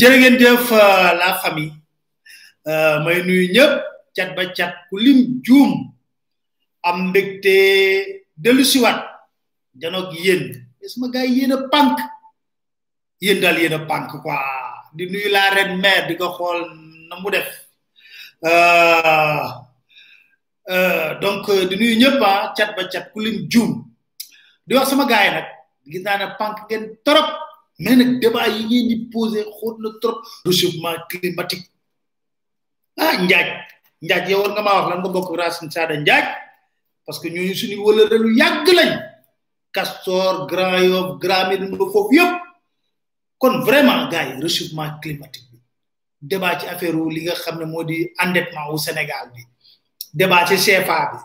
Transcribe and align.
jërë 0.00 0.16
ngeen 0.18 0.36
jëf 0.40 0.72
euh, 0.72 1.12
la 1.20 1.34
famille. 1.42 1.72
Euh, 2.66 3.02
may 3.04 3.22
nuyu 3.22 3.48
ñëpp 3.54 3.74
cat 4.14 4.34
ba 4.36 4.46
cat 4.56 4.74
ku 4.90 4.96
am 6.82 7.08
mbégte 7.08 7.56
dellusiwaat 8.36 9.00
janoog 9.80 10.12
yéen. 10.14 10.66
Mais 10.80 10.88
sama 10.88 11.08
gars 11.08 11.24
yi 11.26 11.40
yéen 11.40 11.52
a 11.52 11.58
pànk? 11.70 11.98
Yéen 13.20 13.40
daal 13.40 13.56
di 14.94 15.06
nuyu 15.06 15.28
la 15.30 15.50
reine 15.50 15.76
mère 15.80 16.06
di 16.08 16.16
ko 16.16 16.28
xool 16.36 16.60
na 17.08 17.16
mu 17.20 17.30
def. 17.30 17.48
Euh, 20.70 21.14
donc 21.20 21.50
di 21.68 21.76
nuyu 21.76 21.96
ñëpp 22.02 22.22
ah 22.24 22.52
cat 22.56 22.74
ba 22.76 22.84
cat 22.88 23.12
ku 23.12 23.20
lim 23.20 23.46
juum. 23.48 23.84
Gis 25.90 26.02
naa 26.04 26.18
ne 26.18 26.26
pànk 26.38 26.56
ngeen 26.68 26.84
torop. 27.04 27.28
Mais 27.78 27.96
nag 27.96 28.20
débat 28.20 28.46
yi 28.48 28.62
ngeen 28.64 28.88
di 28.88 28.96
posé 29.12 29.40
xóot 29.58 29.76
na 29.82 29.88
trop 30.00 30.18
réchauffement 30.46 30.96
climatique 31.10 31.66
ah 33.04 33.14
njaaj 33.24 33.48
njaaj 34.04 34.24
yow 34.30 34.42
nga 34.52 34.62
maa 34.66 34.76
wax 34.78 34.86
lan 34.90 34.98
nga 35.02 35.10
bokk 35.14 35.30
racine 35.40 35.70
sada 35.74 35.94
njaaj 35.96 36.26
parce 37.04 37.18
que 37.20 37.28
ñooñu 37.34 37.54
suñu 37.60 37.76
wëlëre 37.86 38.16
lu 38.22 38.28
yàgg 38.40 38.66
lañ 38.78 38.90
castor 39.76 40.46
grand 40.50 40.78
yof 40.90 41.08
médine 41.48 41.76
ba 41.80 41.86
foofu 41.92 42.12
yëpp 42.18 42.32
kon 43.40 43.54
vraiment 43.68 44.08
gars 44.12 44.26
yi 44.28 44.34
réchauffement 44.44 44.92
climatique 45.02 45.48
bi 45.52 45.58
débat 46.30 46.58
ci 46.60 46.66
affaire 46.66 46.94
li 47.14 47.20
nga 47.24 47.34
xam 47.42 47.56
ne 47.58 47.64
moo 47.72 47.84
di 47.84 47.96
endettement 48.24 48.70
wu 48.70 48.78
sénégal 48.78 49.26
bi. 49.34 49.42
Débat 50.14 50.44
ci 50.46 50.56
CFA 50.64 50.98
bi. 51.12 51.18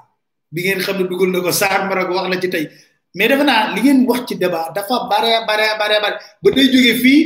Bi 0.52 0.62
ngeen 0.64 0.80
xam 0.80 0.98
ne 0.98 1.04
dugal 1.10 1.30
na 1.32 1.40
ko 1.44 1.52
saar 1.52 1.88
marag 1.90 2.10
wax 2.10 2.28
la 2.32 2.40
ci 2.42 2.50
tey 2.50 2.66
mais 3.16 3.28
defe 3.30 3.44
naa 3.44 3.74
li 3.74 3.82
ngeen 3.82 4.06
wax 4.08 4.22
ci 4.28 4.36
débat 4.36 4.72
dafa 4.76 5.08
bare 5.10 5.46
bare 5.48 5.68
bare 5.80 5.96
bare. 6.04 6.16
Ba 6.44 6.48
day 6.52 6.68
jóge 6.74 6.94
fii 7.04 7.22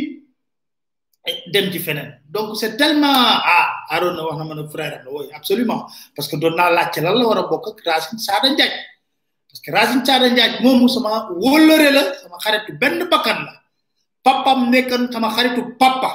dem 1.54 1.72
ci 1.72 1.80
feneen. 1.80 2.10
Donc 2.30 2.58
c'est 2.58 2.78
tellement 2.78 3.08
ah 3.56 3.68
Arona 3.90 4.24
wax 4.26 4.38
na 4.38 4.44
ma 4.44 4.56
ne 4.56 4.68
frère 4.68 5.02
la 5.06 5.12
oui 5.12 5.26
absolument. 5.34 5.86
Parce 6.16 6.28
que 6.28 6.36
doon 6.38 6.56
naa 6.56 6.70
laajte 6.72 7.00
lan 7.02 7.14
la 7.16 7.26
war 7.28 7.38
a 7.38 7.44
bokk 7.48 7.68
ak 7.72 7.80
Racine 7.86 8.20
Sada 8.20 8.50
Ndiaye 8.50 8.72
parce 9.50 9.62
que 9.64 9.70
Racine 9.72 10.06
Sada 10.06 10.30
Ndiaye 10.30 10.62
moomu 10.64 10.88
sama 10.90 11.28
wóllëre 11.44 11.90
la 11.92 12.04
sama 12.22 12.38
xaritu 12.44 12.72
benn 12.82 13.00
bakkan 13.12 13.40
la. 13.46 13.54
Papam 14.24 14.70
nekkan 14.72 15.12
sama 15.12 15.30
xaritu 15.36 15.62
papa. 15.78 16.12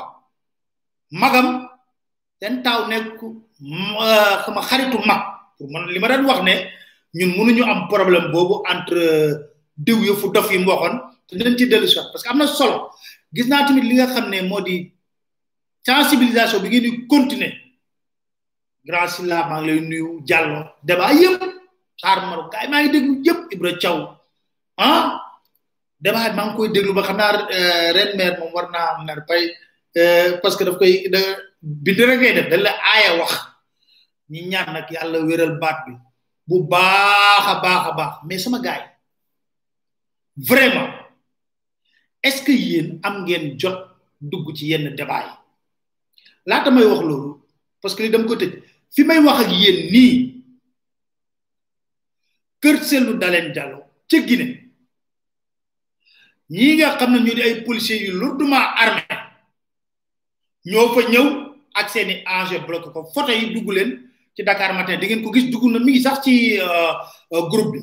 Magam 1.10 1.68
ten 2.40 2.62
taaw 2.62 2.86
nekk 2.88 3.20
sama 4.46 4.62
xaritu 4.62 4.98
mag. 5.06 5.22
Pour 5.58 5.68
man 5.70 5.86
li 5.88 5.98
ma 5.98 6.08
daan 6.08 6.24
wax 6.26 6.40
ne 6.48 6.54
ñun 7.14 7.30
mënuñu 7.36 7.62
am 7.64 7.88
problème 7.88 8.30
boobu 8.32 8.62
entre 8.72 9.02
diw 9.76 9.98
yu 10.06 10.14
fu 10.16 10.30
dof 10.32 10.50
yi 10.52 10.58
mu 10.58 10.70
waxoon 10.72 10.94
te 11.28 11.32
dinañ 11.36 11.56
ci 11.58 11.66
dellu 11.68 11.86
si 11.88 11.96
parce 12.12 12.22
que 12.22 12.28
am 12.30 12.38
na 12.38 12.46
solo. 12.46 12.90
Gis 13.34 13.46
naa 13.48 13.66
tamit 13.66 13.84
li 13.84 13.94
nga 13.94 14.06
xam 14.06 14.28
ne 14.30 14.42
moo 14.42 14.60
di 14.60 14.92
sensibilisation 15.86 16.62
bi 16.62 16.68
ngeen 16.68 16.82
di 16.86 17.06
continuer. 17.06 17.52
Grand 18.86 19.08
silla 19.10 19.46
maa 19.48 19.60
ngi 19.60 19.66
lay 19.68 19.80
nuyu 19.80 20.22
jàllo 20.28 20.60
maa 20.98 21.12
ngi 22.80 22.88
déglu 22.94 23.12
yëpp 23.26 23.40
ibra 23.54 23.70
thiaw. 23.80 23.98
Ah 24.78 25.20
débat 26.00 26.32
maa 26.36 26.46
ngi 26.46 26.56
koy 26.56 26.68
déglu 26.74 26.92
ba 26.94 27.02
xam 27.02 27.16
naa 27.16 27.32
ren 27.96 28.10
maire 28.16 28.38
moom 28.38 28.52
war 28.54 28.70
naa 28.70 29.02
mer 29.06 29.20
pay 29.28 29.42
parce 30.42 30.56
que 30.56 30.64
daf 30.64 30.76
koy 30.78 31.08
da 31.12 31.20
bind 31.60 31.98
rek 32.08 32.18
ngay 32.20 32.32
def 32.36 32.46
dañ 32.50 32.60
la 32.66 32.72
aaya 32.92 33.10
wax. 33.20 33.32
Ñi 34.30 34.40
ñaan 34.50 34.72
nag 34.72 34.88
yàlla 34.90 35.18
wéral 35.28 35.54
baat 35.62 35.78
bi 35.86 35.92
bu 36.48 36.56
baax 36.72 37.44
a 37.52 37.54
baax 37.64 37.82
a 37.90 37.92
baax. 37.98 38.12
Mais 38.26 38.38
sama 38.38 38.58
gaay 38.62 38.82
vraiment. 40.36 40.90
Est-ce 42.22 42.42
que 42.42 42.52
yéen 42.52 42.98
am 43.02 43.24
ngeen 43.24 43.58
jot 43.58 43.78
dugg 44.20 44.54
ci 44.56 44.66
yenn 44.68 44.94
débat 44.94 45.22
yi? 45.24 45.32
Laata 46.46 46.70
may 46.70 46.84
wax 46.84 47.00
loolu 47.02 47.40
parce 47.80 47.94
que 47.94 48.02
li 48.02 48.10
dama 48.10 48.26
ko 48.26 48.36
tëj 48.36 48.52
fi 48.94 49.04
may 49.04 49.18
wax 49.20 49.44
ak 49.44 49.50
yéen 49.52 49.90
nii 49.92 50.42
kër 52.60 52.76
sellu 52.82 53.14
daleen 53.18 53.52
jallo 53.54 53.82
ca 54.08 54.18
Guinée. 54.20 54.62
Ñi 56.50 56.76
nga 56.76 56.96
xam 56.98 57.12
ne 57.12 57.18
ñu 57.20 57.34
di 57.34 57.42
ay 57.42 57.62
policiers 57.64 58.02
yu 58.06 58.12
lourdement 58.12 58.74
armé 58.76 59.02
ñoo 60.64 60.94
fa 60.94 61.08
ñëw 61.10 61.26
ak 61.74 61.90
seeni 61.90 62.22
engin 62.26 62.66
bloqué 62.66 62.90
ko 62.92 63.04
photo 63.14 63.30
yi 63.32 63.52
dugg 63.54 63.70
leen 63.72 64.10
ci 64.34 64.42
Dakar 64.42 64.74
matin. 64.74 64.98
Di 64.98 65.06
ngeen 65.06 65.22
ko 65.22 65.32
gis 65.32 65.50
dugg 65.50 65.64
na 65.70 65.78
mi 65.78 65.92
ngi 65.92 66.00
sax 66.02 66.22
ci 66.24 66.58
groupe 67.50 67.72
bi 67.72 67.80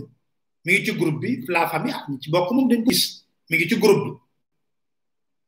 mi 0.66 0.74
ngi 0.74 0.86
ci 0.86 0.92
groupe 0.98 1.20
bi 1.20 1.46
la 1.48 1.68
famille 1.68 1.94
ah 1.96 2.06
ñi 2.10 2.20
ci 2.22 2.30
bokk 2.30 2.52
moom 2.52 2.68
dañ 2.70 2.84
ko 2.84 2.90
gis. 2.92 3.26
Mi 3.50 3.58
ngi 3.58 3.68
ci 3.70 3.78
groupe 3.78 4.04
bi. 4.06 4.12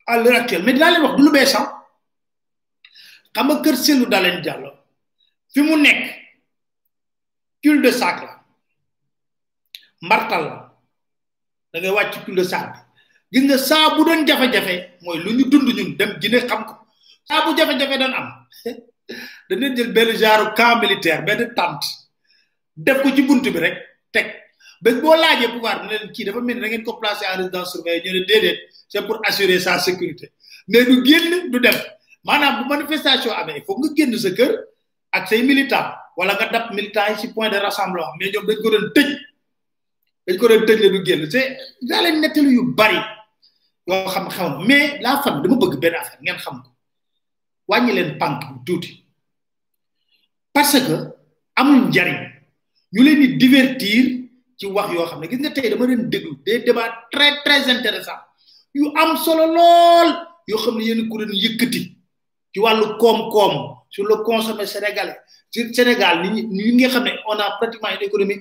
À 0.07 0.17
l'heure 0.17 0.35
actuelle 0.41 0.63
mais 0.63 0.73
wax 0.79 1.15
du 1.15 1.23
lu 1.23 1.31
bees 1.31 1.47
sax 1.53 1.67
xam 3.33 3.47
nga 3.47 3.61
kër 3.63 3.75
Cellou 3.83 4.05
Dalein 4.07 4.41
Diallo 4.41 4.71
fi 5.53 5.61
mu 5.61 5.75
nekk 5.81 6.03
cul 7.63 7.81
de 7.81 7.91
sac 7.91 8.21
la. 8.21 8.33
Mbartal 10.01 10.43
la. 10.49 10.55
Da 11.73 11.79
ngay 11.79 11.91
wàcc 11.97 12.25
cul 12.25 12.35
de 12.35 12.43
sac 12.43 12.65
bi. 12.73 12.79
Gis 13.31 13.43
nga 13.47 13.57
saa 13.57 13.95
bu 13.95 14.03
doon 14.05 14.25
jafe-jafe 14.27 14.75
mooy 15.01 15.17
lu 15.23 15.31
ñu 15.37 15.45
dund 15.51 15.67
ñun 15.77 15.95
dem 15.97 16.11
gine 16.21 16.39
xam 16.47 16.61
ko. 16.67 16.73
Saa 17.27 17.55
jafe-jafe 17.57 17.97
doon 17.97 18.13
am 18.13 18.27
dañu 19.49 19.75
jël 19.75 19.91
benn 19.93 20.09
genre 20.21 20.53
camp 20.57 20.81
militaire 20.81 21.23
benn 21.25 21.53
tente 21.57 21.87
def 22.75 23.01
ko 23.01 23.09
ci 23.15 23.21
bunt 23.27 23.41
bi 23.53 23.59
rek 23.59 23.77
teg 24.11 24.27
bés 24.81 24.95
boo 25.01 25.15
laajee 25.15 25.49
pouvoir 25.53 25.83
ne 25.83 25.89
leen 25.91 26.11
kii 26.11 26.25
dafa 26.25 26.41
mel 26.41 26.55
ni 26.55 26.61
da 26.61 26.67
ngeen 26.67 26.83
ko 26.83 26.93
placé 26.99 27.25
en 27.31 27.37
résidence 27.37 27.71
surveillée 27.73 28.03
ñu 28.03 28.19
ne 28.19 28.25
déedéet 28.25 28.59
c'est 28.87 29.05
pour 29.05 29.19
assurer 29.25 29.59
sa 29.59 29.79
sécurité. 29.79 30.31
Mais 30.67 30.85
du 30.85 31.03
génn 31.05 31.49
du 31.51 31.59
dem. 31.59 31.73
Maanaam 32.23 32.63
bu 32.63 32.69
manifestation 32.69 33.31
amee 33.31 33.57
il 33.57 33.63
faut 33.65 33.77
nga 33.79 33.89
génn 33.95 34.17
sa 34.17 34.31
kër 34.31 34.51
ak 35.11 35.27
say 35.27 35.41
militant 35.43 35.87
wala 36.17 36.33
nga 36.35 36.47
dab 36.49 36.73
militant 36.73 37.07
yi 37.09 37.17
ci 37.19 37.27
point 37.33 37.49
de 37.49 37.57
rassemblement. 37.57 38.11
Mais 38.19 38.31
ñoom 38.31 38.45
dañ 38.45 38.57
ko 38.63 38.69
doon 38.69 38.87
tëj. 38.95 39.09
Dañ 40.27 40.37
ko 40.37 40.47
doon 40.47 40.65
tëj 40.65 40.79
la 40.83 40.89
du 40.89 41.05
génn. 41.05 41.29
C'est 41.31 41.57
daa 41.81 42.01
leen 42.01 42.21
nettalu 42.21 42.51
yu 42.57 42.63
bari 42.73 42.99
yoo 43.87 44.07
xam 44.09 44.27
xam 44.29 44.65
mais 44.67 44.99
la 45.01 45.21
fan 45.23 45.41
dama 45.41 45.55
bëgg 45.55 45.79
benn 45.79 45.95
affaire 45.95 46.19
ngeen 46.21 46.37
xam 46.37 46.61
ko. 46.63 46.69
Wàññi 47.67 47.93
leen 47.93 48.17
pànk 48.17 48.41
bu 48.53 48.59
tuuti. 48.65 49.03
Parce 50.53 50.79
que 50.79 50.95
amul 51.55 51.89
njariñ. 51.89 52.19
Ñu 52.93 54.24
ci 54.57 54.65
wax 54.65 54.91
yoo 54.93 55.05
xam 55.05 55.19
ne 55.21 55.27
gis 55.27 55.39
nga 55.39 55.49
tey 55.51 55.69
dama 55.69 55.85
leen 55.87 56.09
déglu 56.09 56.35
des 56.45 56.59
débats 56.59 56.93
très 57.11 57.41
très 57.43 57.69
intéressants 57.69 58.21
yu 58.73 58.85
am 58.95 59.17
solo 59.17 59.45
lool 59.55 60.09
yoo 60.47 60.57
xam 60.63 60.77
ne 60.77 60.83
yéen 60.83 61.09
ko 61.09 61.17
doon 61.17 61.33
yëkkati 61.33 61.81
ci 62.53 62.59
wàllu 62.59 62.97
koom-koom 62.97 63.75
sur 63.89 64.05
le 64.05 64.15
consommé 64.23 64.65
sénégalais. 64.65 65.17
Sur 65.51 65.65
Sénégal 65.73 66.21
ni 66.33 66.43
ñi 66.43 66.71
nga 66.75 66.89
xam 66.89 67.03
ne 67.05 67.11
on 67.27 67.37
a 67.39 67.57
pratiquement 67.59 67.89
une 67.89 68.03
économie 68.07 68.39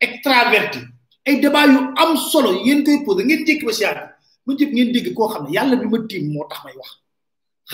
extravertie. 0.00 0.80
Ay 1.24 1.40
débat 1.40 1.66
yu 1.66 1.78
am 1.96 2.16
solo 2.16 2.64
yéen 2.64 2.82
koy 2.84 3.04
posé 3.04 3.24
ngeen 3.24 3.44
jékki 3.46 3.64
ba 3.66 3.72
si 3.72 3.82
yàgg 3.82 4.00
mu 4.46 4.56
jëkk 4.58 4.72
ngeen 4.72 4.92
dégg 4.92 5.14
koo 5.14 5.28
xam 5.28 5.44
ne 5.46 5.50
yàlla 5.52 5.76
bi 5.76 5.86
ma 5.86 5.98
tiim 6.08 6.32
moo 6.32 6.44
tax 6.48 6.64
may 6.64 6.74
wax. 6.76 6.90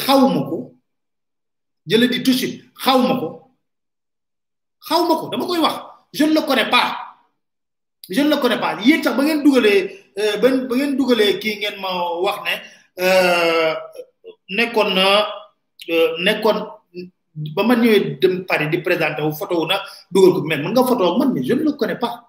Xawma 0.05 0.41
ko. 0.49 0.75
Jëla 1.87 2.07
di 2.09 2.23
tout 2.23 2.33
de 2.33 2.37
suite 2.37 2.65
xawma 2.85 3.15
ko. 3.21 3.29
Xawma 4.89 5.15
ko 5.21 5.29
dama 5.29 5.47
koy 5.47 5.59
wax. 5.61 5.75
Je 6.13 6.25
le 6.25 6.41
connais 6.47 6.69
pas. 6.71 7.04
Je 8.09 8.21
ne 8.23 8.29
le 8.31 8.37
connais 8.37 8.59
pas 8.61 8.77
yéen 8.83 9.03
sax 9.03 9.17
ba 9.17 9.23
ngeen 9.25 9.43
dugalee 9.43 9.81
ba 10.41 10.49
ngeen 10.51 10.97
dugalee 10.97 11.39
kii 11.39 11.57
ngeen 11.61 11.77
ma 11.81 11.91
wax 12.25 12.39
ne 12.47 12.55
nekkoon 14.57 14.91
na 14.95 15.05
nekkoon 16.25 16.59
ba 17.55 17.63
ma 17.67 17.75
ñëwee 17.75 18.19
dem 18.21 18.45
Paris 18.47 18.69
di 18.71 18.79
présenté 18.79 19.23
wu 19.23 19.33
photo 19.33 19.67
na 19.67 19.81
dugal 20.11 20.33
ko 20.35 20.41
mais 20.47 20.59
mën 20.59 20.71
nga 20.73 20.85
photo 20.85 21.03
ak 21.13 21.19
man 21.19 21.33
mais 21.35 21.43
je 21.43 21.55
ne 21.55 21.63
le 21.65 21.73
connais 21.73 21.99
pas 21.99 22.25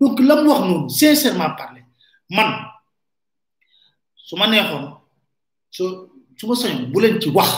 donc 0.00 0.18
la 0.20 0.42
mu 0.42 0.48
wax 0.48 0.60
noonu 0.66 0.88
sincèrement 0.90 1.54
parler 1.56 1.84
man 2.30 2.50
su 4.16 4.34
ma 4.36 4.46
neexoon 4.48 4.96
su 5.70 5.84
su 6.36 6.46
ma 6.48 6.54
sañoon 6.56 6.90
bu 6.92 7.00
leen 7.00 7.20
ci 7.20 7.28
wax 7.30 7.50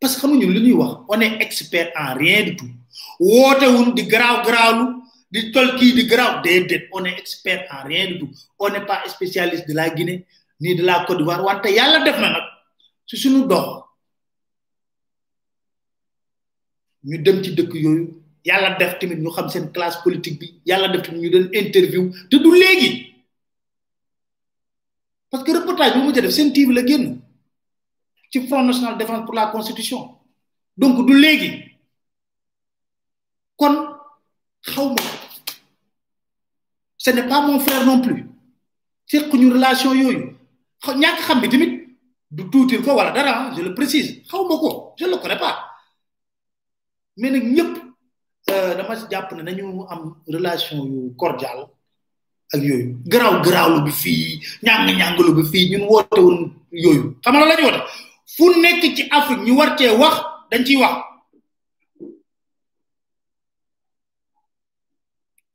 parce 0.00 0.14
que 0.14 0.20
xam 0.20 0.30
nga 0.36 0.38
ñun 0.44 0.52
li 0.54 0.60
ñuy 0.60 0.72
wax 0.76 0.92
on 1.08 1.20
est 1.20 1.40
expert 1.40 1.90
en 1.96 2.14
rien 2.14 2.42
du 2.44 2.56
tout 2.56 2.70
wootewun 3.20 3.94
di 3.94 4.02
garaaw 4.06 4.44
garaawlu 4.44 4.97
di 5.30 5.50
tol 5.52 5.76
kii 5.78 5.92
di 5.92 6.06
garaaw 6.06 6.40
déedéet 6.42 6.88
on 6.92 7.04
est 7.04 7.18
expert 7.18 7.66
en 7.70 7.86
rien 7.86 8.06
du 8.08 8.18
tout. 8.18 8.30
On 8.58 8.68
n'est 8.70 8.86
pas 8.86 9.02
spécialiste 9.08 9.68
de 9.68 9.74
la 9.74 9.90
Guinée 9.90 10.26
ni 10.60 10.74
de 10.74 10.82
la 10.84 11.04
Côte 11.06 11.18
d'Ivoire 11.18 11.44
wante 11.44 11.66
yàlla 11.70 12.00
def 12.04 12.18
na 12.18 12.30
nag 12.30 12.42
su 13.06 13.16
suñu 13.16 13.46
dox 13.46 13.84
ñu 17.04 17.18
dem 17.22 17.42
ci 17.44 17.54
dëkk 17.54 17.74
yooyu 17.74 18.22
yàlla 18.44 18.74
def 18.78 18.98
tamit 18.98 19.16
ñu 19.16 19.30
xam 19.30 19.48
seen 19.48 19.70
classe 19.72 19.98
politique 20.02 20.38
bi 20.40 20.60
yàlla 20.66 20.88
def 20.88 21.02
tamit 21.02 21.20
ñu 21.20 21.30
doon 21.30 21.48
interview 21.52 22.10
te 22.30 22.36
du 22.36 22.50
léegi. 22.52 23.04
Parce 25.30 25.44
que 25.44 25.52
reportage 25.52 25.94
bi 25.94 26.00
mu 26.00 26.12
ca 26.12 26.20
def 26.22 26.30
seen 26.32 26.52
TV 26.52 26.72
la 26.72 26.86
génn 26.86 27.20
ci 28.30 28.46
Front 28.46 28.64
National 28.64 28.96
Défense 28.98 29.24
pour 29.24 29.34
la 29.34 29.46
Constitution. 29.48 30.16
Donc 30.76 31.06
du 31.06 31.18
léegi. 31.18 31.64
Kon 33.56 33.87
ce 36.96 37.10
n'est 37.10 37.26
pas 37.28 37.40
mon 37.40 37.58
frère 37.60 37.86
non 37.86 38.00
plus. 38.00 38.26
Relation 39.12 39.92
tuutil 42.52 42.82
ko 42.84 42.94
wala 42.94 43.10
dara 43.10 43.50
je 43.56 43.62
le 43.62 43.74
précise. 43.74 44.22
Je 44.30 45.04
le 45.06 45.16
connais 45.16 45.38
pas. 45.38 45.64
Mais 47.16 47.30
nag 47.30 47.42
ñëpp 47.44 47.74
dama 48.46 48.96
si 48.96 49.04
jàpp 49.10 49.32
ne 49.32 49.42
nañu 49.42 49.84
am 49.88 50.14
relation 50.28 50.84
yu 50.86 51.14
cordial 51.16 51.68
ak 52.52 52.60
yooyu. 52.62 52.96
Garaaw 53.06 53.40
garaawlu 53.42 53.82
bi 53.84 53.90
fii 53.90 54.40
ñàng 54.62 54.86
ñàngalu 54.96 55.32
bi 55.34 55.42
fii 55.50 55.70
ñun 55.70 55.86
woote 55.88 56.20
woon 56.20 56.52
yooyu. 56.72 57.16
Xam 57.24 57.34
la 57.34 57.56
ñu 57.56 57.64
woote? 57.64 57.82
Fu 58.26 58.44
nekk 58.60 58.82
ci 58.96 59.08
Afrique 59.10 59.44
ñu 59.44 59.56
war 59.56 59.76
cee 59.78 59.90
wax 59.90 60.16
dañ 60.50 60.64
ciy 60.64 60.76
wax 60.76 61.07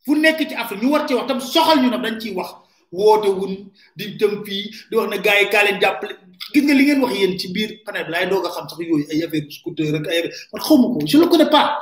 fu 0.06 0.16
nekk 0.16 0.40
ci 0.50 0.56
Afrique 0.56 0.84
ñu 0.84 0.92
war 0.92 1.08
ci 1.08 1.14
wax 1.14 1.28
tam 1.28 1.40
soxal 1.40 1.80
ñu 1.82 1.90
nag 1.90 2.02
dañ 2.02 2.20
ciy 2.20 2.34
wax. 2.34 2.50
woote 2.92 3.28
wun 3.40 3.54
di 3.98 4.16
dem 4.20 4.44
fii 4.46 4.64
di 4.90 4.96
wax 4.98 5.10
ne 5.10 5.18
gars 5.26 5.40
yi 5.42 5.50
kaa 5.50 5.64
leen 5.64 5.80
jàppale. 5.82 6.14
Gis 6.54 6.64
nga 6.64 6.74
li 6.74 6.84
ngeen 6.86 7.02
wax 7.04 7.14
yéen 7.16 7.34
ci 7.40 7.48
biir 7.54 7.70
panel 7.86 8.06
bi 8.06 8.12
laay 8.12 8.28
doog 8.30 8.46
a 8.48 8.50
xam 8.56 8.70
sax 8.70 8.80
yooyu 8.80 9.06
ay 9.12 9.24
affaire 9.24 9.50
scooter 9.52 9.92
rek 9.94 10.08
ay 10.08 10.18
affaire 10.20 10.36
man 10.54 10.62
xaw 10.62 10.78
ma 10.78 10.88
ko 10.94 11.00
je 11.06 11.18
le 11.18 11.26
connais 11.28 11.50
pas. 11.50 11.80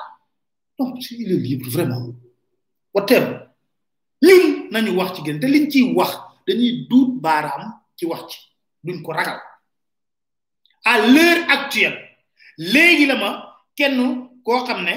Donc 0.77 0.95
il 1.11 1.31
est 1.31 1.35
libre 1.35 1.69
vraiment. 1.69 2.13
Whatever. 2.93 3.33
Ñun 4.23 4.69
nañu 4.71 4.91
wax 4.97 5.09
ci 5.17 5.21
gën 5.25 5.39
te 5.39 5.47
liñ 5.47 5.65
ciy 5.71 5.93
wax 5.97 6.11
dañuy 6.47 6.87
duut 6.89 7.09
baaraam 7.23 7.63
ci 7.97 8.05
wax 8.05 8.21
ci. 8.31 8.39
Duñ 8.83 9.01
ko 9.03 9.11
ragal. 9.11 9.39
À 10.85 10.97
l'heure 11.13 11.41
actuelle 11.49 11.97
léegi 12.57 13.05
la 13.05 13.15
ma 13.17 13.29
kenn 13.75 13.97
koo 14.45 14.63
xam 14.65 14.83
ne 14.85 14.93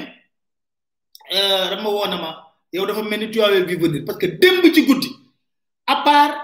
dama 1.71 1.88
woon 1.91 2.11
na 2.11 2.17
ma 2.23 2.31
yow 2.75 2.85
dafa 2.87 3.03
mel 3.03 3.21
ni 3.21 3.29
tu 3.31 3.38
bi 3.69 3.75
venir 3.82 4.05
parce 4.05 4.19
que 4.19 4.26
démb 4.26 4.65
ci 4.75 4.85
guddi 4.87 5.11
à 5.87 5.97
part 6.06 6.35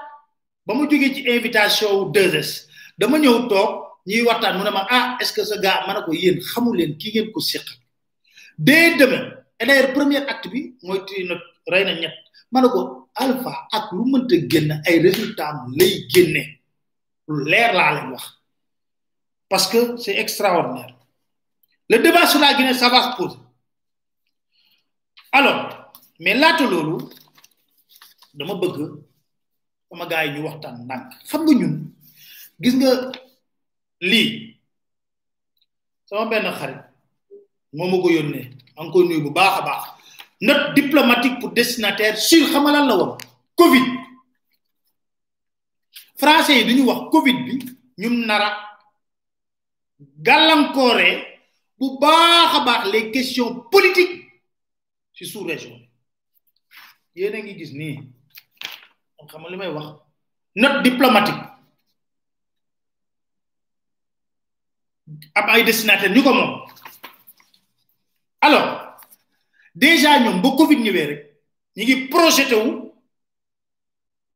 ba 0.67 0.75
ma 0.75 0.83
jógee 0.89 1.15
ci 1.15 1.21
invitation 1.29 1.91
wu 1.99 2.05
2S 2.13 2.51
dama 2.99 3.19
ñëw 3.19 3.49
toog 3.51 3.71
ñuy 4.07 4.23
waxtaan 4.29 4.59
mu 4.59 4.65
ne 4.65 4.71
ma 4.71 4.87
ah 4.91 5.17
est 5.21 5.25
ce 5.27 5.33
que 5.33 5.45
sa 5.45 5.57
gars 5.59 5.83
ma 5.87 5.95
ne 5.95 6.01
ko 6.07 6.13
yéen 6.13 6.39
xamu 6.41 6.73
leen 6.79 6.97
kii 6.99 7.11
ngeen 7.13 7.33
ko 7.33 7.41
seq 7.41 7.67
dès 8.59 8.95
demain 8.97 9.25
et 9.59 9.67
d'ailleurs 9.67 9.93
premier 9.93 10.23
acte 10.33 10.49
bi 10.53 10.75
mooy 10.83 11.01
ti 11.07 11.25
na 11.25 11.35
rey 11.71 11.85
na 11.85 11.95
ñett. 12.01 12.15
Ma 12.53 12.61
ne 12.61 12.69
ko 12.69 13.09
alpha 13.15 13.53
ak 13.73 13.93
lu 13.93 14.05
mënta 14.11 14.37
génn 14.51 14.71
ay 14.87 14.99
résultats 15.01 15.53
mu 15.67 15.77
lay 15.79 16.07
génne. 16.13 16.43
Lu 17.29 17.45
leer 17.51 17.73
laa 17.73 17.93
leen 17.95 18.11
wax. 18.13 18.25
Parce 19.49 19.67
que 19.69 19.97
c'est 19.97 20.17
extraordinaire. 20.19 20.95
Le 21.89 21.99
débat 21.99 22.27
sur 22.27 22.41
la 22.41 22.55
Guinée 22.55 22.75
ça 22.75 22.89
va 22.89 23.17
se 23.17 23.17
mais 26.23 26.35
laata 26.41 26.65
loolu 26.71 26.97
dama 28.39 28.55
bëgg 28.61 28.79
sama 29.89 30.05
gars 30.11 30.25
yi 30.27 30.33
ñu 30.35 30.41
waxtaan 30.47 30.77
ndànk. 30.85 31.07
Xam 31.29 31.41
nga 31.45 31.53
ñun 31.61 31.75
gis 32.63 32.75
nga 32.79 32.91
lii 34.11 34.29
sama 36.09 36.25
benn 36.31 36.53
xarit 36.59 36.81
moo 37.77 37.89
ma 37.91 37.97
ko 38.03 38.09
yónnee 38.17 38.47
maa 38.77 38.85
ngi 38.85 38.93
koy 38.93 39.21
bu 39.25 39.31
baax 39.39 39.55
a 39.59 39.63
baax. 39.69 39.83
Note 40.47 40.75
diplomatique 40.75 41.39
pour 41.41 41.51
destinataire 41.53 42.17
sur 42.17 42.47
xamalan 42.53 42.87
la 42.89 42.97
woon? 42.97 43.17
Covid. 43.57 43.87
Français 46.21 46.57
yi 46.59 46.65
dañu 46.67 46.85
wax 46.89 47.01
covid 47.13 47.37
bi 47.47 47.53
ñum 48.01 48.15
nara 48.27 48.49
gàllankoore 50.27 51.09
bu 51.79 51.87
baax 52.01 52.51
a 52.59 52.61
baax 52.67 52.83
les 52.93 53.11
questions 53.11 53.55
politiques 53.73 54.17
ci 55.15 55.25
sous 55.27 55.45
région 55.45 55.77
yéen 57.15 57.35
a 57.35 57.39
ngi 57.43 57.55
gis 57.59 57.73
nii 57.73 57.97
xam 59.31 59.41
nga 59.43 59.51
li 59.51 59.57
may 59.57 59.69
wax 59.77 59.87
note 60.55 60.83
diplomatique. 60.83 61.45
Am 65.35 65.47
ay 65.51 65.63
destinataire 65.65 66.15
ñu 66.15 66.23
ko 66.23 66.33
moom. 66.35 66.53
Alors 68.41 68.97
déjà 69.75 70.19
ñoom 70.21 70.43
ba 70.43 70.49
covid 70.57 70.79
ñëwee 70.81 71.07
rek 71.11 71.21
ñu 71.77 71.83
ngi 71.85 72.09
projeté 72.09 72.55
wu 72.55 72.93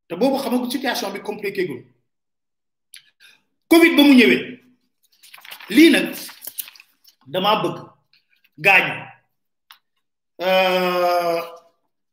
te 0.09 0.15
boobu 0.17 0.39
xam 0.43 0.55
nga 0.59 0.71
situation 0.71 1.13
bi 1.13 1.21
compliqué 1.29 1.67
gul. 1.67 1.83
Covid 3.69 3.97
ba 3.97 4.03
mu 4.03 4.15
ñëwee 4.15 4.43
lii 5.71 5.91
nag 5.91 6.07
dama 7.27 7.63
bëgg 7.63 7.77
gaañu. 8.59 8.95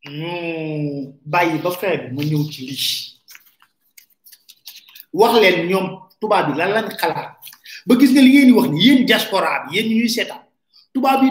Ñu 0.10 1.14
bàyyi 1.26 1.58
ba 1.64 1.70
ma 2.16 2.22
ñëw 2.24 2.44
ci 2.52 2.62
lii 2.68 3.22
wax 5.14 5.34
leen 5.42 5.68
ñoom 5.70 5.88
tubaab 6.20 6.46
bi 6.52 6.58
lan 6.58 6.72
lañ 6.76 6.88
diaspora 9.06 9.66
bi 9.68 9.76
yéen 9.76 9.90
ñuy 9.90 10.10
seetaan. 10.10 10.42
Tubaab 10.94 11.22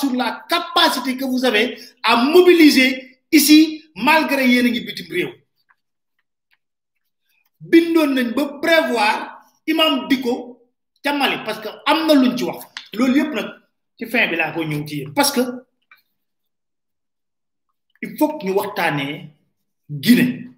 sur 0.00 0.12
la 0.14 0.44
capacité 0.48 1.16
que 1.16 1.24
vous 1.24 1.44
avez 1.44 1.78
à 2.02 2.16
mobiliser 2.16 3.18
ici 3.30 3.84
malgré 3.94 4.48
yéen 4.48 4.66
a 4.66 4.70
ngi 4.70 4.80
bitim 4.80 5.06
réew. 5.12 5.30
Bindoon 7.60 8.10
nañ 8.14 8.32
ba 8.34 8.44
prévoir 8.62 9.16
imam 9.66 10.08
diko 10.08 10.60
ca 11.02 11.12
Mali 11.12 11.36
parce 11.44 11.60
que 11.60 11.68
am 11.86 12.06
na 12.06 12.14
luñ 12.14 12.36
ci 12.36 12.44
wax. 12.44 12.64
Loolu 12.94 13.22
parce 15.14 15.30
que 15.32 15.40
il 18.04 18.16
faut 18.18 18.36
que 18.38 18.44
ñu 18.46 18.52
waxtaanee 18.52 19.30
Guinée. 19.90 20.50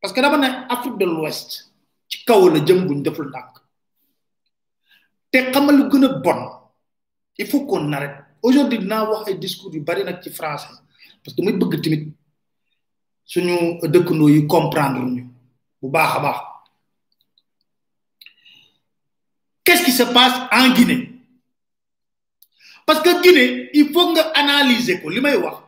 Parce 0.00 0.12
que 0.14 0.20
dama 0.20 0.36
ne 0.38 0.48
Afrique 0.72 0.98
de 0.98 1.04
l'Ouest 1.04 1.72
ci 2.08 2.24
kaw 2.24 2.48
la 2.48 2.64
jëm 2.64 2.86
buñ 2.86 3.02
deful 3.02 3.28
ndànk. 3.28 3.54
Te 5.30 5.38
xamal 5.52 5.76
lu 5.76 6.08
bon? 6.24 6.40
Il 7.38 7.46
faut 7.46 7.66
qu'on 7.66 7.92
arrête. 7.92 8.16
Aujourd'hui 8.42 8.78
dinaa 8.78 9.04
wax 9.10 9.28
ay 9.28 9.38
discours 9.38 9.74
yu 9.74 9.80
bari 9.80 10.02
ci 10.22 10.30
français 10.30 10.68
parce 11.22 11.36
que 11.36 11.42
muy 11.42 11.52
bëgg 11.52 11.80
tamit 11.82 12.12
suñu 13.24 13.78
dëkkandoo 13.82 14.28
yi 14.28 14.46
comprendre 14.46 15.00
ñu 15.04 15.22
bu 15.82 15.88
baax 15.90 16.22
baax. 16.22 16.38
Qu'est-ce 19.64 19.84
qui 19.84 19.92
se 19.92 20.04
passe 20.04 20.38
en 20.52 20.70
Guinée? 20.72 21.10
Parce 22.86 23.00
que 23.02 23.22
Guinée 23.22 23.70
il 23.74 23.92
faut 23.92 24.12
nga 24.12 24.22
analyser 24.34 25.00
ko. 25.02 25.10
Li 25.10 25.20
may 25.20 25.36
wax 25.36 25.65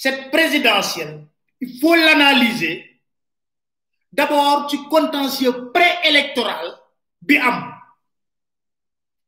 cette 0.00 0.30
présidentielle 0.30 1.26
il 1.60 1.78
faut 1.78 1.94
l'analyser. 1.94 2.86
D'abord 4.10 4.68
ci 4.70 4.78
contentieux 4.88 5.70
préélectoral 5.72 6.72
bi 7.20 7.36
am. 7.36 7.74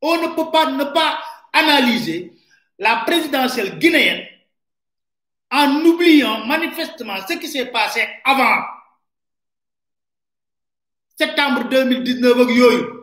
On 0.01 0.17
ne 0.21 0.35
peut 0.35 0.49
pas 0.51 0.71
ne 0.71 0.83
pas 0.85 1.19
analyser 1.53 2.33
la 2.79 3.03
présidentielle 3.05 3.77
guinéenne 3.77 4.25
en 5.51 5.69
oubliant 5.85 6.43
manifestement 6.47 7.17
ce 7.27 7.33
qui 7.33 7.47
s'est 7.47 7.67
passé 7.67 8.05
avant. 8.25 8.63
Septembre 11.15 11.69
2019 11.69 12.41
ak 12.41 12.49
yooyu 12.49 13.02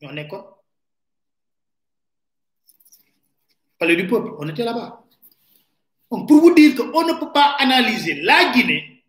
ñoo 0.00 0.12
nekkoon 0.12 0.44
palais 3.78 3.96
du 3.96 4.06
peuple. 4.06 4.30
On 4.38 4.48
était 4.48 4.64
là-bas. 4.64 5.04
Donc 6.10 6.28
pour 6.28 6.40
vous 6.40 6.54
dire 6.54 6.74
que 6.76 6.82
on 6.82 7.06
ne 7.06 7.14
peut 7.18 7.32
pas 7.32 7.56
analyser 7.58 8.14
la 8.22 8.52
Guinée 8.52 9.04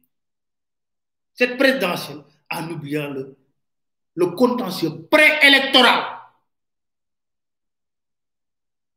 cette 1.34 1.58
présidentielle 1.58 2.24
en 2.50 2.70
oubliant 2.70 3.10
le 3.12 3.38
le 4.16 4.28
contentieux 4.28 5.06
préélectoral. 5.12 6.04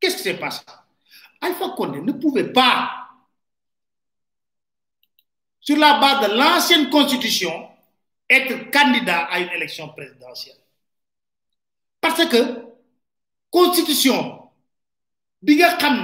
Qu'est-ce 0.01 0.17
qui 0.19 0.23
s'est 0.23 0.39
passé? 0.39 0.63
Alpha 1.41 1.71
Condé 1.77 2.01
ne 2.01 2.13
pouvait 2.13 2.53
pas 2.53 3.09
sur 5.61 5.77
la 5.77 5.99
base 6.01 6.29
de 6.29 6.35
l'ancienne 6.37 6.89
constitution 6.89 7.69
être 8.31 8.71
candidat 8.71 9.25
à 9.25 9.41
une 9.41 9.51
élection 9.51 9.89
présidentielle 9.89 10.57
parce 12.01 12.25
que 12.27 12.65
constitution 13.51 14.51
bi 15.43 15.57
nga 15.57 15.77
xam 15.77 16.03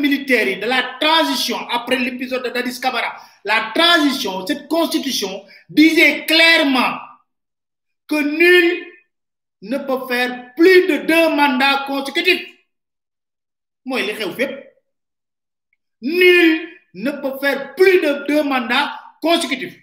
militaire 0.00 0.60
de 0.60 0.66
la 0.66 0.96
transition 1.00 1.58
après 1.70 1.98
l'épisode 1.98 2.42
de 2.44 2.50
Dadis 2.50 2.80
Camara 2.80 3.14
la 3.44 3.72
transition 3.74 4.46
cette 4.46 4.68
constitution 4.68 5.44
disait 5.68 6.24
clairement 6.26 6.98
que 8.06 8.16
nul 8.22 8.86
ne 9.62 9.78
peut 9.78 10.06
faire 10.08 10.54
plus 10.56 10.86
de 10.88 10.96
deux 11.06 11.28
mandats 11.36 11.84
consécutifs. 11.86 12.46
Mooy 13.86 14.02
li 14.06 14.12
xew 14.14 14.32
fépp. 14.36 14.52
Nul 16.02 16.68
ne 16.94 17.10
peut 17.22 17.38
faire 17.40 17.74
plus 17.74 18.00
de 18.00 18.26
deux 18.28 18.42
mandats 18.42 18.92
consécutifs 19.22 19.78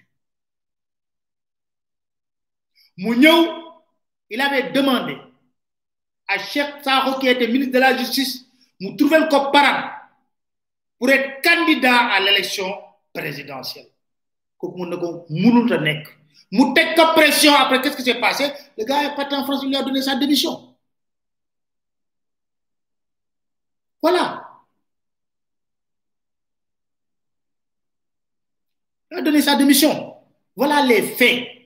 il 4.32 4.40
avait 4.40 4.72
demandé 4.72 5.18
à 6.28 6.40
Cheikh 6.40 6.82
Sakho 6.84 7.20
qui 7.20 7.28
était 7.28 7.48
ministre 7.48 7.74
de 7.74 7.80
la 7.80 7.98
justice 7.98 8.46
mu 8.80 8.96
trouver 8.96 9.28
ko 9.30 9.52
parade 9.52 9.92
pour 10.98 11.10
être 11.10 11.42
candidat 11.44 12.14
à 12.14 12.20
l'élection 12.22 12.74
présidentielle. 13.14 13.88
Mënul 14.64 15.74
a 15.74 16.96
ko 16.96 17.14
pression 17.14 17.54
après 17.56 17.82
qu'est-ce 17.82 17.98
qui 17.98 18.04
s'est 18.04 18.20
passé? 18.22 18.52
Le 18.78 18.86
gars 18.86 19.04
est 19.04 19.16
parti 19.16 19.36
en 19.36 19.44
France 19.44 19.62
il 19.64 19.70
lui 19.70 19.76
a 19.76 19.84
donné 19.84 20.02
sa 20.02 20.16
démission. 20.16 20.76
Voilà. 24.02 24.48
Il 29.12 29.18
a 29.18 29.22
donné 29.22 29.42
sa 29.42 29.56
démission. 29.56 30.16
Voilà 30.56 30.86
les 30.86 31.02
faits 31.02 31.61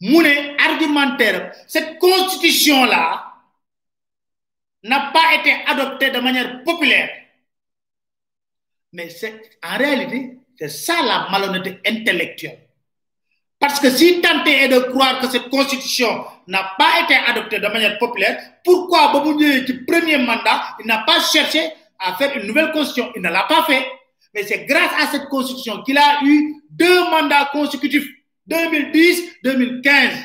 mu 0.00 0.24
argumentaire 0.58 1.52
cette 1.66 1.98
constitution 1.98 2.84
là 2.84 3.24
n'a 4.84 5.10
pas 5.12 5.34
été 5.40 5.52
adoptée 5.66 6.10
de 6.10 6.18
manière 6.20 6.62
populaire. 6.62 7.10
Mais 8.92 9.10
c'est 9.10 9.40
en 9.62 9.76
réalité 9.76 10.38
c'est 10.58 10.68
ça 10.68 10.94
la 11.02 11.28
malhonnêteté 11.30 11.78
intellectuelle. 11.88 12.58
Parce 13.60 13.80
que 13.80 13.90
si 13.90 14.20
tenté 14.20 14.64
est 14.64 14.68
de 14.68 14.78
croire 14.78 15.20
que 15.20 15.28
cette 15.28 15.48
constitution 15.50 16.24
n'a 16.46 16.74
pas 16.78 17.02
été 17.04 17.14
adoptée 17.14 17.58
de 17.58 17.66
manière 17.68 17.98
populaire 17.98 18.38
pourquoi 18.64 19.12
ñëwee 19.12 19.66
ci 19.66 19.74
premier 19.84 20.18
mandat 20.18 20.76
il 20.80 20.86
n'a 20.86 20.98
pas 20.98 21.20
cherché 21.20 21.60
à 21.98 22.14
faire 22.14 22.36
une 22.36 22.46
nouvelle 22.46 22.70
constitution? 22.70 23.10
Il 23.16 23.22
ne 23.22 23.28
l'a 23.30 23.44
pas 23.44 23.64
fait. 23.64 23.84
Mais 24.34 24.44
c'est 24.44 24.64
grâce 24.66 24.92
à 25.02 25.06
cette 25.10 25.28
constitution 25.28 25.82
qu'il 25.82 25.98
a 25.98 26.20
eu 26.22 26.54
deux 26.70 27.00
mandats 27.10 27.48
consécutifs 27.52 28.06
2010 28.48 29.40
2015 29.44 30.24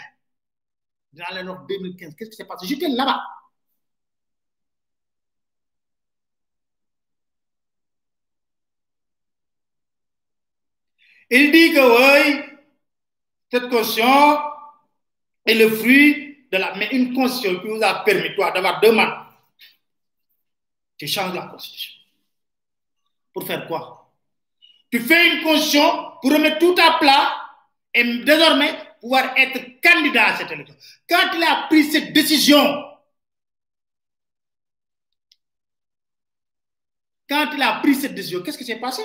dans 1.14 1.36
les 1.36 1.44
notes 1.44 1.68
2015 1.70 2.16
qu'est-ce 2.16 2.30
qui 2.32 2.36
s'est 2.36 2.46
passé? 2.46 2.66
J'étais 2.68 2.88
là-bas. 2.88 3.22
Il 11.30 11.52
dit 11.52 11.74
que 11.74 11.80
oui 11.80 12.44
cette 13.52 13.70
constitution 13.70 14.40
est 15.46 15.56
le 15.56 15.70
fruit 15.70 16.48
de 16.52 16.58
la 16.58 16.76
mais 16.76 16.90
une 16.92 17.14
constitution 17.14 17.60
qui 17.60 17.68
vous 17.68 17.84
a 17.84 18.04
permis 18.04 18.34
toi 18.36 18.52
d'avoir 18.52 18.80
deux 18.82 18.92
mandats 18.92 19.24
tu 20.98 21.08
changes 21.08 21.34
la 21.34 21.48
constitution. 21.48 21.94
Pour 23.34 23.46
faire 23.46 23.68
quoi? 23.68 24.12
Tu 24.92 25.00
fais 25.00 25.36
une 25.36 25.44
constitution 25.44 26.12
pour 26.22 26.32
remettre 26.32 26.60
tout 26.60 26.76
à 26.80 26.98
plat 27.00 27.43
et 27.94 28.04
désormais 28.24 28.74
pouvoir 29.00 29.34
être 29.38 29.82
candidat 29.82 30.28
à 30.28 30.38
cette 30.38 30.52
élection. 30.52 30.76
Quand 31.08 31.34
il 31.36 31.44
a 31.44 31.68
pris 31.70 31.84
cette 31.84 32.14
décision, 32.14 32.64
quand 37.30 37.52
il 37.54 37.62
a 37.62 37.74
pris 37.82 37.96
cette 37.96 38.16
décision, 38.16 38.42
qu'est-ce 38.42 38.58
qui 38.58 38.66
s'est 38.66 38.80
passé? 38.80 39.04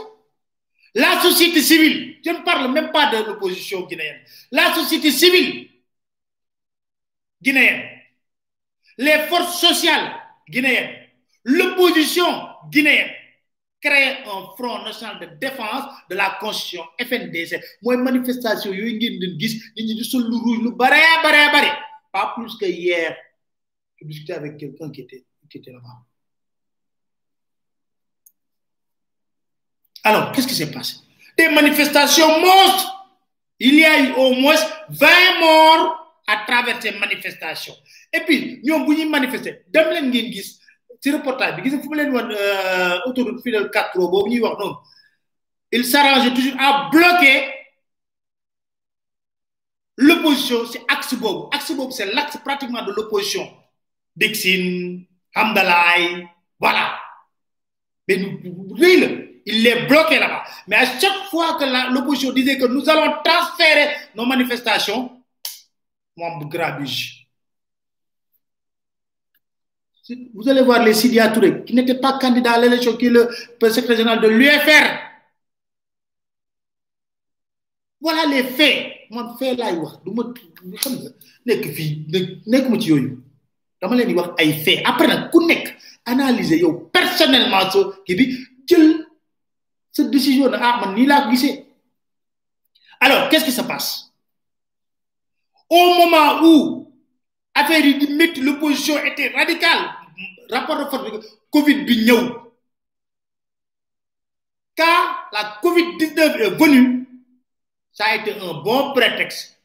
La 0.94 1.20
société 1.20 1.60
civile, 1.60 2.18
je 2.24 2.30
ne 2.30 2.38
parle 2.38 2.72
même 2.72 2.90
pas 2.90 3.10
de 3.10 3.24
l'opposition 3.24 3.86
guinéenne, 3.86 4.20
la 4.50 4.72
société 4.74 5.10
civile 5.10 5.68
guinéenne, 7.42 7.88
les 8.96 9.18
forces 9.28 9.60
sociales 9.60 10.12
guinéennes, 10.48 11.08
l'opposition 11.44 12.48
guinéenne, 12.70 13.10
créer 13.80 14.18
un 14.26 14.42
front 14.56 14.82
national 14.84 15.20
de 15.20 15.26
défense 15.38 15.84
de 16.10 16.14
la 16.16 16.36
constitution 16.40 16.84
FNDC 16.98 17.60
mooy 17.82 17.96
manifestation 17.96 18.72
yooyu 18.72 18.96
ngeen 18.96 19.18
di 19.20 19.28
gis 19.40 19.54
nit 19.76 19.84
ñi 19.86 19.94
di 19.94 20.04
sol 20.04 20.22
lu 20.30 20.36
rouge 20.44 20.60
lu 20.62 20.76
pas 20.76 22.32
plus 22.36 22.56
que 22.56 22.66
hier 22.66 23.16
je 24.00 24.06
discutais 24.06 24.34
avec 24.34 24.56
quelqu'un 24.58 24.90
qui 24.90 25.02
était 25.02 25.24
qui 25.50 25.58
était 25.58 25.72
là-bas. 25.72 26.04
Alors 30.04 30.32
qu'est-ce 30.32 30.46
qui 30.46 30.54
s'est 30.54 30.70
passé? 30.70 30.96
Des 31.36 31.48
manifestations 31.48 32.40
monstres. 32.40 32.94
Il 33.60 33.74
y 33.74 33.84
a 33.84 34.00
eu 34.00 34.12
au 34.12 34.34
moins 34.34 34.54
20 34.88 35.40
morts 35.40 36.22
à 36.26 36.44
travers 36.46 36.80
ces 36.80 36.92
manifestations. 36.92 37.74
Et 38.12 38.20
puis 38.20 38.60
ñoom 38.64 38.86
bu 38.86 38.94
ñuy 38.96 39.06
manifester 39.08 39.64
dem 39.68 39.88
leen 39.90 40.10
ci 41.00 41.10
reportage 41.10 41.56
bi 41.62 41.70
il 45.70 45.84
s'arrange 45.84 46.32
toujours 46.34 46.54
à 46.58 46.88
bloquer 46.90 47.52
l'opposition 49.96 50.62
axe 50.88 51.14
boobu 51.14 51.54
axe 51.54 51.72
boobu 51.72 51.92
c'est 51.92 52.12
l'axe 52.14 52.36
pratiquement 52.38 52.82
de 52.84 52.92
l'opposition. 52.92 53.46
Dixine 54.16 55.04
Hamdalaay 55.34 56.26
voilà. 56.58 56.98
Mais 58.08 58.16
il 58.16 59.62
les 59.62 59.86
bloqué 59.86 60.18
là-bas. 60.18 60.44
Mais 60.66 60.76
à 60.76 60.86
chaque 60.98 61.28
fois 61.30 61.58
que 61.58 61.64
l'opposition 61.94 62.32
disait 62.32 62.58
que 62.58 62.66
nous 62.66 62.88
allons 62.88 63.14
transférer 63.22 63.94
nos 64.14 64.26
manifestations 64.26 65.18
moom 66.18 66.48
grabuge 66.48 67.17
vous 70.34 70.48
allez 70.48 70.62
voir 70.62 70.82
les 70.84 70.94
Sidia 70.94 71.28
qui 71.66 71.74
n'était 71.74 71.94
pas 71.98 72.18
candidat 72.18 72.52
à 72.52 72.58
l'élection 72.60 72.96
qui 72.96 73.06
est 73.06 73.10
le 73.10 73.28
secrétaire 73.60 73.96
général 73.96 74.20
de 74.20 74.28
l'UFR. 74.28 74.86
Voilà 78.00 78.26
les 78.26 78.44
faits. 78.44 78.92
Man 79.10 79.34
fait 79.38 79.56
ay 84.38 84.52
faits. 84.64 84.82
Après 84.84 85.08
ku 85.30 85.44
nekk 85.46 85.76
analyser 86.04 86.62
personnellement 86.92 87.70
sa 87.70 87.78
kii 88.06 88.16
bi 88.16 88.24
jël 88.66 89.06
sa 89.92 90.04
décision 90.04 90.50
ah 90.52 90.80
man 90.80 90.94
ko 90.94 91.30
gisee. 91.30 91.64
Alors 93.00 93.28
qu'est-ce 93.28 93.44
qui 93.44 93.52
se 93.52 93.62
passe? 93.62 94.12
Au 95.70 95.94
moment 95.94 96.42
où 96.42 96.92
affaire 97.54 97.84
métti 98.10 98.40
l'opposition 98.40 98.96
était 99.04 99.28
radicale 99.34 99.97
rapport 100.50 100.78
de 100.78 100.84
force 100.90 101.04
bi 101.10 101.18
Covid 101.50 101.84
bi 101.86 102.04
ñëw. 102.04 102.22
Quand 104.76 105.04
la 105.32 105.58
Covid-19 105.62 106.18
est 106.40 106.50
venue 106.50 107.08
ça 107.98 108.04
a 108.04 108.14
été 108.16 108.32
un 108.40 108.54
bon 108.62 108.92
prétexte. 108.92 109.58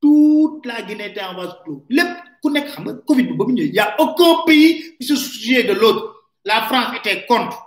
Toute 0.00 0.66
la 0.66 0.82
Guinée 0.82 1.06
était 1.10 1.22
en 1.22 1.34
vase 1.36 1.54
clos. 1.64 1.84
Lépp 1.88 2.08
ku 2.42 2.50
nekk 2.50 2.66
xam 2.72 2.84
nga 2.88 2.94
Covid 3.06 3.26
bi 3.30 3.34
ba 3.38 3.44
mu 3.46 3.52
ñëwee 3.54 3.72
y 3.74 3.78
a 3.78 3.94
aucun 4.00 4.42
pays 4.46 4.96
qui 4.98 5.06
se 5.06 5.14
souciait 5.14 5.62
de 5.64 5.74
l'autre. 5.74 6.24
La 6.44 6.62
France 6.62 6.96
était 6.96 7.26
contre. 7.26 7.58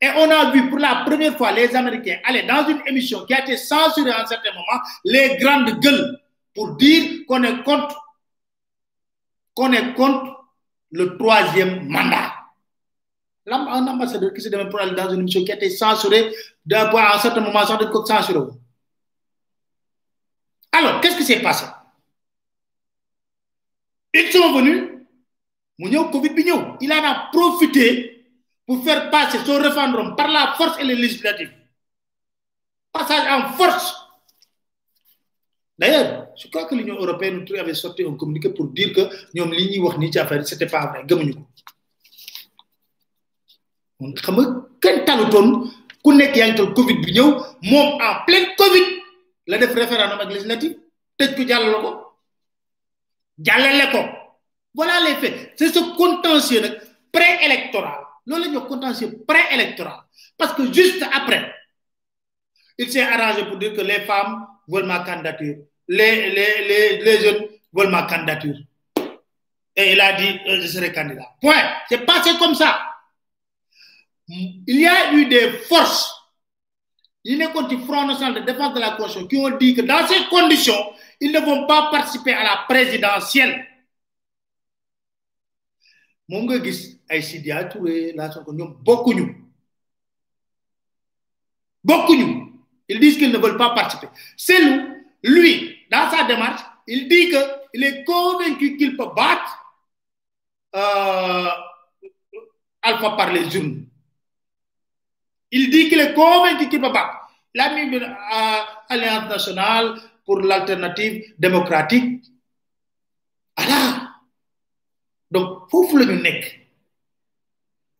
Et 0.00 0.08
on 0.16 0.30
a 0.30 0.50
vu 0.50 0.68
pour 0.68 0.78
la 0.78 1.04
première 1.06 1.36
fois 1.36 1.52
les 1.52 1.74
Américains 1.76 2.18
aller 2.24 2.42
dans 2.42 2.66
une 2.68 2.80
émission 2.86 3.24
qui 3.24 3.34
a 3.34 3.42
été 3.42 3.56
censurée 3.56 4.10
à 4.10 4.22
un 4.22 4.26
certain 4.26 4.52
moment 4.52 4.82
les 5.04 5.36
grandes 5.38 5.78
gueules 5.80 6.18
pour 6.54 6.74
dire 6.76 7.24
qu'on 7.28 7.42
est 7.44 7.62
contre. 7.62 8.02
Qu'on 9.54 9.72
est 9.72 9.94
contre 9.94 10.35
le 10.96 11.16
troisième 11.18 11.88
mandat. 11.88 12.32
Un 13.48 13.86
ambassadeur 13.86 14.32
qui 14.32 14.40
s'est 14.40 14.50
demandé 14.50 14.70
pour 14.70 14.80
aller 14.80 14.96
dans 14.96 15.10
une 15.12 15.20
émission 15.20 15.44
qui 15.44 15.52
a 15.52 15.56
été 15.56 15.70
censurée, 15.70 16.32
d'abord 16.64 16.98
à 17.00 17.16
un 17.16 17.18
certain 17.18 17.40
moment, 17.42 17.64
censuré. 17.64 18.40
Alors, 20.72 21.00
qu'est-ce 21.00 21.16
qui 21.16 21.24
s'est 21.24 21.40
passé? 21.40 21.64
Ils 24.14 24.32
sont 24.32 24.52
venus, 24.52 24.82
ñëw 25.78 26.10
Covid 26.10 26.30
bi 26.30 26.44
ñëw. 26.44 26.76
il 26.80 26.92
en 26.92 27.04
a 27.04 27.28
profité 27.32 28.26
pour 28.66 28.82
faire 28.82 29.10
passer 29.10 29.38
son 29.44 29.58
référendum 29.58 30.16
par 30.16 30.28
la 30.28 30.54
force 30.56 30.78
et 30.80 30.84
les 30.84 30.94
législatives. 30.96 31.52
Passage 32.92 33.26
en 33.30 33.52
force. 33.52 33.94
D'ailleurs, 35.78 36.25
je 36.38 36.48
crois 36.48 36.64
que 36.66 36.74
l'Union 36.74 36.96
européenne 36.96 37.44
avait 37.58 37.74
sorti 37.74 38.04
un 38.04 38.14
communiqué 38.14 38.50
pour 38.50 38.66
dire 38.68 38.92
que 38.92 39.00
vrai 39.00 39.10
Covid 46.74 46.98
bi 47.04 47.12
ñëw 47.12 47.28
en 48.00 48.14
pleine 48.26 48.48
Covid 48.56 48.86
la 49.46 49.58
def 49.58 49.74
référendum 49.74 50.20
ak 50.20 50.28
législatif 50.30 50.72
tëj 51.18 51.30
ko 51.72 51.78
ko. 51.84 52.06
Jàllale 53.38 53.90
ko. 53.92 53.98
Voilà 54.74 55.00
les 55.08 55.16
faits. 55.16 55.52
C'est 55.56 55.68
ce 55.72 55.96
contentieux 55.96 56.62
préélectoral. 57.12 58.00
Loolu 58.26 58.42
la 58.44 58.48
ñuy 58.48 58.56
wax 58.58 58.68
contentieux 58.68 59.24
préélectoral. 59.26 60.00
Parce 60.36 60.52
que 60.54 60.72
juste 60.72 61.02
après 61.12 61.52
il 62.78 62.90
s'est 62.90 63.02
arrangé 63.02 63.44
pour 63.46 63.56
dire 63.56 63.72
que 63.74 63.80
les 63.80 64.00
femmes 64.00 64.46
veulent 64.68 64.84
ma 64.86 64.98
candidature 65.00 65.56
les 65.88 66.30
les 66.30 66.68
les 66.68 67.02
les 67.02 67.20
jeunes 67.20 67.46
veulent 67.72 67.90
ma 67.90 68.02
candidature. 68.04 68.56
Et 69.76 69.92
il 69.92 70.00
a 70.00 70.12
dit 70.14 70.38
euh, 70.48 70.60
je 70.60 70.66
serai 70.66 70.92
candidat. 70.92 71.34
Point. 71.40 71.54
C'est 71.88 72.04
passé 72.06 72.30
comme 72.38 72.54
ça. 72.54 72.80
Il 74.28 74.80
y 74.80 74.86
a 74.86 75.12
eu 75.12 75.26
des 75.26 75.50
forces. 75.68 76.12
Il 77.24 77.38
n'est 77.38 77.50
contre 77.52 77.76
Front 77.80 78.06
National 78.06 78.34
de 78.34 78.46
défense 78.52 78.74
de 78.74 78.80
la 78.80 78.92
Constitution 78.92 79.26
qui 79.28 79.36
ont 79.36 79.56
dit 79.56 79.74
que 79.74 79.82
dans 79.82 80.06
ces 80.06 80.24
conditions 80.28 80.92
ils 81.20 81.32
ne 81.32 81.40
vont 81.40 81.66
pas 81.66 81.90
participer 81.90 82.32
à 82.32 82.42
la 82.44 82.64
présidentielle. 82.68 83.66
Moom 86.28 86.50
gis 86.64 86.98
ay 87.08 87.22
Sidia 87.22 87.64
Touré 87.70 88.12
laa 88.12 88.32
Sonko 88.32 88.52
ñoom 88.52 88.76
bokkuñu. 88.82 89.44
Bokkuñu. 91.84 92.52
Ils 92.88 92.98
disent 93.00 93.16
qu'ils 93.18 93.30
ne 93.32 93.38
veulent 93.38 93.56
pas 93.56 93.70
participer. 93.74 94.08
C'est 94.36 94.60
lui 94.60 94.96
lui 95.22 95.75
dans 95.90 96.10
sa 96.10 96.24
démarche 96.24 96.62
il 96.86 97.08
dit 97.08 97.30
que 97.30 97.36
il 97.74 97.84
est 97.84 98.04
convaincu 98.04 98.76
qu'il 98.76 98.96
peut 98.96 99.10
battre 99.14 99.66
euh, 100.74 101.48
Alpha 102.82 103.10
par 103.10 103.32
les 103.32 103.54
urnes. 103.56 103.86
Il 105.50 105.70
dit 105.70 105.88
qu'il 105.88 105.98
est 106.00 106.14
convaincu 106.14 106.68
qu'il 106.68 106.80
peut 106.80 106.92
battre. 106.92 107.28
L'ami 107.54 107.90
de 107.90 107.98
euh, 108.04 108.62
Alliance 108.88 109.28
nationale 109.28 109.96
pour 110.24 110.40
l'alternative 110.40 111.34
démocratique. 111.38 112.24
Voilà. 113.56 114.12
Donc 115.30 115.68
la 115.72 116.04
ñu 116.04 116.22
nekk. 116.22 116.68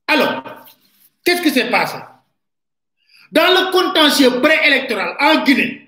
Alors 0.06 0.42
qu'est-ce 1.24 1.42
qui 1.42 1.50
s'est 1.50 1.70
passé? 1.70 1.96
Dans 3.32 3.48
le 3.48 3.72
contentieux 3.72 4.40
préélectoral 4.40 5.16
en 5.18 5.42
Guinée 5.42 5.85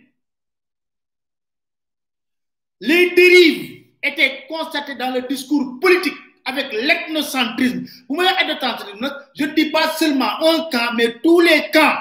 les 2.81 3.11
dérives 3.11 3.85
étaient 4.03 4.45
constatées 4.49 4.95
dans 4.95 5.13
le 5.13 5.23
discours 5.23 5.79
politique 5.81 6.15
avec 6.45 6.73
l'ethnocentrisme. 6.73 7.85
Vous 8.09 8.23
dites 8.23 8.37
ethnocentrisme 8.41 9.13
je 9.37 9.45
ne 9.45 9.55
dis 9.55 9.71
pas 9.71 9.91
seulement 9.91 10.31
un 10.41 10.69
camp 10.71 10.95
mais 10.97 11.21
tous 11.23 11.41
les 11.41 11.71
camps 11.73 11.97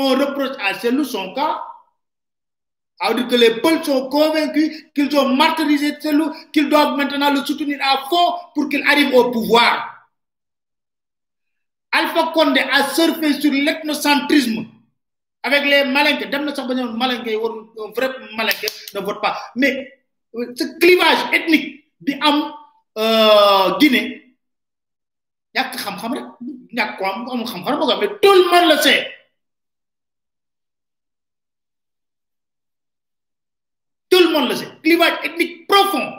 on 0.00 0.10
reproche 0.10 0.56
à 0.60 0.74
Cellou 0.74 1.04
son 1.04 1.34
cas. 1.34 1.60
À 3.00 3.14
dire 3.14 3.26
que 3.28 3.34
les 3.34 3.60
peuples 3.60 3.84
sont 3.84 4.08
convaincus 4.08 4.84
qu'ils 4.94 5.16
ont 5.16 5.34
martyrisé 5.34 6.00
Cellou 6.00 6.32
qu'ils 6.52 6.68
doivent 6.68 6.96
maintenant 6.96 7.32
le 7.32 7.44
soutenir 7.44 7.78
à 7.82 8.08
fond 8.08 8.34
pour 8.54 8.68
qu'il 8.68 8.82
arrive 8.86 9.12
au 9.14 9.30
pouvoir. 9.30 9.94
Alpha 11.90 12.30
Condé 12.32 12.60
a 12.60 12.88
surfé 12.94 13.40
sur 13.40 13.50
l'ethnocentrisme 13.52 14.66
avec 15.42 15.64
les 15.64 15.84
malinqués 15.84 16.26
dem 16.26 16.44
na 16.44 16.54
sax 16.54 16.68
un 16.70 16.74
ne 18.94 19.00
vote 19.00 19.20
pas. 19.20 19.36
Mais 19.56 20.00
ce 20.32 20.78
clivage 20.78 21.32
ethnique 21.32 21.84
bi 22.00 22.14
am 22.20 22.52
Guinée 23.80 24.34
xam-xam 25.54 26.12
rek 26.14 26.24
mais 28.00 28.08
tout 28.22 28.32
le 28.34 28.44
monde 28.50 28.70
le 28.72 28.76
sait. 28.82 29.14
Tout 34.10 34.20
le 34.20 34.30
monde 34.32 34.48
le 34.48 34.56
sait. 34.56 34.68
Clivage 34.82 35.18
ethnique 35.24 35.66
profond. 35.66 36.12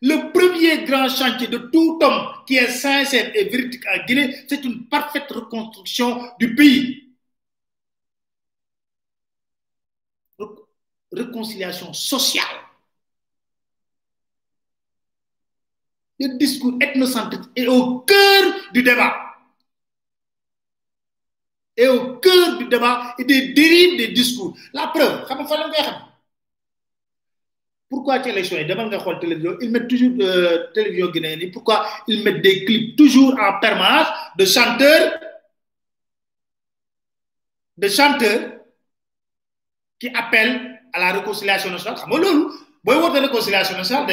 Le 0.00 0.30
premier 0.32 0.84
grand 0.84 1.08
chantier 1.08 1.48
de 1.48 1.58
tout 1.58 1.98
homme 2.02 2.28
qui 2.46 2.56
est 2.56 2.68
sincère 2.70 3.34
et 3.34 3.44
véridique 3.44 3.84
en 3.86 4.04
Guinée, 4.06 4.44
c'est 4.48 4.64
une 4.64 4.86
parfaite 4.88 5.30
reconstruction 5.30 6.30
du 6.38 6.54
pays. 6.54 7.07
Réconciliation 11.12 11.92
sociale. 11.92 12.44
Le 16.20 16.36
discours 16.36 16.74
ethnocentrique 16.80 17.48
est 17.54 17.66
au 17.66 18.00
cœur 18.00 18.54
du 18.72 18.82
débat. 18.82 19.16
Et 21.76 21.86
au 21.86 22.16
cœur 22.16 22.58
du 22.58 22.66
débat 22.66 23.14
et 23.18 23.24
des 23.24 23.52
dérives 23.52 23.98
des 23.98 24.08
discours. 24.08 24.56
La 24.72 24.88
preuve, 24.88 25.24
pourquoi 27.88 28.18
télévision 28.18 28.58
ils 28.58 29.70
mettent 29.70 29.88
toujours 29.88 30.12
euh, 30.20 30.70
télévision 30.74 31.10
guinéenne 31.10 31.50
pourquoi 31.50 31.86
ils 32.06 32.22
mettent 32.22 32.42
des 32.42 32.64
clips 32.64 32.96
toujours 32.96 33.32
en 33.40 33.58
permanence 33.60 34.08
de 34.36 34.44
chanteurs 34.44 35.18
de 37.78 37.88
chanteurs 37.88 38.60
qui 39.98 40.08
appellent 40.08 40.77
à 40.92 40.98
la 41.00 41.12
réconciliation 41.12 41.70
nationale. 41.70 41.98
Réconciliation 42.86 43.76
nationale 43.76 44.06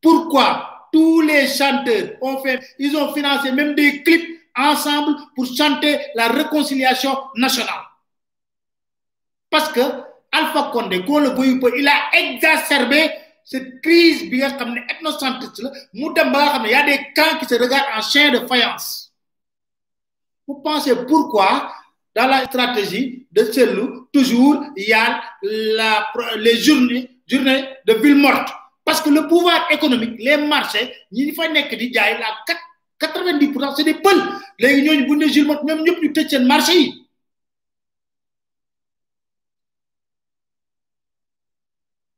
pourquoi 0.00 0.88
tous 0.92 1.20
les 1.22 1.48
chanteurs 1.48 2.10
ont 2.22 2.40
fait 2.42 2.60
ils 2.78 2.96
ont 2.96 3.12
financé 3.12 3.52
même 3.52 3.74
des 3.74 4.02
clips 4.02 4.38
ensemble 4.56 5.16
pour 5.34 5.46
chanter 5.46 5.98
la 6.14 6.28
réconciliation 6.28 7.16
nationale? 7.36 7.82
Parce 9.50 9.70
que 9.72 9.80
Alpha 10.30 10.70
Condé 10.72 11.04
qu'on 11.04 11.18
le 11.20 11.78
il 11.78 11.88
a 11.88 12.10
exacerbé 12.12 13.10
cette 13.44 13.80
crise 13.80 14.28
bi 14.30 14.38
nga 14.38 14.50
xam 14.50 14.74
ne 14.74 14.80
ethnocentriste 14.92 15.62
la. 15.62 16.68
Y 16.68 16.74
a 16.74 16.82
des 16.84 16.98
camps 17.16 17.38
qui 17.40 17.46
se 17.46 17.54
regardent 17.54 17.96
en 17.96 18.02
chien 18.02 18.30
de 18.30 18.46
faïence. 18.46 19.10
Vous 20.46 20.56
pensez 20.56 20.94
pourquoi 21.06 21.72
dans 22.18 22.26
la 22.26 22.44
stratégie 22.46 23.28
de 23.30 23.44
Cellou 23.44 24.08
toujours 24.12 24.64
il 24.76 24.88
y 24.88 24.92
a 24.92 25.22
les 26.36 26.56
journées 26.58 27.08
de 27.28 27.92
ville 28.02 28.16
morte. 28.16 28.48
Parce 28.84 29.00
que 29.00 29.10
le 29.10 29.28
pouvoir 29.28 29.70
économique 29.70 30.16
les 30.18 30.36
marchés 30.52 30.86
ñi 31.12 31.32
fa 31.36 31.46
nekk 31.48 31.70
di 31.80 31.92
jaay 31.94 32.18
la 32.18 32.30
quatre 32.46 32.64
quatre-vingt-dix 32.98 33.48
pour 33.52 33.62
cent 33.62 33.74
c'est 33.76 33.84
des 33.84 33.94
pël 34.04 34.18
léegi 34.58 34.82
ñooñu 34.82 35.06
bu 35.06 35.16
ne 35.16 35.26
ville 35.26 35.46
morte 35.46 35.62
ñoom 35.64 35.80
ñëpp 35.84 35.98
ñu 36.02 36.12
tëj 36.12 36.28
seen 36.30 36.44
marché 36.46 36.74
yi. 36.80 36.86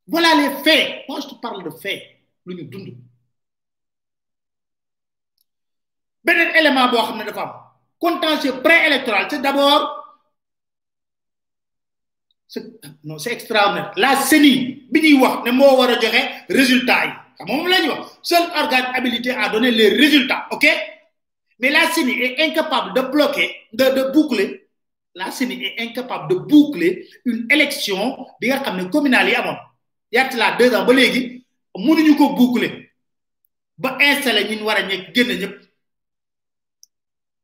Voilà 0.06 0.30
les 0.40 0.50
faits. 0.64 1.04
Moi 1.08 1.20
je 1.20 1.28
te 1.28 1.34
parle 1.40 1.62
de 1.64 1.70
faits. 1.70 2.02
Élément 6.58 6.88
contentieux 8.00 8.54
préélectoral. 8.62 9.26
C'est 9.30 9.42
d'abord 9.42 9.96
non 13.04 13.18
c'est 13.18 13.32
extraordinaire. 13.32 13.92
La 13.96 14.16
CENI 14.16 14.86
bi 14.90 15.00
ñuy 15.00 15.20
wax 15.22 15.44
ne 15.44 15.50
a 15.50 17.44
moom 17.46 17.68
la 17.68 17.80
ñuy 17.80 17.90
wax. 17.90 18.18
Seul 18.22 18.42
organe 18.56 18.86
habilité 18.94 19.30
à 19.30 19.48
donner 19.50 19.70
les 19.70 19.90
résultats 19.90 20.48
mais 21.60 21.70
la 21.70 21.88
CENI 21.90 22.12
est 22.22 22.40
incapable 22.42 22.94
de 22.94 23.02
bloquer 23.02 23.54
de 23.72 24.12
boucler 24.12 24.66
la 25.14 25.30
CENI 25.30 25.64
est 25.64 25.80
incapable 25.80 26.28
de 26.34 26.34
boucler 26.40 27.08
une 27.24 27.46
élection 27.50 28.26
amoon. 28.42 29.56
Yatt 30.12 30.34
la 30.34 30.56
deux 30.56 30.74
ans 30.74 30.86
léegi 30.86 31.44
mënuñu 31.76 32.16
ko 32.16 32.30
boucler. 32.30 32.90
Ñi 33.78 34.62
war 34.62 34.76
a 34.76 34.88
génn 34.88 35.38
ñëpp 35.38 35.69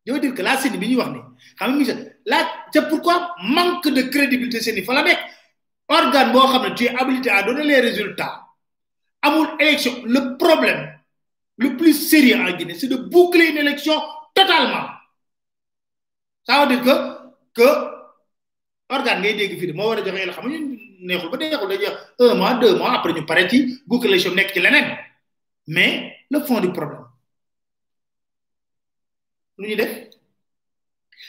je 0.06 0.12
veux 0.12 0.20
dire 0.20 0.34
que 0.34 0.42
la 0.42 0.56
CENI 0.56 0.78
bi 0.78 0.88
ñuy 0.88 0.96
wax 0.96 1.10
ni 1.10 1.20
xam 1.58 1.78
nga 1.78 1.94
là 2.26 2.38
c'est 2.72 2.88
pourquoi 2.88 3.34
manque 3.42 3.88
de 3.88 4.02
crédibilité 4.02 4.82
fa 4.84 4.92
la 4.94 5.02
nekk. 5.02 5.18
Organe 5.88 6.74
tu 6.74 6.84
es 6.84 6.88
habilité 6.96 7.30
à 7.30 7.42
donner 7.44 7.62
les 7.64 7.80
résultats 7.80 8.42
amul 9.22 9.46
élection. 9.60 9.92
Le 10.04 10.36
problème 10.36 10.92
le 11.58 11.76
plus 11.76 11.94
sérieux 11.94 12.36
en 12.40 12.50
Guinée 12.56 12.74
c'est 12.74 12.88
de 12.88 12.96
boucler 12.96 13.46
une 13.46 13.58
élection 13.58 13.94
totalement. 14.34 14.88
Ça 16.44 16.66
veut 16.66 16.76
dire 16.76 16.82
que 16.84 17.62
que 17.62 17.68
organe 18.88 19.22
moo 19.74 19.88
war 19.88 19.98
a 19.98 20.02
dañuy 20.02 20.26
wax 20.26 21.92
un 22.18 22.34
mois 22.34 22.54
deux 22.54 22.76
mois 22.76 22.92
après 22.98 23.24
pare 23.24 23.48
ci 23.48 23.80
boucler 23.86 24.10
élection 24.10 24.34
nekk 24.34 24.52
ci 24.52 24.60
leneen. 24.60 24.96
Mais 25.68 26.16
le 26.30 26.40
fond 26.40 26.60
du 26.60 26.72
problème 26.72 27.05
lu 29.58 29.68
ñu 29.68 29.76
def? 29.76 29.92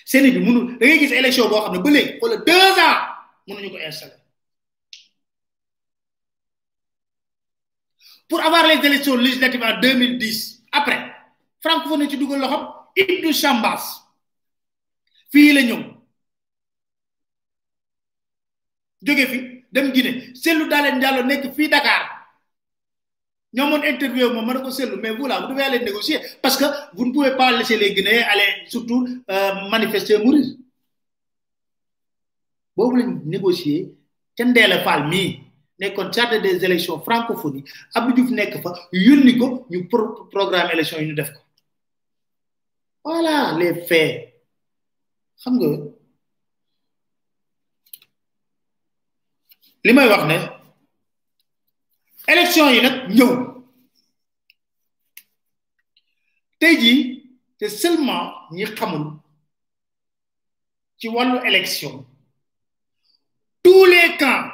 Sénégal 0.06 0.40
bi 0.42 0.46
mënu 0.46 0.78
da 0.80 0.86
ngay 0.86 1.00
gis 1.00 1.12
élection 1.14 1.50
boo 1.50 1.62
xam 1.62 1.74
ne 1.74 1.80
ba 1.84 1.90
léegi 1.90 2.20
wala 2.22 2.38
deux 2.38 2.76
ans 2.88 2.98
mënuñu 3.48 3.70
ko 3.72 3.78
installer 3.78 4.16
pour 8.30 8.42
avoir 8.42 8.68
les 8.68 8.86
élections 8.86 9.16
législatives 9.18 9.64
en 9.64 9.80
2010 9.80 10.64
après 10.72 11.00
francophonie 11.62 12.10
ci 12.10 12.18
dugal 12.18 12.40
loxam 12.42 12.64
Ibnou 12.96 13.32
Chambas 13.34 13.84
fii 15.32 15.54
la 15.54 15.62
ñëw. 15.62 15.98
Jóge 19.02 19.26
fi 19.28 19.66
dem 19.72 19.92
Guinée. 19.92 20.34
Cellou 20.36 20.68
Dalein 20.68 21.00
Diallo 21.00 21.24
nekk 21.24 21.54
fii 21.56 21.70
Dakar. 21.70 22.17
Ñoo 23.58 23.78
interview 23.92 24.28
moom 24.34 24.46
ma 24.46 24.54
ne 24.54 24.60
ko 24.62 24.70
Cellou 24.72 24.98
mais 25.02 25.12
vous 25.18 25.26
là 25.28 25.40
vous 25.42 25.48
devez 25.52 25.64
aller 25.64 25.80
négocier 25.80 26.20
parce 26.42 26.58
que 26.58 26.66
vous 26.96 27.06
ne 27.08 27.12
pouvez 27.14 27.36
pas 27.36 27.52
laisser 27.58 27.78
les 27.78 27.94
Guinéens 27.96 28.26
aller 28.32 28.50
surtout 28.68 29.02
euh, 29.30 29.52
manifester 29.74 30.18
mourir 30.20 30.46
boobu 32.76 32.98
lañ 33.00 33.10
négocier 33.26 33.80
ca 34.38 34.44
Ndeela 34.46 34.78
Fall 34.86 35.08
mii 35.12 35.30
nekkoon 35.80 36.12
chargé 36.14 36.40
des 36.42 36.64
élections 36.64 37.00
francophonie 37.08 37.64
Abdou 37.96 38.14
Diouf 38.16 38.32
nekk 38.40 38.54
fa 38.64 38.72
yónni 38.92 39.34
ko 39.40 39.66
ñu 39.72 39.88
pro 39.92 40.04
programme 40.34 40.70
élection 40.74 41.00
yi 41.02 41.08
ñu 41.08 41.16
def 41.16 41.32
ko. 41.34 41.40
Voilà 43.08 43.56
les 43.60 43.74
faits. 43.88 44.34
Xam 45.42 45.54
nga 45.60 45.70
li 49.86 49.94
may 49.94 50.08
wax 50.12 50.24
ne 50.32 50.38
élection 52.28 52.70
yi 52.70 52.82
nag 52.82 52.96
ñëw. 53.18 53.32
Tey 56.60 56.76
jii 56.82 57.70
seulement 57.70 58.34
ñi 58.52 58.66
xamul 58.78 59.06
ci 61.00 61.08
wàllu 61.10 61.38
élection 61.46 62.06
tous 63.64 63.86
les 63.86 64.18
camps 64.18 64.46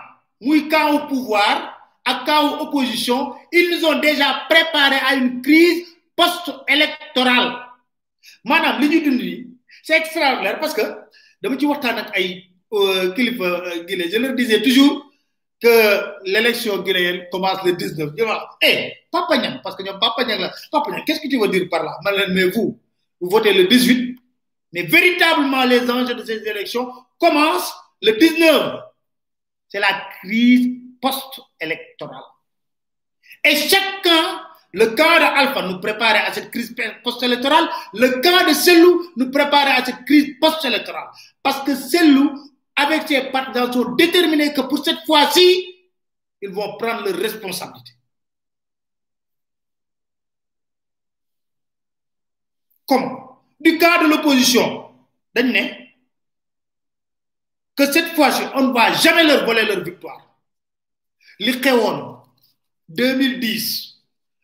muy 0.42 0.68
camp 0.70 0.92
au 0.96 1.08
pouvoir 1.08 1.56
ak 2.06 2.26
camp 2.26 2.62
opposition 2.62 3.36
ils 3.52 3.70
nous 3.72 3.86
ont 3.86 4.00
déjà 4.00 4.46
préparé 4.50 4.98
à 4.98 5.16
une 5.16 5.42
crise 5.42 5.86
post-électorale. 6.16 7.50
Maanaam 8.46 8.82
li 8.82 9.48
c'est 9.84 9.98
extraordinaire 9.98 10.60
parce 10.60 10.74
que 10.74 10.82
dama 11.42 11.58
ci 11.60 11.66
waxtaan 11.66 11.98
ak 11.98 12.10
ay 12.18 12.50
kilifa 13.16 13.48
Guinée 13.88 14.10
je 14.12 14.18
leur 14.18 14.34
disais 14.36 14.62
toujours 14.62 15.03
que 15.64 16.30
l'élection 16.30 16.80
guinéenne 16.80 17.28
commence 17.32 17.64
le 17.64 17.72
19 17.74 18.12
je 18.18 18.24
wax 18.24 18.44
eh 18.62 18.92
parce 19.64 19.76
que 19.78 19.84
Papa 19.98 20.26
Niang 20.26 20.42
la. 20.42 20.54
Papa 20.70 20.92
qu'est-ce 21.06 21.22
que 21.22 21.30
tu 21.30 21.40
veux 21.40 21.48
dire 21.48 21.70
par 21.72 21.84
là? 21.84 21.98
Mais 22.30 22.44
vous 22.50 22.78
vous 23.22 23.30
votez 23.30 23.54
le 23.54 23.66
18 23.66 24.18
mais 24.74 24.84
véritablement 24.84 25.64
les 25.64 25.90
enjeux 25.90 26.16
de 26.16 26.26
ces 26.26 26.46
élections 26.46 26.92
commencent 27.18 27.74
le 28.02 28.12
19 28.12 28.82
c'est 29.70 29.80
la 29.80 30.08
crise 30.22 30.68
post-électorale. 31.02 32.24
Et 33.44 33.56
chacun 33.56 34.42
le 34.74 34.88
camp 34.88 35.20
de 35.20 35.40
Alpha 35.40 35.62
nous 35.68 35.80
préparait 35.80 36.26
à 36.26 36.34
cette 36.34 36.52
crise 36.52 36.76
post-électorale. 37.04 37.70
Le 37.94 38.22
camp 38.22 38.48
de 38.50 38.54
Cellou 38.54 39.12
nous 39.16 39.30
préparait 39.32 39.80
à 39.82 39.86
cette 39.86 40.04
crise 40.04 40.36
post-électorale. 40.42 41.10
Parce 41.42 41.64
que 41.64 41.76
Cellou 41.76 42.53
avec 42.76 43.08
ses 43.08 43.32
partisans 43.32 43.72
sont 43.72 43.96
déterminés 43.96 44.54
que 44.54 44.62
pour 44.62 44.84
cette 44.84 45.06
fois-ci, 45.06 45.76
ils 46.42 46.50
vont 46.50 46.78
prendre 46.78 47.04
leurs 47.06 47.20
responsabilités. 47.20 47.94
Comment 52.86 53.42
Du 53.60 53.78
cas 53.78 54.04
de 54.04 54.10
l'opposition, 54.10 54.90
que 57.76 57.92
cette 57.92 58.14
fois-ci, 58.16 58.44
on 58.56 58.68
ne 58.68 58.74
va 58.74 58.94
jamais 58.94 59.24
leur 59.24 59.46
voler 59.46 59.66
leur 59.66 59.84
victoire. 59.84 60.38
L'Ikewon, 61.40 62.22
2010, 62.90 63.96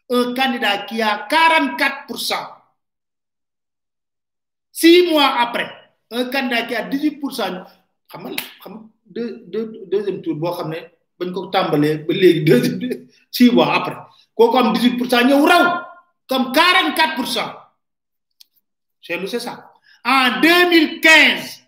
un 0.10 0.34
candidat 0.34 0.80
qui 0.80 1.02
a 1.02 1.28
44%. 1.28 2.56
Six 4.72 5.08
mois 5.12 5.40
après, 5.40 5.70
un 6.12 6.26
candidat 6.26 6.64
qui 6.64 6.76
a 6.76 6.90
18%, 6.90 7.66
xam 8.10 8.90
deuxième 9.06 10.22
tour 10.22 10.36
six 13.32 13.52
mois 13.52 13.76
après 13.76 13.96
comme 14.36 14.74
quarante 16.52 16.96
quatre 16.96 17.16
pour 17.16 17.28
cent 17.28 17.54
c'est 19.02 19.40
ça. 19.40 19.72
En 20.04 20.40
deux 20.42 20.70
mille 20.70 21.02
quinze 21.02 21.64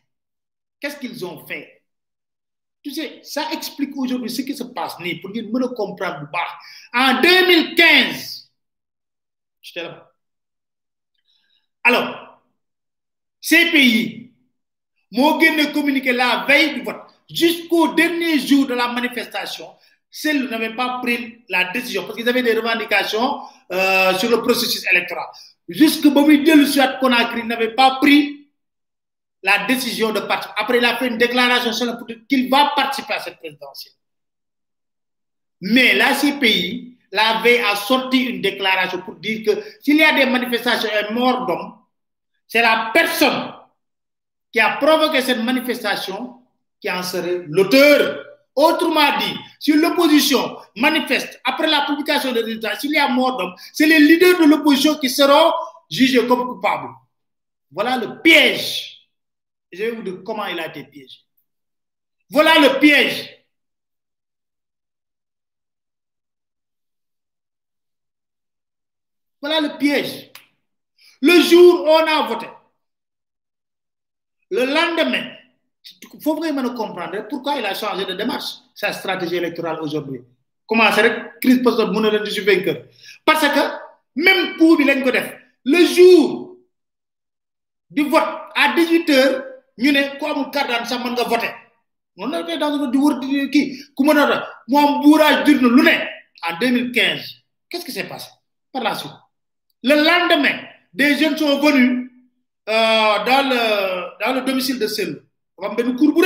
qu'est-ce 0.79 0.97
qu'ils 0.97 1.25
ont 1.25 1.45
fait? 1.45 1.83
Tu 2.83 2.91
sais 2.91 3.19
ça 3.23 3.51
explique 3.51 3.95
aujourd'hui 3.95 4.29
ce 4.29 4.41
qui 4.41 4.55
se 4.55 4.63
passe 4.63 4.95
pour 5.21 5.31
comprendre 5.75 6.29
en 6.93 7.21
deux 7.21 7.47
mille 7.47 7.75
quinze 7.75 8.51
j'étais 9.61 9.83
là 9.83 10.11
alors 11.83 12.39
ces 13.39 13.71
pays 13.71 14.20
moo 15.11 15.39
génne 15.39 15.71
communiqué 15.71 16.13
la 16.13 16.45
veille 16.47 16.75
du 16.75 16.81
vote. 16.81 17.01
Jusqu'au 17.29 17.93
dernier 17.93 18.39
jour 18.39 18.67
de 18.67 18.73
la 18.73 18.89
manifestation 18.89 19.67
celle 20.11 20.49
n'avait 20.49 20.75
pas 20.75 20.99
pris 21.01 21.45
la 21.47 21.71
décision 21.71 22.03
parce 22.03 22.17
qu'ils 22.17 22.27
avaient 22.27 22.43
des 22.43 22.53
revendications 22.53 23.41
euh, 23.71 24.13
sur 24.15 24.29
le 24.29 24.41
processus 24.41 24.85
électoral. 24.91 25.25
Jusque 25.69 26.03
dellu 26.03 26.67
soit 26.67 26.99
Conakry 26.99 27.45
n'avait 27.45 27.73
pas 27.73 27.97
pris 28.01 28.49
la 29.41 29.65
décision 29.65 30.11
de 30.11 30.19
participer 30.19 30.61
après 30.61 30.77
il 30.79 30.85
a 30.85 30.97
fait 30.97 31.07
une 31.07 31.17
déclaration 31.17 31.71
qu'il 32.29 32.49
va 32.49 32.73
participer 32.75 33.13
à 33.13 33.19
cette 33.21 33.37
présidentielle. 33.37 33.93
Mais 35.61 35.93
la 35.95 36.13
CPI 36.13 36.97
la 37.13 37.41
veille 37.41 37.61
a 37.61 37.75
sorti 37.75 38.23
une 38.23 38.41
déclaration 38.41 39.01
pour 39.01 39.15
dire 39.15 39.43
que 39.45 39.63
s'il 39.81 39.97
y 39.97 40.03
a 40.03 40.13
des 40.13 40.25
manifestations 40.25 40.89
et 40.89 41.13
mort 41.13 41.45
d'homme 41.45 41.73
c'est 42.47 42.61
la 42.61 42.91
personne 42.93 43.53
qui 44.51 44.59
a 44.59 44.77
provoqué 44.77 45.21
cette 45.21 45.43
manifestation 45.43 46.41
qui 46.79 46.89
en 46.89 47.03
serait 47.03 47.43
l'auteur 47.47 48.25
Autrement 48.55 49.17
dit, 49.19 49.37
si 49.59 49.73
l'opposition 49.73 50.57
manifeste 50.75 51.39
après 51.45 51.67
la 51.67 51.85
publication 51.85 52.33
des 52.33 52.41
résultats, 52.41 52.77
s'il 52.77 52.91
y 52.91 52.97
a 52.97 53.07
mort 53.07 53.37
d'homme, 53.37 53.55
c'est 53.71 53.85
les 53.85 53.99
leaders 53.99 54.39
de 54.39 54.45
l'opposition 54.45 54.95
qui 54.95 55.09
seront 55.09 55.53
jugés 55.89 56.25
comme 56.27 56.45
coupables. 56.47 56.89
Voilà 57.71 57.97
le 57.97 58.21
piège. 58.21 59.09
Je 59.71 59.83
vais 59.83 59.91
vous 59.91 60.03
dire 60.03 60.17
comment 60.25 60.45
il 60.47 60.59
a 60.59 60.67
été 60.67 60.83
piégé. 60.83 61.19
Voilà 62.29 62.59
le 62.59 62.79
piège. 62.79 63.37
Voilà 69.39 69.61
le 69.61 69.77
piège. 69.77 70.29
Le 71.21 71.41
jour 71.41 71.85
où 71.85 71.87
on 71.87 72.05
a 72.05 72.27
voté, 72.27 72.47
le 74.51 74.65
lendemain, 74.65 75.31
il 76.13 76.21
faut 76.21 76.35
vraiment 76.35 76.73
comprendre 76.73 77.27
pourquoi 77.29 77.55
il 77.57 77.65
a 77.65 77.73
changé 77.73 78.05
de 78.05 78.13
démarche, 78.13 78.51
sa 78.75 78.91
stratégie 78.93 79.37
électorale 79.37 79.79
aujourd'hui. 79.81 80.21
Comment 80.67 80.91
c'est 80.91 81.03
que 81.03 81.39
crise 81.39 81.63
post 81.63 81.79
je 82.25 82.29
suis 82.29 82.43
vainqueur. 82.43 82.83
Parce 83.25 83.41
que 83.47 83.59
même 84.15 84.57
pour 84.57 84.77
le 84.77 85.85
jour 85.85 86.57
du 87.89 88.03
vote 88.03 88.23
à 88.55 88.75
18h, 88.75 89.43
ñu 89.79 89.91
ne 89.91 89.99
amul 90.25 90.51
carte 90.51 90.85
sax 90.87 91.03
mën 91.03 91.11
nga 91.11 91.23
voter. 91.23 91.51
La 92.17 92.43
tay 92.43 92.57
dans 92.57 92.87
di 92.87 92.97
wër 92.97 93.19
kii. 93.51 93.85
Ku 93.95 94.03
mën 94.03 94.17
a 94.17 94.47
mo 94.67 94.77
am 94.77 95.01
bourrage 95.01 95.43
d'urne 95.45 95.67
lu 95.75 95.87
en 96.43 96.57
2015 96.59 97.41
qu'est-ce 97.69 97.85
qui 97.85 97.91
s'est 97.91 98.03
passé 98.07 98.29
par 98.71 98.83
la 98.83 98.95
suite? 98.95 99.11
Le 99.83 99.95
lendemain 99.95 100.59
des 100.93 101.17
jeunes 101.17 101.37
sont 101.37 101.59
venus 101.59 102.10
dans 102.67 103.43
le 103.51 103.61
dans 104.23 104.33
le 104.35 104.41
domicile 104.45 104.79
de 104.79 104.87
Sel 104.87 105.21
am 105.61 105.75
benn 105.75 105.95
cour 105.95 106.13
bu 106.13 106.21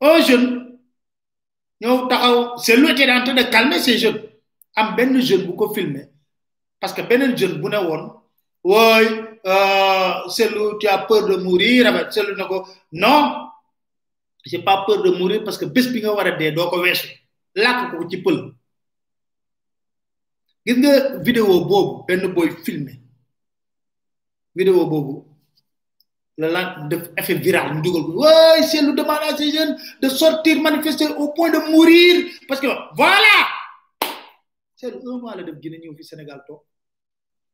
un 0.00 0.20
jeune 0.20 0.78
ñëw 1.80 2.08
taxaw. 2.08 2.56
Sel 2.58 2.84
était 2.90 3.10
en 3.10 3.24
train 3.24 3.34
de 3.34 3.42
calmer 3.54 3.78
ces 3.80 3.98
jeunes. 3.98 4.22
Am 4.76 4.94
benn 4.96 5.20
jeune 5.20 5.46
bu 5.46 5.54
ko 5.56 5.72
filmer. 5.74 6.06
Parce 6.80 6.92
que 6.92 7.02
beneen 7.02 7.36
jeune 7.36 7.60
bu 7.60 7.68
ne 7.68 7.78
woon 7.78 8.04
wooy 8.62 9.06
euh, 9.46 10.28
Selou, 10.28 10.78
tu 10.78 10.86
as 10.88 10.98
peur 10.98 11.26
de 11.28 11.36
mourir. 11.36 11.86
Avec 11.86 12.12
Selou 12.12 12.34
ne 12.36 12.44
non 12.92 13.48
j'ai 14.44 14.58
pas 14.62 14.84
peur 14.86 15.02
de 15.02 15.10
mourir 15.10 15.42
parce 15.44 15.56
que 15.58 15.64
bés 15.64 15.88
bi 15.92 16.00
nga 16.02 16.12
war 16.12 16.26
a 16.26 16.32
dee 16.32 16.52
doo 16.52 16.68
ko 16.70 16.80
weesu. 16.82 17.08
Làkk 17.56 17.96
ko 17.98 18.08
ci 18.10 18.18
pël. 18.22 18.38
Gis 20.66 20.76
nga 20.80 21.18
vidéo 21.18 21.64
boobu 21.64 22.04
benn 22.06 22.32
boy 22.34 22.50
filmé 22.64 23.00
vidéo 24.54 24.86
boobu 24.86 25.24
la 26.36 26.48
la 26.48 26.62
def 26.90 27.10
effet 27.16 27.34
viral 27.44 27.74
ñu 27.74 27.80
dugal 27.82 28.02
ko 28.06 28.12
ouais 28.22 28.62
Selou 28.70 28.92
demande 28.94 29.24
à 29.28 29.36
ces 29.36 29.50
jeunes 29.52 29.76
de 30.02 30.08
sortir 30.08 30.60
manifester 30.60 31.06
au 31.16 31.28
point 31.32 31.50
de 31.50 31.58
mourir. 31.70 32.26
Parce 32.48 32.60
que 32.60 32.66
voilà! 32.96 33.36
Selou 34.76 34.98
un 35.10 35.18
mois 35.20 35.36
la 35.36 35.42
def 35.44 35.56
Guinée 35.60 35.78
ñëw 35.78 35.94
fi 35.96 36.04
Sénégal 36.04 36.42
toog. 36.46 36.60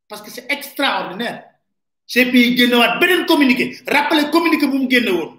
Parce 0.08 0.22
que 0.22 0.30
c'est 0.30 0.50
extraordinaire. 0.50 1.44
CPI 2.06 2.56
génnewaat 2.56 2.98
beneen 3.00 3.26
communiqué. 3.26 3.76
Rappelé 3.86 4.30
communiqué 4.30 4.66
bu 4.66 4.78
mu 4.78 4.90
génne 4.90 5.10
woon. 5.10 5.36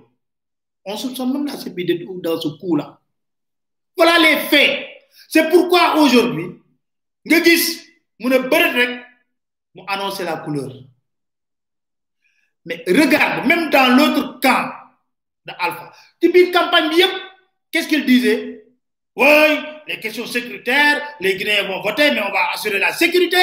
On 0.85 0.97
soupçonne 0.97 1.33
même 1.33 1.45
la 1.47 1.53
d'être 1.55 2.21
dans 2.21 2.39
ce 2.39 2.47
coup 2.59 2.75
là 2.75 3.01
voilà 3.97 4.17
les 4.19 4.37
faits. 4.49 4.87
C'est 5.27 5.49
pourquoi 5.49 5.97
aujourd'hui 6.01 6.47
nga 7.25 7.37
gis 7.43 7.65
mu 8.19 8.29
ne 8.29 8.39
bëret 8.49 8.71
rek 8.79 8.91
mu 9.75 9.81
annoncer 9.87 10.23
la 10.23 10.37
couleur 10.37 10.71
mais 12.65 12.83
regarde 12.87 13.45
même 13.47 13.69
dans 13.69 13.95
l'autre 13.95 14.39
camp 14.39 14.71
de 15.45 15.53
Alpha 15.57 15.91
ci 16.21 16.29
biir 16.29 16.51
campagne 16.51 16.91
qu'est-ce 17.71 17.87
qu'il 17.87 18.05
disait? 18.05 18.65
Oui 19.15 19.59
les 19.87 19.99
questions 19.99 20.25
sécuritaires 20.25 21.01
les 21.19 21.35
Guinéens 21.35 21.67
vont 21.67 21.81
voter 21.81 22.11
mais 22.11 22.21
on 22.21 22.31
va 22.31 22.51
assurer 22.53 22.79
la 22.79 22.93
sécurité 22.93 23.37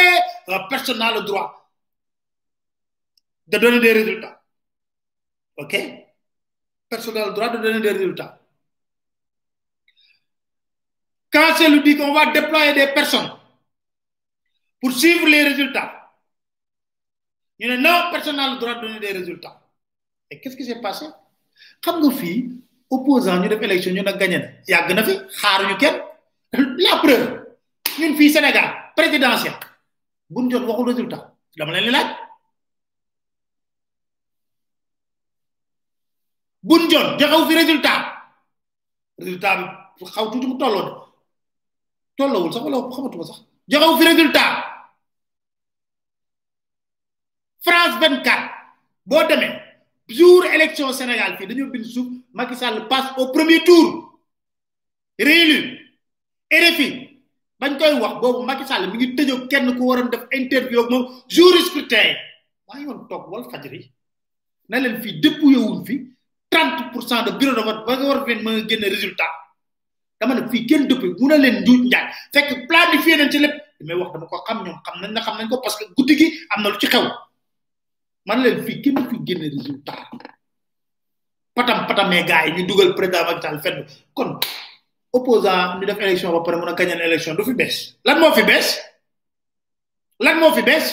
personne 0.68 0.98
n'a 0.98 1.12
le 1.12 1.22
droit 1.22 1.59
de 3.48 3.59
donner 3.59 3.81
des 3.81 3.92
résultats. 3.92 4.42
OK? 5.57 5.76
Personne 6.88 7.14
n'a 7.14 7.26
le 7.26 7.33
droit 7.33 7.48
de 7.48 7.59
donner 7.59 7.81
des 7.81 7.90
résultats. 7.90 8.38
Quand 11.31 11.54
c'est 11.57 11.68
lui 11.68 11.83
dit 11.83 11.96
qu'on 11.96 12.12
va 12.14 12.33
déployer 12.33 12.74
des 12.74 12.92
personnes 12.92 13.31
pour 14.81 14.92
suivre 14.92 15.26
les 15.26 15.42
résultats, 15.44 15.97
ñu 17.59 17.66
ne 17.68 17.77
non 17.77 18.11
personne 18.12 18.37
n'a 18.37 18.53
le 18.55 18.59
droit 18.59 18.75
de 18.75 18.81
donner 18.81 19.01
des 19.01 19.12
résultats. 19.12 19.61
Et 20.31 20.40
quest 20.40 20.57
qui 20.57 20.64
s'est 20.64 20.81
passé? 20.81 21.07
Xam 21.83 22.01
nga 22.01 22.11
fii 22.11 22.51
opposant 22.90 23.40
ñu 23.40 23.49
def 23.49 23.61
élection 23.62 23.92
ñu 23.92 24.03
ne 24.03 24.12
gagné 24.12 24.38
na. 24.38 24.47
Yàgg 24.68 24.92
na 24.94 25.03
fi 25.05 25.12
xaaruñu 25.40 25.77
kenn. 25.77 25.97
La 26.85 26.97
preuve 27.03 27.27
ñun 27.99 28.16
fii 28.16 28.31
Sénégal 28.31 28.68
présidentiel. 28.97 29.55
Bu 30.31 30.42
bun 30.42 30.51
jot 30.51 30.64
waxul 30.66 30.87
résultat. 30.90 31.35
Dama 31.57 31.73
leen 31.73 31.85
di 31.85 31.90
laaj. 31.90 32.09
Bu 36.62 36.75
ñu 36.79 36.90
jot 36.90 37.18
joxewu 37.18 37.47
fi 37.49 37.55
résultat. 37.57 37.99
Résultat 39.18 39.57
bi 39.99 40.05
xaw 40.05 40.31
tuuti 40.31 40.47
mu 40.47 40.57
tolloo 40.59 40.83
de. 40.87 40.92
Tolloowul 42.16 42.53
sax 42.53 42.62
wala 42.64 42.79
xamatuma 42.94 43.25
sax. 43.25 43.38
Joxewu 43.68 43.99
fi 43.99 44.05
résultat. 44.12 44.67
Boo 49.09 49.25
demee 49.29 49.53
jour 50.09 50.44
élection 50.55 50.92
Sénégal 50.92 51.37
fii 51.38 51.47
dañoo 51.47 51.71
bind 51.73 51.87
Macky 52.35 52.55
Sall 52.57 52.87
passe 52.88 53.11
au 53.16 53.33
premier 53.33 53.64
tour. 53.64 53.87
Réélu 55.18 55.61
RFI 56.53 56.88
bañ 57.61 57.79
koy 57.79 57.94
wax 58.03 58.14
boobu 58.21 58.42
Macky 58.47 58.64
Sall 58.66 58.90
mi 58.90 58.97
ngi 58.99 59.16
tëjoo 59.16 59.49
kenn 59.49 59.77
ku 59.77 59.83
waroon 59.88 60.11
def 60.11 60.25
interview 60.33 60.81
ak 60.83 60.90
moom 60.90 61.05
jour 61.29 61.55
scrutin. 61.66 62.14
Maa 62.68 62.77
ngi 62.79 62.87
woon 62.87 63.09
toog 63.09 63.25
wal 63.33 63.44
fajri 63.51 63.90
na 64.68 64.79
leen 64.81 65.01
fii 65.03 65.21
dépouillé 65.23 65.59
wuñ 65.59 65.85
fi 65.87 65.94
30 66.51 66.92
pour 66.92 67.03
cent 67.09 67.23
de 67.25 67.31
bureau 67.38 67.55
de 67.57 67.62
vote 67.62 67.87
ba 67.87 67.97
war 68.09 68.27
leen 68.27 68.42
mën 68.44 68.85
a 68.85 68.88
résultat. 68.97 69.31
Dama 70.21 70.35
ne 70.35 70.49
fii 70.51 70.66
kenn 70.66 70.87
dëpp 70.88 71.03
mu 71.18 71.27
ne 71.29 71.37
leen 71.44 71.57
njuuj 71.62 71.81
njaay 71.88 72.07
fekk 72.35 72.66
planifié 72.68 73.16
nañ 73.16 73.31
ci 73.33 73.38
lépp. 73.38 73.57
Damay 73.81 73.97
wax 74.01 74.12
dama 74.12 74.27
ko 74.27 74.37
xam 74.47 74.59
xam 74.85 74.97
nañ 75.01 75.12
na 75.14 75.21
xam 75.25 75.37
nañ 75.38 75.49
ko 75.49 75.57
parce 75.64 75.77
que 75.79 75.85
lu 75.97 76.79
ci 76.81 76.87
xew 76.87 77.05
man 78.26 78.42
leen 78.42 78.64
fii 78.64 78.81
kenn 78.83 78.98
fi 79.11 79.16
génne 79.26 79.48
résultat. 79.54 79.98
Patam 81.54 81.87
patamee 81.87 82.24
gars 82.24 82.46
yi 82.46 82.52
ñu 82.52 82.66
dugal 82.66 82.94
président 82.94 83.24
Macky 83.26 83.42
Sall 83.42 83.61
fenn. 83.62 83.87
Kon 84.14 84.38
opposant 85.12 85.78
ñu 85.78 85.87
def 85.87 85.98
élection 86.00 86.33
ba 86.33 86.40
pare 86.44 86.57
mën 86.57 86.68
a 86.68 86.72
gagner 86.74 87.02
élection 87.04 87.35
du 87.35 87.44
fi 87.44 87.54
bees. 87.54 87.76
Lan 88.04 88.20
moo 88.20 88.33
fi 88.33 88.42
bees? 88.42 88.68
Lan 90.20 90.38
moo 90.40 90.52
fi 90.54 90.62
bees? 90.62 90.87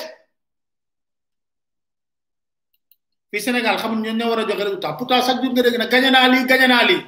Fi 3.31 3.39
Sénégal 3.41 3.77
xamul 3.77 3.99
ñoo 4.01 4.13
ñoo 4.13 4.29
war 4.29 4.39
a 4.39 4.47
joxe 4.47 4.63
résultat. 4.63 4.93
Pourtant 4.97 5.21
chaque 5.25 5.41
jour 5.43 5.51
nga 5.53 5.61
dégg 5.63 5.77
na 5.77 5.87
gañe 5.87 6.09
naa 6.11 6.27
lii 6.27 6.45
gañe 6.49 6.67
naa 6.67 6.83
lii. 6.89 7.01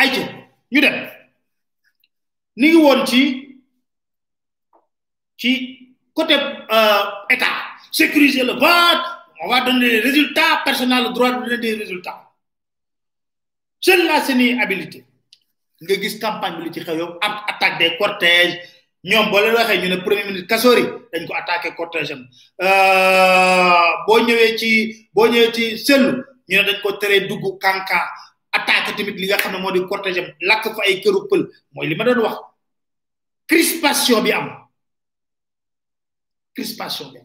Ay 0.00 0.08
ci 0.14 0.22
ñu 0.72 0.80
dem. 0.80 0.96
Ni 2.56 2.68
ngi 2.68 2.76
woon 2.76 3.06
ci 3.06 3.20
ci 5.40 5.50
côté 6.12 6.34
euh, 6.36 7.02
état 7.30 7.54
sécuriser 7.90 8.44
le 8.44 8.52
vote 8.52 9.04
on 9.42 9.48
va 9.48 9.60
donner 9.62 9.88
des 9.90 10.00
résultats 10.00 10.60
personne 10.64 10.90
n'a 10.90 11.00
le 11.00 11.10
droit 11.14 11.30
de 11.32 11.40
donner 11.44 11.58
des 11.58 11.74
résultats. 11.74 12.30
Seule 13.80 14.06
la 14.06 14.20
seeni 14.20 14.60
habilité 14.60 15.04
nga 15.82 15.94
gis 15.96 16.18
campagne 16.20 16.56
bi 16.58 16.64
li 16.68 16.72
ci 16.74 16.80
attaque 16.80 17.78
des 17.78 17.96
cortèges. 17.96 18.58
Ministre 19.02 20.46
Kassori 20.46 20.82
dañ 21.12 21.26
ko 21.26 21.32
attaqué 21.34 21.74
cortège 21.74 22.12
am. 22.12 22.28
Ñëwee 24.26 24.58
ci 24.58 25.08
boo 25.14 25.26
ñëwee 25.26 25.52
ci 25.52 25.92
ñu 25.94 26.24
ne 26.48 26.62
dañ 26.62 26.80
ko 26.82 26.92
teree 27.00 27.26
dugg 27.26 27.58
kanka 27.58 28.04
attaqué 28.52 28.92
tamit 28.96 29.16
li 29.16 29.26
nga 29.26 29.38
cortège 29.88 30.18
am 30.18 30.26
fa 30.76 30.82
ay 30.84 31.00
li 31.88 31.94
ma 31.96 32.04
doon 32.04 32.36
crispation 33.48 34.20
bi 34.22 34.30
crispation 36.54 37.08
bi 37.12 37.20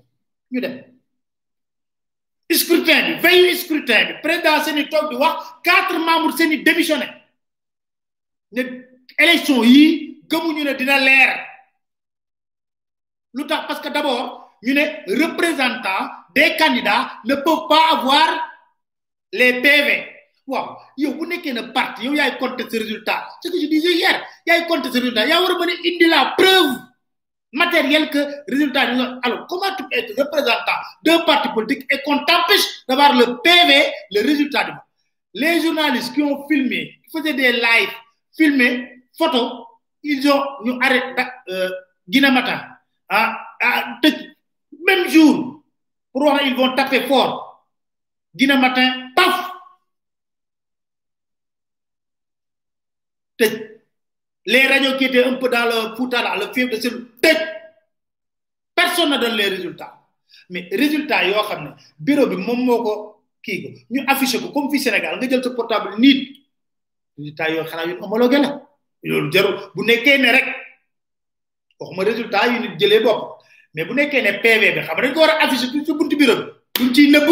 ñu 0.55 0.61
dem 0.61 0.75
scrutin 2.55 3.01
bi 3.07 3.13
veille 3.21 3.55
scrutin 3.55 4.05
bi. 4.07 4.13
Président 4.23 4.63
seeni 4.63 4.87
toog 4.89 5.09
di 5.09 5.15
wax 5.15 5.37
quatre 5.63 5.97
membres 5.99 6.37
seeni 6.37 6.63
démissionné 6.63 7.07
ne 8.51 8.61
élection 9.17 9.63
yi 9.63 10.21
gëmuñu 10.29 10.63
ne 10.63 10.73
dina 10.73 10.97
leer. 10.97 11.31
Lu 13.33 13.45
tax? 13.47 13.67
Parce 13.67 13.81
que 13.81 13.89
d'abord 13.89 14.57
ñu 14.63 14.73
ne 14.73 14.83
représentant 15.23 16.09
des 16.33 16.55
candidats 16.57 17.19
ne 17.25 17.35
peuvent 17.35 17.67
pas 17.67 17.91
avoir 17.97 18.29
les 19.33 19.61
PV 19.61 19.87
waaw 20.47 20.77
yow 20.97 21.13
bu 21.17 21.25
nekkee 21.27 21.53
ne 21.53 21.61
parti 21.73 22.05
yow 22.05 22.13
yaay 22.13 22.37
compter 22.37 22.65
ce 22.69 22.77
résultat. 22.77 23.27
Ce 23.43 23.49
que 23.49 23.59
je 23.59 23.67
disais 23.67 23.93
hier 23.93 24.23
yaay 24.45 24.65
compter 24.67 24.89
ce 24.89 24.99
résultat. 24.99 25.25
Yaa 25.27 25.41
war 25.41 25.51
indi 25.61 26.05
la 26.07 26.33
preuve. 26.37 26.94
Matérielle 27.55 28.09
que 28.09 28.19
résultat 28.51 28.81
alors 29.23 29.47
comment 29.47 29.73
tu 29.77 29.83
peux 29.83 29.97
être 29.97 30.13
représentant 30.21 30.79
d'un 31.03 31.19
parti 31.21 31.49
politique 31.49 31.85
et 31.89 32.01
qu'on 32.03 32.19
t'empêche 32.19 32.85
d'avoir 32.87 33.13
le 33.15 33.41
PV 33.41 33.91
le 34.11 34.21
résultat 34.21 34.63
du 34.65 34.71
les 35.35 35.61
journalistes 35.61 36.13
qui 36.13 36.23
ont 36.23 36.47
filmé, 36.47 37.01
qui 37.03 37.17
faisaient 37.19 37.33
des 37.33 37.51
lives, 37.51 37.93
filmé, 38.35 39.03
photo, 39.17 39.67
ils 40.01 40.25
ont 40.31 40.43
ñu 40.63 40.79
arrêté 40.81 41.23
euh, 41.49 41.69
Guinée 42.07 42.31
Matin 42.31 42.61
ah, 43.09 43.37
ah, 43.61 43.99
même 44.87 45.09
jour 45.09 45.63
pour 46.11 46.39
ils 46.45 46.55
vont 46.55 46.73
taper 46.75 47.01
fort 47.07 47.67
Guinée 48.33 48.57
Matin 48.57 49.09
paf 49.15 49.51
les 54.45 54.67
radios 54.67 54.97
qui 54.97 55.05
étaient 55.05 55.23
un 55.23 55.33
peu 55.35 55.49
dans 55.49 55.65
le 55.65 55.95
Fouta 55.95 56.21
là 56.21 56.35
le 56.37 56.53
fief 56.53 56.69
de 56.69 56.75
cellule 56.77 57.07
personne 58.75 59.09
ne 59.11 59.17
donne 59.17 59.35
les 59.35 59.47
résultats. 59.49 59.93
Mais 60.49 60.67
résultats 60.71 61.25
yoo 61.27 61.41
xam 61.49 61.63
ne 61.65 61.69
bureau 61.99 62.27
bi 62.27 62.35
moom 62.35 62.59
moo 62.65 62.83
ko 62.83 62.93
kii 63.43 63.61
ko 63.63 63.69
ñu 63.91 64.03
affiché 64.07 64.37
comme 64.53 64.69
fii 64.71 64.79
Sénégal 64.79 65.19
jël 65.29 65.43
sa 65.43 65.49
portable 65.51 65.97
nit. 65.99 66.19
Résultats 67.17 67.49
yoo 67.49 67.63
xanaa 67.63 67.85
yu 67.87 67.97
homologué 68.01 68.37
la. 68.39 68.61
Loolu 69.03 69.31
jarul. 69.31 69.55
Bu 69.75 69.83
nekkee 69.85 70.17
ne 70.19 70.29
rek 70.31 70.45
waxuma 71.79 72.03
résultat 72.03 72.47
yu 72.51 72.59
nit 72.59 72.77
jëlee 72.79 72.99
bopp 73.01 73.41
mais 73.73 73.85
bu 73.85 73.93
nekkee 73.93 74.21
ne 74.21 74.31
PV 74.43 74.63
bi 74.75 74.81
xam 74.85 74.95
nga 74.97 75.01
dañ 75.03 75.13
ko 75.13 75.19
war 75.21 75.29
a 75.31 75.43
affiché 75.45 75.67
ci 75.85 75.93
buntu 75.93 76.15
bureau 76.17 76.35
bi. 76.37 76.51
Duñ 76.75 76.93
ciy 76.93 77.09
nëbb. 77.11 77.29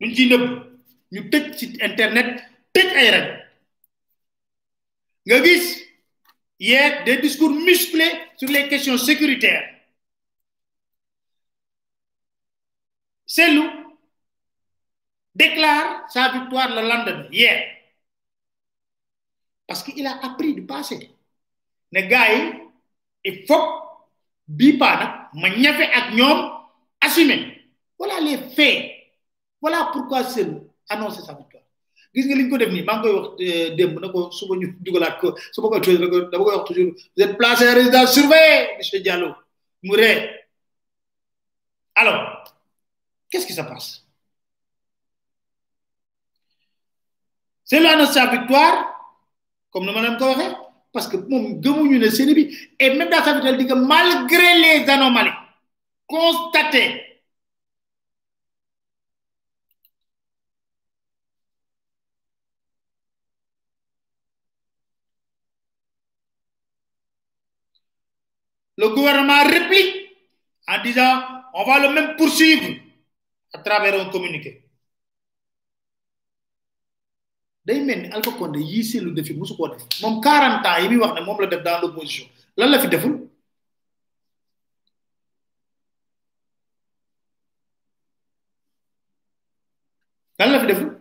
Duñ 0.00 0.14
ciy 0.14 0.26
nëbb 0.30 0.67
ñu 1.12 1.20
tëj 1.30 1.44
ci 1.58 1.64
internet 1.88 2.28
tëj 2.74 2.88
ay 3.00 3.08
rajo. 3.14 3.34
Nga 5.26 5.36
gis 5.44 5.66
hier 6.58 7.04
des 7.04 7.18
discours 7.20 7.50
musclés 7.68 8.12
sur 8.36 8.48
les 8.48 8.68
questions 8.68 8.98
sécuritaires. 8.98 9.66
Cellou 13.26 13.66
déclare 15.34 16.10
sa 16.10 16.32
victoire 16.32 16.68
le 16.74 16.82
lendemain 16.88 17.28
hier. 17.30 17.58
Parce 19.66 19.82
qu'il 19.82 20.06
a 20.06 20.18
appris 20.24 20.54
du 20.54 20.64
passé. 20.66 21.10
Ne 21.92 22.00
gars 22.02 22.28
il 23.24 23.46
faut 23.46 23.66
bii 24.46 24.78
paa 24.78 25.28
nag 25.34 25.50
ma 26.14 26.68
assumer. 27.00 27.40
Voilà 27.98 28.20
les 28.20 28.38
faits. 28.54 28.90
Voilà 29.60 29.90
pourquoi 29.92 30.24
Cellou 30.24 30.67
annoncé 30.88 31.20
sa 31.22 31.34
victoire 31.34 31.64
gis 32.14 32.24
nga 32.26 32.34
li 32.36 32.44
ñu 32.44 32.50
ko 32.50 32.58
def 32.58 32.70
nii 32.72 32.84
maa 32.88 32.98
ngi 32.98 33.02
koy 33.08 33.14
wax 33.18 33.28
démb 33.78 33.94
na 34.00 34.08
ko 34.08 34.30
suba 34.38 34.54
ñu 34.56 34.66
dugalaat 34.84 35.16
ko 35.20 35.28
suba 35.54 35.68
koy 35.68 35.80
tuuti 35.80 35.98
dama 36.32 36.44
koy 36.44 36.54
wax 36.56 36.64
toujours. 36.68 36.92
Vous 37.16 37.22
êtes 37.22 37.36
placé 37.38 37.68
en 37.68 37.74
résidence 37.74 38.16
monsieur 38.78 39.00
Diallo. 39.00 39.34
Mu 39.82 39.94
ree. 39.96 40.30
Alors 41.94 42.44
qu'est-ce 43.30 43.46
qui 43.46 43.52
se 43.52 43.60
passe? 43.62 44.04
C'est 47.64 47.80
là 47.80 48.06
sa 48.06 48.26
victoire 48.26 48.76
comme 49.70 49.84
nous 49.84 49.92
madame 49.92 50.16
ko 50.16 50.24
waxee 50.30 50.56
parce 50.92 51.06
que 51.08 51.16
moom 51.18 51.60
gëmuñu 51.62 51.98
ne 51.98 52.08
série 52.08 52.34
bi 52.34 52.56
et 52.78 52.94
même 52.94 53.10
dans 53.10 53.22
sa 53.22 53.34
victoire 53.34 53.56
dit 53.56 53.66
que 53.66 53.74
malgré 53.74 54.48
les 54.64 54.88
anomalies 54.90 55.36
constatées 56.06 57.07
le 68.78 68.88
gouvernement 68.94 69.42
réplique 69.44 69.94
en 70.68 70.82
disant 70.82 71.12
on 71.54 71.64
va 71.64 71.80
le 71.80 71.92
même 71.92 72.16
poursuivre 72.16 72.68
à 73.52 73.58
travers 73.58 74.00
un 74.00 74.10
communiqué. 74.10 74.64
Day 77.64 77.80
mel 77.80 78.02
ni 78.02 78.08
Alpha 78.12 78.30
Condé 78.38 78.60
yii 78.60 78.84
seetlu 78.84 79.10
defi 79.12 79.34
musu 79.34 79.54
koo 79.56 79.68
def. 79.68 79.82
Moom 80.02 80.20
40 80.22 80.66
ans 80.66 80.78
yi 80.82 80.88
muy 80.88 80.98
wax 81.02 81.14
ne 81.20 81.24
moom 81.26 81.40
la 81.40 81.46
def 81.48 81.62
dans 81.62 81.80
l'opposition. 81.80 82.26
Lan 82.56 82.70
la 82.70 82.78
fi 82.78 82.88
deful? 82.88 83.14
Lan 90.38 90.52
la 90.52 90.60
fi 90.60 90.66
deful? 90.66 90.94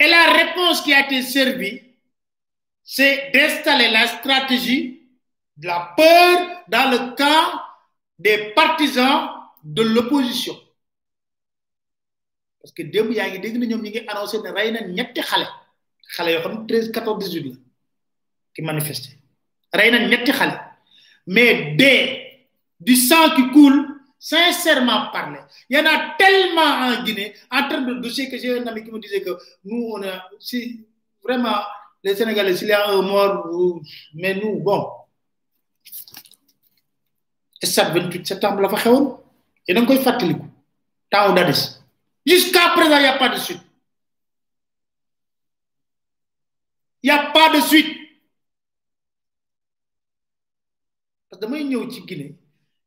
Et 0.00 0.08
la 0.08 0.32
réponse 0.32 0.80
qui 0.82 0.92
a 0.92 1.04
été 1.06 1.22
servie 1.22 1.83
c'est 2.84 3.30
d'installer 3.32 3.88
la 3.90 4.06
stratégie 4.06 5.00
de 5.56 5.66
la 5.66 5.94
peur 5.96 6.62
dans 6.68 6.90
le 6.90 7.16
camp 7.16 7.60
des 8.18 8.52
partisans 8.54 9.30
de 9.62 9.82
l'opposition. 9.82 10.54
Parce 12.60 12.72
que 12.72 12.82
démb 12.82 13.10
yaa 13.12 13.28
ngi 13.30 13.38
dégg 13.40 13.56
na 13.58 13.66
ñoom 13.66 13.82
ñi 13.82 13.90
ngi 13.90 14.00
annoncé 14.08 14.38
ne 14.38 14.50
rey 14.50 14.72
mais 21.26 21.74
des 21.76 22.46
du 22.80 22.96
sang 22.96 23.30
qui 23.34 23.50
coule 23.50 24.00
sincèrement 24.18 25.10
parler 25.10 25.40
il 25.68 25.76
y 25.76 25.80
en 25.80 25.86
a 25.86 26.14
tellement 26.18 26.60
en 26.62 27.02
Guinée 27.02 27.34
en 27.50 27.68
termes 27.68 27.86
de 27.86 27.94
dossier 27.94 28.28
que 28.30 28.38
j'ai 28.38 28.58
un 28.58 28.66
ami 28.66 28.84
qui 28.84 28.90
me 28.90 28.98
disait 28.98 29.22
que 29.22 29.30
nous 29.64 29.90
on 29.94 30.02
a 30.02 30.28
si 30.38 30.86
vraiment 31.22 31.60
les 32.04 32.14
Sénégalais 32.16 32.54
s'il 32.56 32.68
y 32.68 32.72
a 32.72 32.86
un 32.90 33.00
mort 33.02 33.48
mais 34.14 34.34
nous 34.34 34.60
bon. 34.60 34.90
Stade 37.62 37.94
28 37.96 38.26
septembre 38.26 38.60
la 38.60 38.68
fa 38.68 38.76
xewoon. 38.76 39.06
Yéen 39.66 39.78
a 39.78 39.80
ngi 39.80 39.86
koy 39.88 40.02
fàttaliku. 40.04 40.44
Temps 41.10 41.28
wu 41.30 41.34
Dadis. 41.34 41.62
Jusqu'à 42.26 42.68
présent 42.76 42.96
il 42.98 43.02
n'y 43.02 43.06
a 43.08 43.16
pas 43.18 43.30
de 43.30 43.38
suite. 43.38 43.62
Il 47.02 47.06
n'y 47.10 47.16
a 47.16 47.30
pas 47.32 47.48
de 47.56 47.60
suite. 47.62 47.96
Parce 51.30 51.40
que 51.40 51.46
damay 51.46 51.64
ñëw 51.64 51.90
ci 51.90 52.02
Guinée 52.02 52.36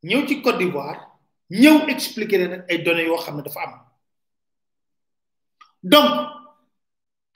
ñëw 0.03 0.27
ci 0.27 0.41
Côte 0.43 0.59
d'Ivoire 0.59 1.17
ñëw 1.49 1.87
expliquer 1.89 2.37
leen 2.37 2.65
ay 2.69 2.83
données 2.83 3.07
dafa 3.43 3.61
am. 3.63 3.73
Donc 5.81 6.36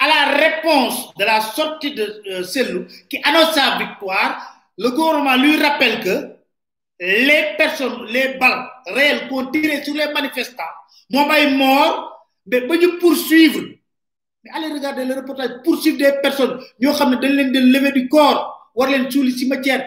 à 0.02 0.08
la 0.08 0.22
réponse 0.38 1.14
de 1.16 1.24
la 1.24 1.40
sortie 1.42 1.94
de 1.94 2.06
euh, 2.32 2.44
Cellou 2.44 2.86
qui 3.10 3.18
annonce 3.24 3.54
sa 3.54 3.78
victoire 3.78 4.32
le 4.78 4.90
gouvernement 4.90 5.36
lui 5.36 5.62
rappelle 5.62 6.00
que 6.04 6.16
les 7.00 7.56
personnes 7.58 8.06
les 8.08 8.36
balles 8.40 8.66
réelles 8.88 9.28
qu'on 9.30 9.46
tiré 9.52 9.84
sur 9.84 9.94
les 9.94 10.12
manifestants 10.14 10.74
moom 11.12 11.30
ay 11.32 11.48
mort 11.56 11.94
mais 12.48 12.62
ñu 12.82 12.98
poursuivre 13.00 13.62
mais 14.44 14.52
allez 14.56 14.74
regarder 14.74 15.06
le 15.06 15.14
reportage 15.16 15.62
poursuivre 15.64 15.98
des 15.98 16.14
personnes 16.22 16.60
dañ 16.80 17.32
leen 17.38 17.52
di 17.52 17.60
lever 17.74 17.92
du 17.92 18.08
corps 18.10 18.72
war 18.76 18.90
leen 18.90 19.10
suuli 19.12 19.32
cimetière 19.38 19.84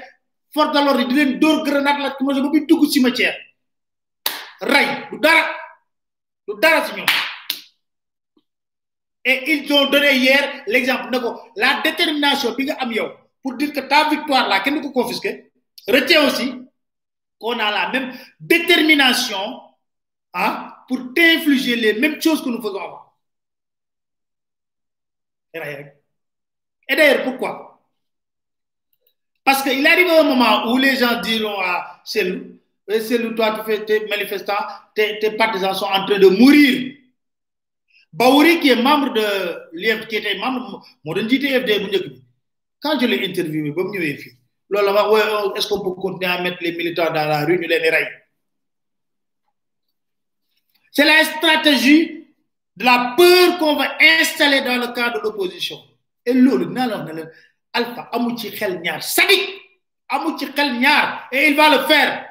force 0.55 0.73
de 0.73 0.79
l'ordre 0.85 1.05
di 1.09 1.15
leen 1.15 1.39
dóor 1.41 1.65
grenade 1.65 2.01
la 2.03 2.11
commencé 2.17 2.41
ba 2.41 2.49
muy 2.49 2.65
dugg 2.67 2.87
cimetière. 2.91 3.35
Ray 4.61 4.87
du 5.11 5.19
dara 5.19 5.45
du 6.47 6.55
dara 6.61 6.81
et 9.25 9.53
ils 9.53 9.73
ont 9.73 9.91
donné 9.91 10.17
hier 10.17 10.65
l'exemple 10.67 11.11
ne 11.11 11.19
la 11.57 11.81
détermination 11.83 12.55
pour 13.43 13.55
dire 13.55 13.73
que 13.73 13.81
ta 13.81 14.09
victoire 14.11 14.49
là 14.49 14.61
kenn 14.61 14.75
du 14.75 14.81
ko 14.81 14.91
confisquer 14.91 15.51
retiens 15.89 16.27
aussi 16.27 16.53
qu'on 17.39 17.59
a 17.59 17.71
la 17.71 17.91
même 17.91 18.13
détermination 18.41 19.61
hein, 20.35 20.73
pour 20.89 20.99
t'infliger 21.15 21.77
les 21.77 21.95
mêmes 21.95 22.21
choses 22.21 22.43
que 22.43 22.49
nous 22.49 22.61
faisons 22.63 22.81
avant. 22.81 23.05
Et 26.89 26.97
d'ailleurs, 26.97 27.25
pourquoi? 27.25 27.81
Parce 29.45 29.63
qu'il 29.63 29.87
arrive 29.87 30.09
un 30.09 30.25
moment 30.25 30.73
où 30.73 30.79
les 30.79 30.97
gens 30.97 31.21
diront 31.21 31.61
à 31.61 32.01
Cellou, 32.05 32.59
Cellou, 32.89 33.35
toi, 33.35 33.59
tu 33.59 33.65
fais 33.65 33.85
tes 33.85 34.07
manifestants, 34.07 34.67
tes 34.95 35.31
partisans 35.37 35.75
sont 35.75 35.85
en 35.87 36.07
train 36.07 36.19
de 36.19 36.29
mourir. 36.29 36.97
Baouri, 38.17 38.61
qui 38.61 38.71
est 38.71 38.81
membre 38.81 39.13
de 39.13 39.77
l'IF, 39.77 40.07
qui 40.07 40.17
était 40.17 40.39
membre, 40.39 40.87
de 41.05 42.23
quand 42.81 43.01
je 43.01 43.07
l'ai 43.07 43.27
interviewé, 43.27 43.75
est-ce 45.57 45.69
qu'on 45.69 45.81
peut 45.83 46.01
continuer 46.01 46.31
à 46.31 46.41
mettre 46.41 46.59
les 46.61 46.73
militants 46.73 47.07
dans 47.07 47.27
la 47.27 47.45
rue, 47.45 47.59
nous 47.59 47.67
les 47.67 47.81
C'est 50.93 51.05
la 51.05 51.25
stratégie 51.25 52.29
de 52.77 52.85
la 52.85 53.15
peur 53.17 53.59
qu'on 53.59 53.75
va 53.75 53.97
installer 54.21 54.61
dans 54.61 54.77
le 54.77 54.95
cadre 54.95 55.19
de 55.19 55.25
l'opposition. 55.25 55.79
Et 56.25 56.35
l'autre, 56.35 56.71
Alpha, 57.73 58.11
Amouchi 58.13 58.53
Khel 58.53 58.81
Niar, 58.81 59.03
Sadik, 59.03 59.51
Amouchi 60.09 60.53
Khel 60.53 60.79
Niar, 60.79 61.29
et 61.33 61.49
il 61.49 61.57
va 61.57 61.69
le 61.71 61.87
faire. 61.87 62.31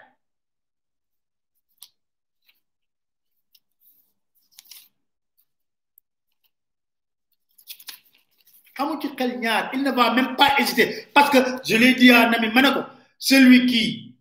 Il 9.73 9.84
ne 9.84 9.91
va 9.91 10.13
même 10.13 10.36
pas 10.36 10.55
hésiter. 10.59 11.07
Parce 11.13 11.29
que 11.29 11.38
je 11.65 11.75
l'ai 11.75 11.95
dit 11.95 12.11
à 12.11 12.29
Nami 12.29 12.49
Manako, 12.53 12.81
celui 13.17 13.65
qui 13.65 14.15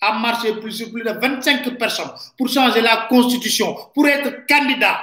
a 0.00 0.18
marché 0.18 0.52
plus 0.54 0.82
plus 0.90 1.02
de 1.02 1.10
25 1.10 1.76
personnes 1.78 2.10
pour 2.36 2.48
changer 2.48 2.80
la 2.80 3.06
constitution, 3.08 3.74
pour 3.94 4.06
être 4.06 4.46
candidat. 4.46 5.00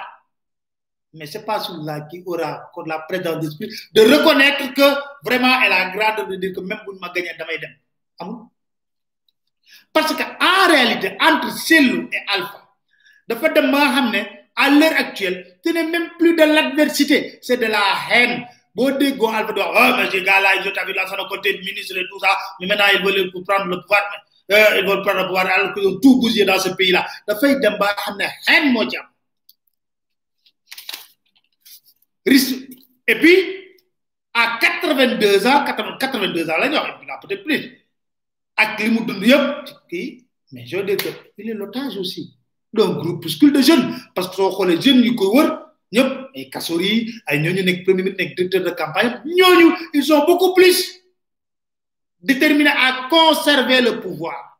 Mais 1.13 1.25
c'est 1.25 1.45
pas 1.45 1.59
celui-là 1.59 2.01
qui 2.09 2.23
aura 2.25 2.71
la 2.85 2.99
présence 2.99 3.39
d'esprit 3.39 3.69
de 3.93 4.01
reconnaître 4.01 4.73
que 4.73 5.25
vraiment 5.25 5.61
elle 5.61 5.73
a 5.73 5.89
grande 5.89 6.29
de 6.29 6.35
dire 6.35 6.53
que 6.55 6.61
même 6.61 6.79
pour 6.85 6.93
ma 7.01 7.09
gagner 7.09 7.31
damay 7.37 7.57
dem. 7.57 8.47
Parce 9.91 10.13
que 10.13 10.23
en 10.23 10.71
réalité, 10.71 11.17
entre 11.19 11.51
Cellou 11.51 12.09
et 12.11 12.33
Alpha, 12.33 12.61
de 13.27 13.35
fait 13.35 13.49
de 13.49 13.61
à 14.55 14.69
l'heure 14.69 14.93
actuelle, 14.97 15.59
ce 15.65 15.71
n'est 15.71 15.87
même 15.87 16.09
plus 16.17 16.35
de 16.35 16.43
l'adversité, 16.43 17.39
c'est 17.41 17.57
de 17.57 17.65
la 17.65 17.81
haine. 18.11 18.45
Bon, 18.73 18.97
Go 19.17 19.27
Alpha 19.27 19.51
doit, 19.51 19.71
oh, 19.75 19.95
mais 19.97 20.09
ces 20.09 20.21
gars-là, 20.23 20.55
ils 20.55 20.67
ont 20.67 20.85
vu 20.85 20.93
là, 20.93 21.05
ça 21.05 21.17
côté 21.29 21.57
ministre 21.59 21.97
et 21.97 22.05
tout 22.09 22.19
ça, 22.19 22.37
mais 22.59 22.67
maintenant 22.67 22.85
ils 22.93 23.03
veulent 23.03 23.31
prendre 23.45 23.65
le 23.65 23.81
pouvoir, 23.81 24.01
mais, 24.49 24.55
euh, 24.55 24.79
ils 24.79 24.87
veulent 24.87 25.01
prendre 25.01 25.19
le 25.21 25.25
pouvoir 25.27 25.45
alors 25.45 25.73
qu'ils 25.73 25.87
ont 25.87 25.99
tout 25.99 26.19
bousillé 26.21 26.45
dans 26.45 26.59
ce 26.59 26.69
pays-là. 26.69 27.05
De 27.27 27.35
fait, 27.35 27.55
de 27.59 27.67
haine, 27.67 28.71
moi, 28.71 28.85
Et 32.25 33.15
puis, 33.15 33.35
à 34.33 34.57
82 34.61 35.47
ans, 35.47 35.65
82 35.99 36.49
ans, 36.49 36.57
là, 36.57 36.67
il 36.67 36.73
y 36.73 36.77
a 36.77 37.19
peut-être 37.21 37.43
plus. 37.43 37.77
Avec 38.55 38.79
les 38.79 38.89
mots 38.89 39.03
de 39.03 39.13
mais 40.51 40.65
je 40.65 40.77
veux 40.77 40.83
dire 40.83 40.97
qu'il 40.97 41.49
est 41.49 41.53
l'otage 41.53 41.97
aussi 41.97 42.37
d'un 42.73 42.89
groupuscule 42.89 43.53
de 43.53 43.61
jeunes. 43.61 43.95
Parce 44.13 44.29
que 44.29 44.35
soo 44.35 44.49
xoolee 44.51 44.81
jeunes 44.81 45.03
yu 45.03 45.15
ko 45.15 45.31
wër 45.35 45.49
ay 45.93 46.49
premier 47.83 48.11
directeur 48.11 48.63
de 48.63 48.69
campagne 48.71 49.21
ils 49.93 50.03
sont 50.03 50.25
beaucoup 50.25 50.53
plus 50.53 51.01
déterminés 52.21 52.69
à 52.69 53.07
conserver 53.09 53.81
le 53.81 53.99
pouvoir. 53.99 54.59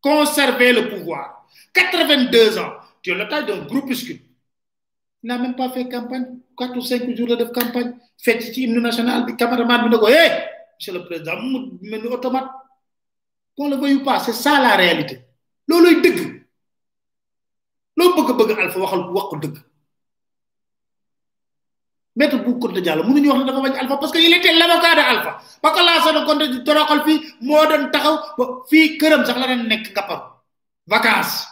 Conserver 0.00 0.72
le 0.72 0.88
pouvoir. 0.90 1.46
82 1.72 2.58
ans, 2.58 2.74
tu 3.00 3.10
es 3.10 3.14
l'otage 3.14 3.46
d'un 3.46 3.64
groupuscule. 3.64 4.20
Il 5.22 5.28
n'a 5.28 5.38
même 5.38 5.56
pas 5.56 5.70
fait 5.70 5.88
campagne. 5.88 6.38
4 6.58 6.76
ou 6.76 6.82
5 6.82 7.16
jours 7.16 7.36
de 7.36 7.44
campagne. 7.44 7.94
Fait 8.18 8.38
ici, 8.38 8.64
hymne 8.64 8.80
national, 8.80 9.24
le 9.26 9.34
cameraman, 9.34 9.88
monsieur 9.88 10.92
le 10.92 11.04
président, 11.04 11.40
mais 11.80 12.02
automate. 12.02 12.50
Qu'on 13.56 13.70
le 13.70 13.76
veuille 13.76 13.94
ou 13.94 14.04
pas, 14.04 14.18
c'est 14.18 14.32
ça 14.32 14.60
la 14.60 14.76
réalité. 14.76 15.23
Lolo 15.68 15.90
deug. 16.02 16.18
Lo 17.96 18.04
bëgg 18.16 18.30
bëgg 18.38 18.58
alpha 18.60 18.78
waxal 18.80 19.02
wax 19.14 19.26
ko 19.30 19.36
deug. 19.36 19.56
Maître 22.16 22.36
Bou 22.44 22.58
Kounta 22.58 22.80
Diallo 22.80 23.02
mënu 23.04 23.20
ñu 23.20 23.28
wax 23.30 23.38
ne 23.40 23.46
dafa 23.46 23.60
bañ 23.60 23.74
alpha 23.78 23.96
parce 23.96 24.12
que 24.12 24.18
il 24.18 24.34
était 24.34 24.52
l'avocat 24.52 24.94
de 24.94 25.00
alpha. 25.00 25.40
Parce 25.62 25.78
que 25.78 25.84
la 25.84 26.02
sa 26.02 26.24
konté 26.24 26.48
di 26.48 26.62
toroxal 26.64 27.02
fi 27.04 27.14
mo 27.40 27.66
doon 27.66 27.90
taxaw 27.90 28.16
fi 28.68 28.98
kërëm 28.98 29.24
sax 29.24 29.38
la 29.38 29.46
doon 29.46 29.66
nekk. 29.68 29.86
Vacances. 30.86 31.46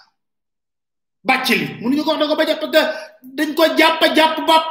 Bàccili 1.24 1.66
mënu 1.80 1.96
ñu 1.96 2.04
ko 2.04 2.10
wax 2.10 2.20
da 2.20 2.26
ko 2.28 2.36
bañ 2.36 2.46
parce 2.60 2.70
que 2.72 2.80
dañ 3.36 3.54
ko 3.54 3.64
japp 3.78 4.00
japp 4.16 4.36
bop. 4.46 4.64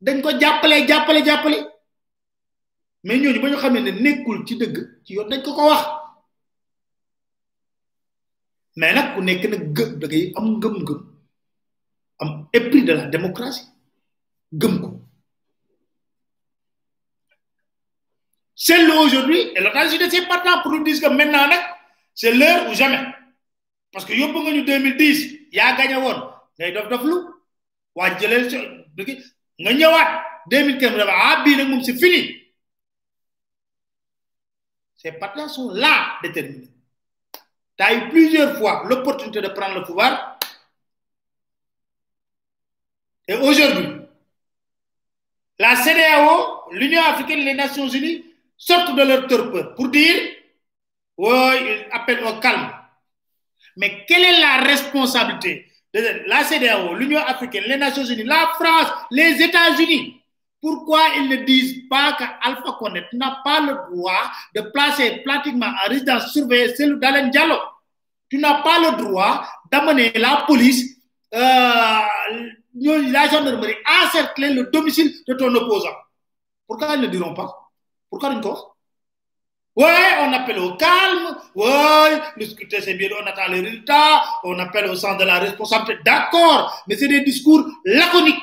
Dañ 0.00 0.20
ko 0.22 0.30
jappalé 0.40 0.86
jappalé 0.88 1.24
jappalé. 1.24 1.72
mais 3.04 3.18
ba 3.40 3.48
ñu 3.50 3.56
xamee 3.56 3.80
ne 3.82 3.90
nekkul 3.90 4.44
ci 4.46 4.56
dëgg 4.56 4.76
ci 5.04 5.14
yoon 5.14 5.28
dañ 5.28 5.42
ko 5.42 5.52
ko 5.54 5.66
wax 5.68 6.01
mais 8.76 8.94
nag 8.94 9.14
ku 9.14 9.20
nekk 9.22 9.44
nag 9.50 9.62
gëm 9.76 9.90
da 10.00 10.06
ngay 10.06 10.24
am 10.36 10.46
ngëm-ngëm 10.58 11.00
am 12.22 12.30
épris 12.52 12.84
de 12.84 12.92
la 12.92 13.04
démocratie 13.06 13.66
gëm 14.60 14.74
ko. 14.82 14.88
C'est 18.54 18.86
aujourd'hui 18.86 19.40
et 19.56 19.60
l'otage 19.60 19.98
de 19.98 20.08
ses 20.08 20.24
partants 20.26 20.62
pour 20.62 20.70
nous 20.72 20.84
dire 20.84 21.00
que 21.00 21.08
maintenant 21.08 21.48
nag 21.48 21.60
c'est 22.14 22.32
l'heure 22.32 22.68
ou 22.70 22.74
jamais. 22.74 23.04
Parce 23.92 24.04
que 24.04 24.12
yóbbu 24.12 24.38
nga 24.42 24.52
ñu 24.52 24.62
2010 24.64 25.48
yaa 25.52 25.76
gagné 25.76 25.96
woon. 25.96 26.18
Ngay 26.58 26.72
dof 26.72 26.88
dof 26.88 27.02
lu 27.04 27.16
waa 27.94 28.18
jëleel 28.18 28.44
nga 29.58 29.72
ñëwaat. 29.72 30.10
2015 30.50 30.96
dafa 30.98 31.12
ah 31.14 31.42
bii 31.44 31.56
nag 31.56 31.68
moom 31.68 31.82
c'est 31.82 31.96
fini. 31.98 32.38
Ces 34.96 35.12
partis 35.12 35.48
sont 35.54 35.70
là. 35.70 36.18
Tu 37.78 37.84
as 37.84 37.94
eu 37.94 38.08
plusieurs 38.10 38.58
fois 38.58 38.84
l'opportunité 38.86 39.40
de 39.40 39.48
prendre 39.48 39.74
le 39.78 39.84
pouvoir. 39.84 40.38
Et 43.28 43.34
aujourd'hui, 43.34 43.88
la 45.58 45.76
CDAO, 45.76 46.70
l'Union 46.72 47.02
africaine 47.02 47.38
et 47.40 47.44
les 47.44 47.54
Nations 47.54 47.88
unies 47.88 48.24
sortent 48.56 48.96
de 48.96 49.02
leur 49.02 49.26
torpeur 49.26 49.74
pour 49.74 49.88
dire 49.88 50.16
oui, 51.18 51.28
ils 51.30 51.86
appellent 51.92 52.24
au 52.24 52.40
calme. 52.40 52.72
Mais 53.76 54.04
quelle 54.06 54.24
est 54.24 54.40
la 54.40 54.62
responsabilité 54.62 55.70
de 55.94 56.24
la 56.26 56.42
CDAO, 56.42 56.94
l'Union 56.94 57.20
africaine, 57.20 57.64
les 57.66 57.76
Nations 57.76 58.04
unies, 58.04 58.24
la 58.24 58.50
France, 58.54 58.92
les 59.10 59.42
États-Unis? 59.42 60.21
Pourquoi 60.62 61.00
ils 61.16 61.28
ne 61.28 61.36
disent 61.44 61.88
pas 61.90 62.12
qu'Alpha 62.12 62.76
Condé 62.78 63.02
n'a 63.12 63.40
pas 63.44 63.60
le 63.60 63.74
droit 63.90 64.30
de 64.54 64.60
placer 64.60 65.20
pratiquement 65.26 65.66
en 65.66 65.88
résidence 65.88 66.32
surveillée 66.32 66.72
celle 66.76 67.00
d'Alain 67.00 67.28
Diallo? 67.28 67.56
Tu 68.30 68.38
n'as 68.38 68.62
pas 68.62 68.78
le 68.78 68.96
droit 68.96 69.44
d'amener 69.70 70.12
la 70.14 70.44
police, 70.46 70.98
euh, 71.34 71.38
la 71.40 73.28
gendarmerie, 73.28 73.74
à 73.84 74.06
encercler 74.06 74.54
le 74.54 74.70
domicile 74.70 75.12
de 75.26 75.34
ton 75.34 75.52
opposant. 75.52 75.96
Pourquoi 76.64 76.94
ils 76.94 77.00
ne 77.00 77.08
diront 77.08 77.34
pas? 77.34 77.68
Pourquoi 78.08 78.32
disent 78.32 78.52
Ouais, 79.74 80.18
on 80.20 80.32
appelle 80.32 80.60
au 80.60 80.76
calme. 80.76 81.36
Ouais, 81.56 82.20
le 82.36 82.46
scrutin 82.46 82.78
c'est 82.80 82.94
bien, 82.94 83.08
on 83.20 83.26
attend 83.26 83.48
les 83.50 83.62
résultats. 83.62 84.22
On 84.44 84.56
appelle 84.60 84.86
au 84.90 84.94
sens 84.94 85.18
de 85.18 85.24
la 85.24 85.40
responsabilité. 85.40 86.04
D'accord, 86.04 86.84
mais 86.86 86.96
c'est 86.96 87.08
des 87.08 87.22
discours 87.22 87.66
laconiques 87.84 88.38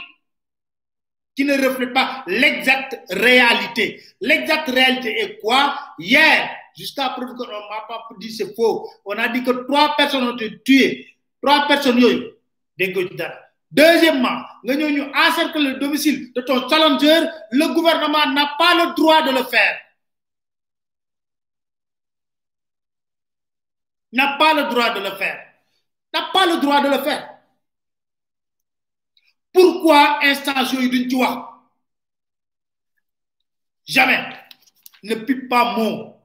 qui 1.40 1.46
ne 1.46 1.54
reflète 1.54 1.94
pas 1.94 2.26
l'exacte 2.28 3.00
réalité. 3.12 4.04
L'exacte 4.20 4.68
réalité 4.68 5.22
est 5.22 5.40
quoi? 5.40 5.74
Hier, 5.98 6.50
jusqu'à 6.78 7.12
preuve 7.12 7.34
qu'on 7.34 7.48
m'a 7.48 7.86
pas 7.88 8.10
dit 8.20 8.30
c'est 8.30 8.54
faux, 8.54 8.90
on 9.06 9.18
a 9.18 9.30
dit 9.30 9.42
que 9.42 9.52
trois 9.66 9.96
personnes 9.96 10.24
ont 10.28 10.36
été 10.36 10.62
tuées. 10.64 11.08
Trois 11.42 11.66
personnes, 11.66 12.04
Deuxièmement, 13.72 14.42
nous 14.66 15.12
encercler 15.16 15.72
le 15.72 15.80
domicile 15.80 16.34
de 16.34 16.42
ton 16.42 16.68
challenger, 16.68 17.30
le 17.52 17.74
gouvernement 17.74 18.34
n'a 18.34 18.56
pas 18.58 18.76
le 18.76 18.94
droit 18.94 19.22
de 19.22 19.32
le 19.32 19.44
faire. 19.46 19.80
N'a 24.12 24.36
pas 24.38 24.56
le 24.56 24.64
droit 24.70 24.90
de 24.94 25.00
le 25.00 25.16
faire. 25.16 25.40
N'a 26.14 26.30
pas 26.34 26.46
le 26.48 26.60
droit 26.60 26.82
de 26.82 26.90
le 26.90 27.02
faire. 27.02 27.39
Pourquoi 29.54 30.20
instance 30.24 30.74
yooyu 30.74 30.90
duñ 30.90 31.10
ci 31.10 31.16
wax? 31.16 31.38
Jamais. 33.86 34.24
Ne 35.04 35.16
pipe 35.16 35.48
pas 35.50 35.76
mot 35.78 36.20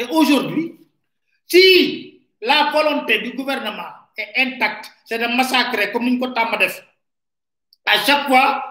et 0.00 0.04
aujourd'hui 0.10 0.76
si 1.46 2.22
la 2.40 2.70
volonté 2.72 3.18
du 3.20 3.32
gouvernement 3.32 3.90
est 4.16 4.32
intacte 4.36 4.90
c'est 5.04 5.18
de 5.18 5.26
massacrer 5.36 5.92
comme 5.92 6.04
ni 6.04 6.12
ñu 6.12 6.24
à 7.86 8.04
chaque 8.06 8.26
fois 8.28 8.62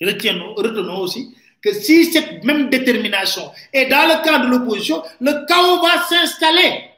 retenons, 0.00 0.54
retenons 0.54 0.98
aussi 1.00 1.36
que 1.60 1.72
si 1.74 2.06
cette 2.10 2.42
même 2.44 2.70
détermination 2.70 3.52
est 3.72 3.86
dans 3.86 4.06
le 4.08 4.24
camp 4.24 4.38
de 4.44 4.46
l'opposition 4.48 5.02
le 5.20 5.44
chaos 5.46 5.82
va 5.82 6.02
s'installer 6.08 6.89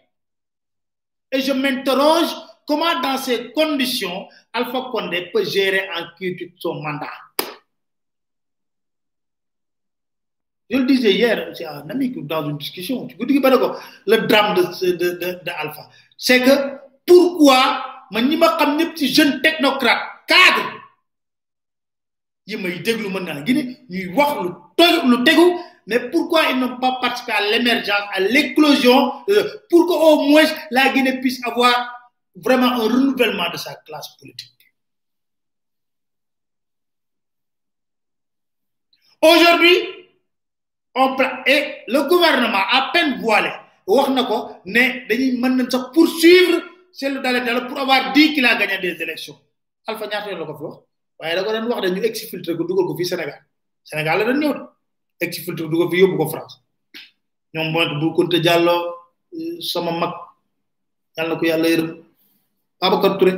et 1.32 1.40
je 1.40 1.52
m'interroge 1.52 2.28
comment, 2.66 3.00
dans 3.00 3.16
ces 3.16 3.50
conditions, 3.52 4.28
Alpha 4.52 4.88
Condé 4.92 5.30
peut 5.32 5.44
gérer 5.44 5.88
en 5.96 6.04
quiétude 6.16 6.52
son 6.58 6.74
mandat. 6.74 7.08
Je 10.70 10.78
le 10.78 10.84
disais 10.84 11.12
hier, 11.12 11.50
c'est 11.54 11.66
un 11.66 11.88
ami 11.90 12.10
dans 12.22 12.48
une 12.48 12.56
discussion, 12.58 13.06
tu 13.06 13.16
dis 13.26 13.34
le 13.40 14.26
drame 14.26 14.54
de, 14.56 14.92
de, 14.92 15.10
de, 15.44 15.50
Alpha. 15.50 15.88
C'est 16.16 16.40
que 16.42 16.78
pourquoi, 17.06 17.84
man 18.10 18.28
ñi 18.28 18.36
ma 18.36 18.56
xam 18.58 18.78
ci 18.94 19.08
jeune 19.12 19.40
technocrate 19.42 19.98
cadre 20.28 20.70
yi 22.46 22.56
may 22.56 22.78
déglu 22.80 23.08
mën 23.08 23.20
naa 23.24 23.40
Guinée 23.42 23.78
ñuy 23.88 24.06
wax 24.14 24.42
lu 24.42 24.50
toy 24.76 25.00
mais 25.86 26.10
pourquoi 26.10 26.42
ils 26.50 26.58
n'ont 26.58 26.78
pas 26.78 26.98
participé 27.00 27.32
à 27.32 27.40
l'émergence, 27.50 28.02
à 28.12 28.20
l'éclosion, 28.20 29.12
euh, 29.28 29.44
pour 29.68 29.86
qu'au 29.86 30.22
moins 30.22 30.44
la 30.70 30.88
Guinée 30.92 31.20
puisse 31.20 31.44
avoir 31.46 31.74
vraiment 32.34 32.66
un 32.72 32.76
renouvellement 32.88 33.50
de 33.50 33.56
sa 33.56 33.74
classe 33.76 34.08
politique? 34.18 34.48
Aujourd'hui, 39.22 39.76
on 40.94 41.16
et 41.46 41.76
le 41.88 42.02
gouvernement 42.08 42.64
à 42.70 42.90
peine 42.92 43.20
voilé, 43.20 43.50
wax 43.86 44.10
nako 44.10 44.56
né 44.66 45.06
poursuivre 45.94 46.60
celle 46.92 47.22
d'aller 47.22 47.40
pour 47.68 47.78
avoir 47.78 48.12
dit 48.12 48.34
qu'il 48.34 48.44
a 48.44 48.56
gagné 48.56 48.78
des 48.78 49.00
élections. 49.02 49.38
alpha 49.86 50.06
ñaata 50.06 50.30
la 50.32 50.44
ko 50.46 50.54
fi 50.58 50.64
wax 50.64 50.76
waaye 51.18 51.34
da 51.36 51.42
ko 51.44 51.50
doon 51.52 51.66
wax 51.70 51.80
de 51.82 51.88
ñu 51.94 52.00
exfiltré 52.08 52.52
ko 52.56 52.64
dugal 52.64 52.86
ko 52.88 52.94
fii 52.98 53.06
Sénégal 53.12 53.40
Sénégal 53.84 54.18
la 54.26 54.32
ñëw 54.40 54.54
exfiltré 55.20 55.66
dugal 55.68 55.90
fi 55.90 55.96
yóbbu 56.00 56.16
ko 56.16 56.28
France 56.30 56.54
ñoom 57.54 57.72
moytu 57.72 57.94
bu 58.00 58.14
konte 58.16 58.42
jàllo 58.44 58.74
sama 59.60 59.90
mag 59.90 60.12
yàlla 61.16 61.34
na 61.34 61.40
ko 61.40 61.46
yàlla 61.46 61.68
yërëm 61.68 61.90
Babacar 62.80 63.18
Touré 63.18 63.32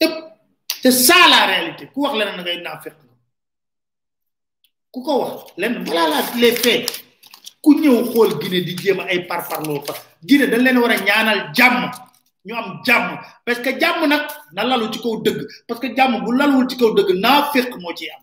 yëpp 0.00 0.14
c'est 0.82 0.90
ça 0.90 1.14
la 1.30 1.46
réalité 1.46 1.86
ku 1.92 2.00
wax 2.02 2.14
leneen 2.18 2.36
da 2.36 2.42
ngay 2.42 2.60
naa 2.62 2.80
fekk 2.80 2.96
ku 4.92 5.00
ko 5.02 5.12
wax 5.22 5.34
lenn 5.56 5.84
voilà 5.84 6.08
la 6.12 6.18
les 6.40 6.56
faits 6.56 6.86
ku 7.62 7.70
ñëw 7.80 8.04
xool 8.12 8.38
Guinée 8.40 8.62
di 8.66 8.76
jéem 8.76 9.00
ay 9.00 9.26
parparloo 9.26 9.80
fa 9.86 9.94
Guinée 10.24 10.48
dañ 10.48 10.62
leen 10.64 10.78
war 10.78 10.90
a 10.90 10.96
ñaanal 10.98 11.40
jàmm 11.56 11.90
ñu 12.44 12.54
am 12.56 12.80
jàmm 12.86 13.18
parce 13.44 13.60
que 13.62 13.78
jàmm 13.80 14.06
nag 14.08 14.22
na 14.52 14.64
lalu 14.64 14.92
ci 14.92 14.98
kaw 15.00 15.22
dëgg 15.22 15.40
parce 15.68 15.80
que 15.80 15.94
jàmm 15.96 16.24
bu 16.24 16.32
lalul 16.32 16.66
ci 16.68 16.76
kaw 16.76 16.90
dëgg 16.94 17.10
naa 17.20 17.50
fekk 17.52 17.76
moo 17.78 17.94
ci 17.94 18.10
am 18.10 18.21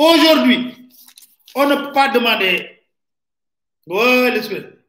aujourd'hui 0.00 0.74
on 1.54 1.66
ne 1.66 1.76
peut 1.76 1.92
pas 1.92 2.08
demander 2.08 2.80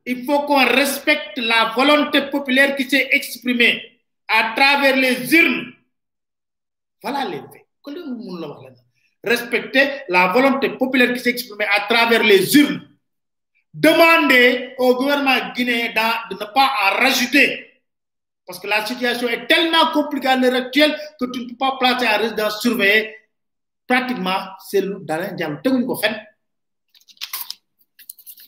il 0.06 0.26
faut 0.26 0.42
qu'on 0.42 0.66
respecte 0.66 1.38
la 1.38 1.74
volonté 1.76 2.22
populaire 2.30 2.76
qui 2.76 2.90
s'est 2.90 3.10
exprimée 3.12 4.00
à 4.28 4.54
travers 4.56 4.96
les 4.96 5.34
urnes. 5.34 5.74
Voilà 7.02 7.26
les 7.26 7.40
faits. 7.40 7.66
Respecter 9.24 10.02
la 10.10 10.28
volonté 10.28 10.70
populaire 10.70 11.14
qui 11.14 11.20
s'est 11.20 11.32
exprimée 11.32 11.66
à 11.66 11.88
travers 11.88 12.24
les 12.24 12.56
urnes. 12.58 12.88
Demander 13.74 14.76
au 14.78 14.96
gouvernement 14.96 15.54
guinéen 15.56 15.94
de 16.30 16.36
ne 16.36 16.54
pas 16.54 16.72
en 16.84 16.98
rajouter. 16.98 17.68
Parce 18.46 18.60
que 18.60 18.68
la 18.68 18.86
situation 18.86 19.30
est 19.30 19.48
tellement 19.48 19.92
compliquée 19.94 20.28
à 20.28 20.36
l'heure 20.36 20.56
actuelle 20.56 20.96
que 21.20 21.26
tu 21.32 21.42
ne 21.42 21.50
peux 21.50 21.58
pas 21.58 21.78
placer 21.80 22.08
en 22.08 22.18
résidence 22.18 22.62
surveillée 22.62 23.16
pratiquement 23.92 24.42
c'est 24.70 24.84
d'Alain 25.08 25.34
Diallo 25.38 25.58
teguñ 25.64 25.86
ko 25.86 25.96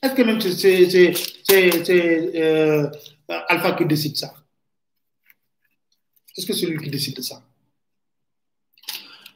est-ce 0.03 0.13
que 0.15 0.21
même 0.21 0.41
c'est 0.41 1.13
c'est 1.47 2.35
euh, 2.35 2.89
Alpha 3.47 3.71
qui 3.71 3.85
décide 3.85 4.17
ça? 4.17 4.33
Est-ce 6.35 6.45
que 6.45 6.53
c'est 6.53 6.65
lui 6.65 6.77
qui 6.83 6.89
décide 6.89 7.15
de 7.15 7.21
ça? 7.21 7.41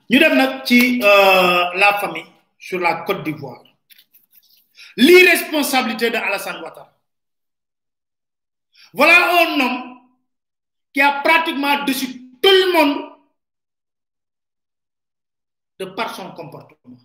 Ñu 0.10 0.20
dem 0.20 0.36
nag 0.36 0.66
ci 0.66 1.00
la 1.00 1.98
famille 2.02 2.26
sur 2.60 2.80
la 2.80 2.96
Côte 3.06 3.24
d'Ivoire. 3.24 3.64
L'irresponsabilité 4.98 6.10
de 6.10 6.18
Alassane 6.18 6.62
Ouattara. 6.62 6.94
Voilà 8.94 9.16
un 9.42 9.60
homme 9.62 10.00
qui 10.94 11.00
a 11.02 11.22
pratiquement 11.22 11.86
déçu 11.86 12.08
tout 12.42 12.50
le 12.62 12.74
monde 12.74 13.17
de 15.80 15.86
par 15.86 16.16
son 16.16 16.32
comportement. 16.32 16.98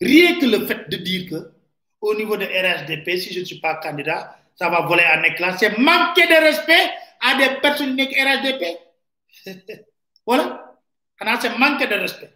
Rien 0.00 0.38
que 0.40 0.46
le 0.46 0.66
fait 0.66 0.88
de 0.90 0.96
dire 0.96 1.30
que 1.30 1.52
au 2.00 2.14
niveau 2.14 2.36
de 2.36 2.44
RHDP 2.44 3.16
si 3.18 3.32
je 3.32 3.40
ne 3.40 3.44
suis 3.44 3.60
pas 3.60 3.76
candidat 3.76 4.36
ça 4.56 4.68
va 4.68 4.82
voler 4.82 5.04
en 5.16 5.22
éclat. 5.22 5.56
C'est 5.56 5.78
manquer 5.78 6.26
de 6.26 6.34
respect 6.44 6.90
à 7.20 7.36
des 7.38 7.60
personnes 7.60 7.96
qui 7.96 8.04
RHDP 8.20 8.78
voilà. 10.26 10.76
C'est 11.40 11.56
manquer 11.56 11.86
de 11.86 11.94
respect. 11.94 12.32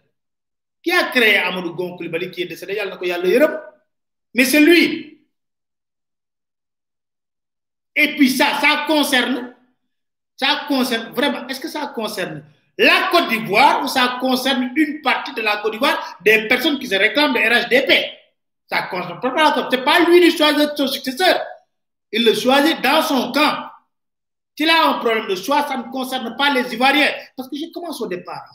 Qui 0.81 0.91
a 0.91 1.09
créé 1.11 1.37
Amadou 1.37 1.73
Gon 1.73 1.97
qui 1.97 2.05
est 2.41 2.45
décédé 2.47 2.79
mais 4.33 4.45
c'est 4.45 4.59
lui 4.61 5.16
et 7.97 8.15
puis 8.15 8.29
ça 8.29 8.45
ça 8.61 8.85
concerne 8.87 9.53
ça 10.37 10.61
concerne 10.69 11.11
vraiment 11.13 11.45
est-ce 11.47 11.59
que 11.59 11.67
ça 11.67 11.87
concerne 11.87 12.43
la 12.77 13.09
Côte 13.11 13.27
d'Ivoire 13.27 13.83
ou 13.83 13.87
ça 13.87 14.17
concerne 14.21 14.71
une 14.75 15.01
partie 15.01 15.33
de 15.33 15.41
la 15.41 15.57
Côte 15.57 15.73
d'Ivoire 15.73 16.17
des 16.21 16.47
personnes 16.47 16.79
qui 16.79 16.87
se 16.87 16.95
réclament 16.95 17.33
de 17.33 17.39
RHDP 17.39 18.17
ça 18.69 18.83
concerne 18.83 19.19
pas 19.19 19.67
c'est 19.71 19.83
pas 19.83 19.99
lui 20.01 20.19
qui 20.21 20.37
choisit 20.37 20.71
son 20.75 20.87
successeur. 20.87 21.39
Il 22.11 22.25
le 22.25 22.33
choisit 22.33 22.81
dans 22.81 23.01
son 23.01 23.31
camp. 23.31 23.69
S'il 24.57 24.69
a 24.69 24.87
un 24.89 24.93
problème 24.95 25.27
de 25.27 25.35
choix 25.35 25.65
ça 25.67 25.77
ne 25.77 25.83
concerne 25.83 26.35
pas 26.35 26.51
les 26.51 26.73
Ivoiriens. 26.73 27.11
Parce 27.35 27.49
que 27.49 27.55
je 27.55 27.71
commence 27.73 28.01
au 28.01 28.07
départ. 28.07 28.53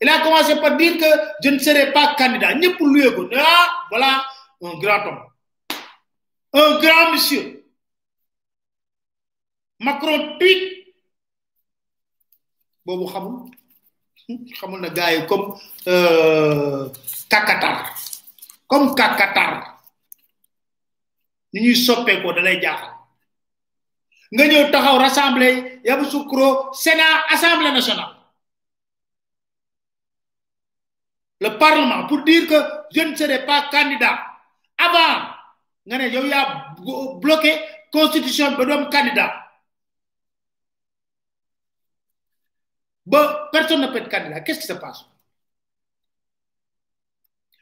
Il 0.00 0.08
a 0.08 0.20
commencé 0.20 0.56
par 0.56 0.76
dire 0.76 0.96
que 0.98 1.04
je 1.42 1.50
ne 1.50 1.58
serai 1.58 1.92
pas 1.92 2.14
candidat. 2.16 2.54
Ni 2.54 2.68
pour 2.70 2.88
lui, 2.88 3.04
ah, 3.06 3.68
voilà 3.90 4.24
un 4.62 4.78
grand 4.78 5.06
homme. 5.06 5.22
Un 6.52 6.78
grand 6.80 7.12
monsieur. 7.12 7.59
Macron 9.80 10.36
tweet. 10.38 10.92
Bobo 12.84 13.06
xamul. 13.08 13.50
Xamul 14.58 14.80
na 14.80 14.90
comme 15.26 15.56
euh, 15.88 16.92
kakatar. 17.28 17.88
Comme 18.68 18.94
kakatar. 18.94 19.80
Ni 21.52 21.60
ñuy 21.62 21.74
da 22.34 22.42
lay 22.42 22.60
nga 24.32 24.70
taxaw 24.70 24.98
rassemblée 24.98 25.80
yabu 25.84 26.04
sukro 26.04 26.70
sénat 26.72 27.24
assemblée 27.34 27.72
nationale. 27.72 28.14
Le 31.40 31.58
Parlement 31.58 32.06
pour 32.06 32.22
dire 32.22 32.46
que 32.46 32.54
je 32.94 33.00
ne 33.00 33.16
serai 33.16 33.44
pas 33.44 33.68
candidat. 33.72 34.16
Avant 34.78 35.34
nga 35.86 35.98
ne 35.98 36.06
yow 36.08 36.22
constitution 37.90 38.54
ba 38.56 38.86
candidat 38.90 39.39
ba 43.10 43.48
personne 43.52 43.80
ne 43.80 43.88
peut 43.88 43.98
être 43.98 44.08
candidat. 44.08 44.40
Qu'est-ce 44.40 44.60
qui 44.60 44.66
se 44.66 44.72
passe? 44.74 45.04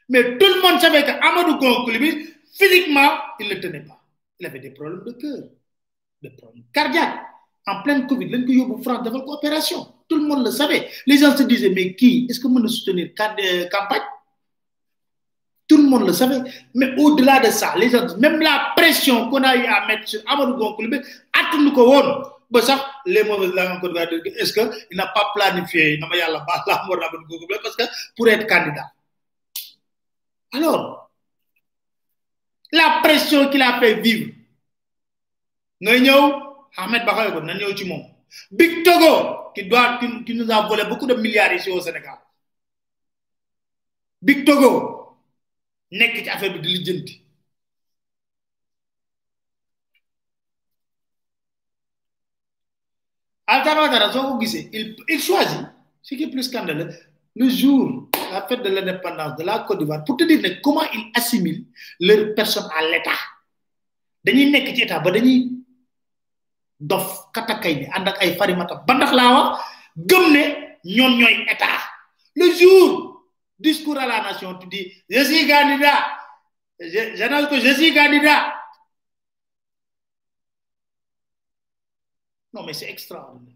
Mais 0.09 0.37
tout 0.37 0.45
le 0.47 0.61
monde 0.61 0.79
savait 0.81 1.03
que 1.03 1.11
Amadou 1.11 1.57
Gon 1.59 1.85
Coulibaly 1.85 2.27
physiquement 2.53 3.09
il 3.39 3.49
ne 3.49 3.55
tenait 3.55 3.81
pas. 3.81 3.99
Il 4.39 4.45
avait 4.45 4.59
des 4.59 4.71
problèmes 4.71 5.03
de 5.05 5.11
cœur 5.11 5.43
des 6.21 6.29
problèmes 6.31 6.63
cardiaques. 6.73 7.19
En 7.67 7.83
pleine 7.83 8.07
Covid 8.07 8.29
ko 8.45 8.51
yóbbu 8.51 8.83
France 8.83 9.03
defal 9.03 9.21
ko 9.23 9.33
opération. 9.33 9.81
Tout 10.07 10.17
le 10.17 10.25
monde 10.27 10.43
le 10.45 10.51
savait. 10.51 10.89
Les 11.05 11.17
gens 11.19 11.35
se 11.37 11.43
disaient 11.43 11.69
mais 11.69 11.93
qui? 11.95 12.25
Est-ce 12.29 12.39
que 12.39 12.47
mën 12.47 12.61
na 12.61 12.67
soutenir 12.67 13.09
campagne? 13.15 14.01
Tout 15.67 15.77
le 15.77 15.83
monde 15.83 16.07
le 16.07 16.13
savait. 16.13 16.41
Mais 16.73 16.95
au-delà 16.97 17.39
de 17.39 17.51
ça 17.51 17.75
les 17.77 17.89
gens 17.91 18.17
même 18.17 18.39
la 18.41 18.73
pression 18.75 19.29
qu'on 19.29 19.43
a 19.43 19.55
eu 19.55 19.65
à 19.65 19.85
mettre 19.87 20.07
sur 20.07 20.21
Amadou 20.27 20.55
Gon 20.57 20.73
Coulibaly 20.75 21.03
attunu 21.33 21.71
ko 21.71 21.83
woon 21.91 22.07
ba 22.49 22.61
sax 22.61 22.81
les 23.05 23.23
mauvaises 23.23 23.53
langues 23.53 23.81
est-ce 24.37 24.53
que 24.53 24.61
il 24.91 24.97
n'a 24.97 25.07
pas 25.07 25.31
planifié? 25.35 25.99
Parce 25.99 27.75
que 27.75 27.83
pour 28.15 28.27
être 28.29 28.47
candidat. 28.47 28.91
Alors 30.53 31.09
la 32.71 32.99
pression 33.03 33.49
qu'il 33.49 33.61
a 33.61 33.79
fait 33.79 33.95
vivre. 33.95 34.31
Ahmed 36.77 37.05
Bakayoko 37.05 37.41
Big 38.51 38.83
Togo 38.83 39.51
qui 39.55 39.65
doit 39.65 39.97
qui, 39.99 40.23
qui 40.23 40.35
nous 40.35 40.49
a 40.51 40.67
volé 40.67 40.83
beaucoup 40.85 41.07
de 41.07 41.15
milliards 41.15 41.53
ici 41.53 41.69
au 41.71 41.81
Sénégal. 41.81 42.19
Big 44.21 44.45
Togo 44.45 45.17
nekk 45.91 46.23
ci 46.23 46.29
affaire 46.29 46.53
bi 46.53 46.59
di 46.83 47.28
soo 54.13 54.23
ko 54.33 54.39
gisee 54.39 54.69
il 55.07 55.19
choisit 55.21 55.65
ce 56.01 56.15
qui 56.15 56.23
est 56.23 56.27
plus 56.31 56.43
scandaleux. 56.43 56.89
Le 57.35 57.49
jour 57.49 58.09
la 58.31 58.45
fête 58.47 58.61
de 58.63 58.69
l'indépendance 58.69 59.35
de 59.37 59.43
la 59.43 59.59
Côte 59.59 59.79
d'Ivoire 59.79 60.03
pour 60.03 60.17
te 60.17 60.23
dire 60.23 60.59
comment 60.61 60.83
ils 60.93 61.11
assimilent 61.15 61.65
leur 61.99 62.33
personne 62.35 62.67
à 62.77 62.81
l'État. 62.83 63.17
Dañuy 64.23 64.51
nekk 64.51 64.75
ci 64.75 64.81
état 64.83 64.99
dañuy 64.99 65.63
dof 66.79 67.31
katakay 67.33 67.75
ni 67.79 67.85
ànd 67.95 68.07
ak 68.07 68.19
ay 68.21 68.35
farimata 68.35 68.75
ba 68.87 68.93
ndax 68.93 69.11
laa 69.15 69.31
wax? 69.33 69.59
Gëm 69.95 70.25
ne 70.33 70.43
ñoom 70.83 71.17
ñooy 71.19 71.45
état. 71.49 71.79
Le 72.35 72.51
jour 72.59 73.23
discours 73.57 73.97
à 73.97 74.05
la 74.05 74.21
nation 74.23 74.55
tu 74.59 74.67
dis 74.67 74.91
je 75.09 75.23
suis 75.23 75.47
candidat. 75.47 76.03
Je 76.79 77.15
j'annonce 77.15 77.47
que 77.49 77.59
je 77.59 77.73
suis 77.73 77.93
candidat 77.93 78.53
non 82.53 82.63
mais 82.63 82.73
c'est 82.73 82.89
extraordinaire. 82.89 83.55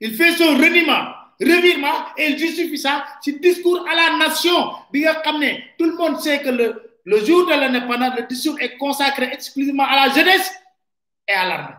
Il 0.00 0.14
fait 0.14 0.32
son 0.32 0.56
reniement. 0.56 1.14
Revirement 1.40 2.14
et 2.16 2.28
il 2.28 2.38
justifie 2.38 2.78
ça 2.78 3.04
ci 3.20 3.40
discours 3.40 3.84
à 3.88 3.94
la 3.94 4.16
nation. 4.16 4.70
Tout 5.78 5.86
le 5.86 5.96
monde 5.96 6.20
sait 6.20 6.40
que 6.40 6.50
le 6.50 6.92
le 7.04 7.24
jour 7.24 7.46
de 7.46 7.50
l'indépendance 7.52 8.14
le 8.16 8.26
discours 8.26 8.60
est 8.60 8.76
consacré 8.76 9.26
exclusivement 9.32 9.84
à 9.84 10.06
la 10.06 10.14
jeunesse 10.14 10.52
et 11.26 11.32
à 11.32 11.48
l'armée. 11.48 11.76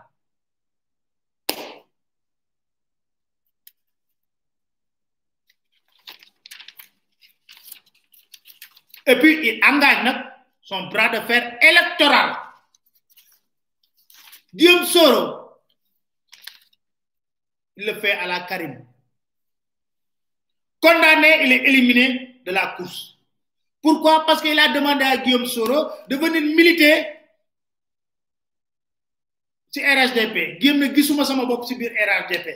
Et 9.06 9.16
puis 9.20 9.48
il 9.48 9.66
engage 9.66 10.16
son 10.62 10.88
bras 10.88 11.10
de 11.10 11.20
fer 11.22 11.58
électoral 11.62 12.36
Guillaume 14.54 14.86
Soro 14.86 15.40
il 17.76 17.88
le 17.88 17.96
fait 17.96 18.12
à 18.12 18.28
la 18.28 18.42
Karim. 18.42 18.86
Condamné 20.80 21.44
il 21.44 21.52
est 21.52 21.64
éliminé 21.70 22.42
de 22.46 22.52
la 22.52 22.76
course. 22.78 23.18
Pourquoi? 23.82 24.26
Parce 24.28 24.42
qu'il 24.42 24.58
a 24.60 24.68
demandé 24.70 25.04
à 25.04 25.18
Guillaume 25.18 25.46
Soro 25.48 25.90
de 26.08 26.16
venir 26.16 26.42
militer 26.56 27.08
ci 29.72 29.80
RHDP 29.82 30.60
Guillaume 30.60 30.80
ne 30.80 30.94
gisuma 30.94 31.26
sama 31.26 31.46
biir 31.46 31.92
RHDP 31.92 32.48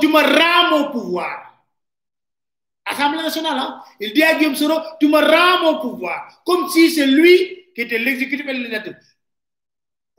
tu 0.00 0.08
me 0.08 0.20
rends 0.20 0.80
au 0.80 0.90
pouvoir. 0.90 1.64
Assemblée 2.84 3.22
nationale 3.22 3.58
hein? 3.58 3.82
il 4.00 4.12
dit 4.12 4.22
à 4.22 4.34
Guillaume 4.34 4.56
Soro 4.56 4.80
tu 5.00 5.08
me 5.08 5.18
rends 5.18 5.70
au 5.70 5.80
pouvoir. 5.80 6.42
Comme 6.44 6.68
si 6.68 6.90
c'est 6.90 7.06
lui 7.06 7.72
qui 7.74 7.82
était 7.82 7.98
l'exécutif 7.98 8.46
et 8.46 8.52
le 8.52 8.58
législatif 8.64 8.96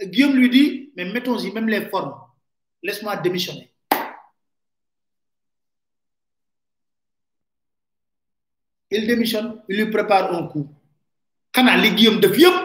Guillaume 0.04 0.36
lui 0.36 0.50
dit 0.50 0.92
mais 0.96 1.06
mettons-y 1.06 1.52
même 1.52 1.68
les 1.70 1.86
formes. 1.90 2.16
Laisse-moi 2.84 3.16
démissionner. 3.18 3.72
Il 8.90 9.08
démissionne 9.08 9.62
il 9.70 9.78
lui 9.78 9.92
prépare 9.92 10.34
un 10.34 10.48
coup. 10.48 10.68
Xanaa 11.54 11.78
li 11.78 11.92
Guillaume 11.96 12.20
def 12.20 12.38
yëpp 12.38 12.58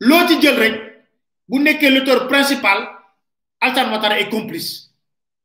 loo 0.00 0.26
ci 0.28 0.40
jël 0.42 0.58
rek 0.60 0.74
bu 1.48 1.58
nekkee 1.60 1.90
l'auteur 1.90 2.28
principal 2.28 2.78
Alassane 3.60 3.90
Ouattara 3.90 4.20
est 4.20 4.28
complice. 4.28 4.92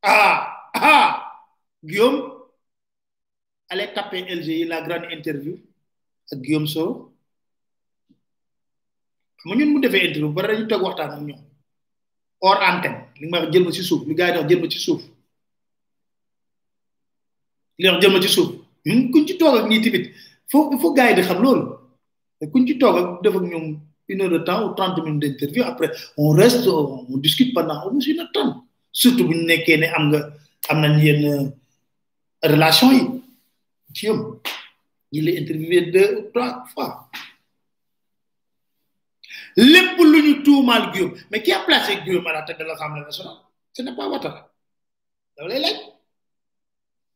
Ah 0.01 0.69
ah 0.73 1.31
Guillaume 1.83 2.31
allez 3.69 3.93
taper 3.93 4.21
LGI 4.27 4.65
la 4.65 4.81
grande 4.81 5.07
interview 5.11 5.57
Guillaume 6.33 6.67
Soro 6.67 7.13
xam 9.41 9.57
ñun 9.57 9.69
mu 9.73 9.79
defee 9.83 10.05
interview 10.07 10.31
ba 10.35 10.41
dañu 10.47 10.65
toog 10.69 10.83
waxtaan 10.85 11.11
ak 11.15 11.21
ñoom. 11.27 11.41
Hors 12.41 12.61
antenne 12.69 12.99
li 13.19 13.25
nga 13.27 13.39
wax 13.41 13.49
jël 13.53 13.65
ci 13.77 13.83
suuf 13.89 14.01
li 14.07 14.13
gars 14.19 14.29
yi 14.33 14.37
wax 14.39 14.47
jël 14.49 14.69
ci 14.73 14.79
suuf. 14.85 15.01
Li 17.79 17.87
wax 17.89 18.21
ci 18.25 18.29
suuf. 18.35 18.49
Ñun 18.85 18.99
kuñ 19.11 19.23
ci 19.27 19.33
toog 19.39 19.55
ak 19.59 19.65
ñii 19.69 19.81
tamit 19.83 20.05
foo 20.51 20.77
foo 20.81 20.93
gars 20.97 21.09
yi 21.09 21.15
di 21.17 21.21
xam 21.27 21.39
loolu. 21.43 21.63
Kuñ 22.51 22.63
ci 22.67 22.73
toog 22.81 22.95
ak 22.99 23.07
def 23.23 23.35
ak 23.39 23.43
ñoom 23.51 23.67
une 24.11 24.21
heure 24.21 24.29
de 24.31 24.39
temps 24.47 24.61
ou 24.65 24.73
trente 24.75 24.99
minutes 25.05 25.21
d'interview 25.23 25.63
après 25.63 25.89
on 26.17 26.31
reste 26.41 26.67
on 26.67 27.17
discute 27.25 27.53
pendant 27.53 27.79
au 27.85 27.91
moins 27.91 28.01
une 28.11 28.27
surtout 28.91 29.25
bu 29.27 29.35
ñu 29.35 29.45
nekkee 29.45 29.77
ne 29.77 29.87
am 29.95 30.03
nga 30.09 30.19
am 30.69 30.77
nañ 30.81 30.95
yenn 31.05 31.23
relation 32.43 32.89
yi 32.97 33.01
ci 33.95 34.05
yom 34.07 34.19
il 35.13 35.27
est 35.29 35.37
interviewé 35.41 35.79
deux 35.91 36.31
fois. 36.73 37.09
Lépp 39.57 39.97
lu 39.99 40.19
ñu 40.23 40.43
tuumaal 40.43 40.91
Guillaume. 40.91 41.15
Mais 41.31 41.41
qui 41.41 41.51
a 41.51 41.59
placé 41.59 41.97
Guillaume 42.03 42.27
à 42.27 42.33
la 42.33 42.41
tête 42.43 42.59
de 42.59 42.63
l'Assemblée 42.63 43.01
nationale? 43.01 43.35
Ce 43.73 43.81
n'est 43.81 43.95
pas 43.95 44.07
Ouattara. 44.07 44.49
Dafa 45.37 45.47
lay 45.49 45.59
laaj. 45.59 45.77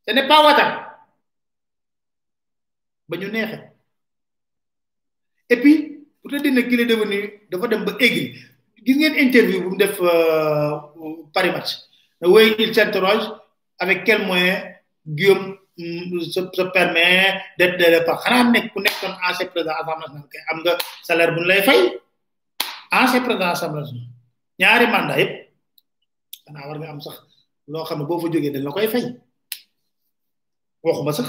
Ce 0.07 0.13
n'est 0.13 0.27
pas 0.27 0.43
Ouattara. 0.43 0.97
Ba 3.07 3.17
ñu 3.17 3.29
neexee 3.31 3.61
et 5.47 5.57
puis 5.57 6.07
pour 6.23 6.31
te 6.31 6.37
dire 6.37 6.67
qu'il 6.67 6.79
est 6.79 6.87
devenu 6.87 7.19
dafa 7.51 7.67
dem 7.67 7.85
ba 7.85 7.91
aigri 7.99 8.33
gis 8.83 8.95
ngeen 8.97 9.13
interview 9.25 9.61
bu 9.61 9.69
mu 9.69 9.77
def 9.77 9.99
Paris 11.33 11.51
Match. 11.51 11.71
Oui 12.21 12.55
il 12.57 12.73
s'interroge 12.73 13.29
avec 13.77 14.03
quel 14.05 14.25
moyen 14.25 14.73
Guillaume 15.05 15.55
se 15.77 16.41
se 16.51 16.61
permet 16.73 17.39
d'être 17.59 17.77
de 17.77 17.85
repas 17.95 18.17
xanaa 18.23 18.43
nekk 18.49 18.73
ku 18.73 18.79
nekkoon 18.81 19.13
ancien 19.29 19.47
président 19.53 19.75
assemblée 19.77 20.09
nationale 20.09 20.49
am 20.49 20.57
nga 20.63 20.73
salaire 21.03 21.31
bu 21.35 21.41
ñu 21.41 21.45
lay 21.47 21.61
fay 21.61 21.81
ancien 22.91 23.21
président 23.21 23.47
assemblée 23.49 23.81
nationale 23.81 24.09
la 28.63 28.71
koy 28.71 28.87
fay 28.87 29.05
waxuma 30.83 31.11
sax 31.13 31.27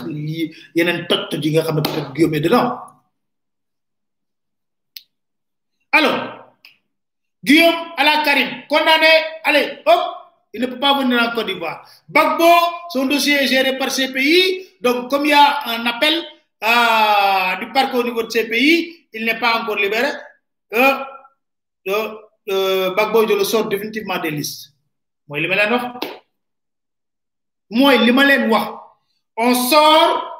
alors 5.93 6.19
Guillaume 7.43 7.75
à 7.97 8.05
la 8.05 8.23
Karim 8.25 8.49
condamné 8.69 9.07
allez 9.45 9.79
hop 9.87 10.01
il 10.53 10.61
ne 10.61 10.67
peut 10.67 10.79
pas 10.79 10.99
venir 10.99 11.23
en 11.23 11.35
Côte 11.35 11.47
d'Ivoire 11.47 11.87
Bagbo 12.09 12.45
son 12.91 13.07
dossier 13.07 13.35
est 13.43 13.47
géré 13.47 13.79
par 13.79 13.89
CPI 13.89 14.69
donc 14.81 15.09
comme 15.11 15.25
il 15.25 15.31
y 15.31 15.33
a 15.33 15.69
un 15.69 15.87
appel 15.87 16.15
euh, 16.63 17.57
du 17.61 17.73
parc 17.73 17.95
au 17.95 18.03
niveau 18.03 18.23
de 18.23 18.29
CPI 18.29 19.09
il 19.15 19.25
n'est 19.25 19.39
pas 19.39 19.63
encore 19.63 19.77
libéré 19.77 20.09
Bagbo 21.87 23.27
je 23.29 23.35
le 23.35 23.45
sort 23.45 23.69
définitivement 23.69 24.19
des 24.19 24.31
listes. 24.31 24.73
Mooy 25.29 25.41
li 25.41 25.49
ma 25.49 25.57
leen 25.57 25.73
wax. 25.73 26.07
Mooy 27.71 27.99
li 27.99 28.13
on 29.39 29.55
sort 29.55 30.33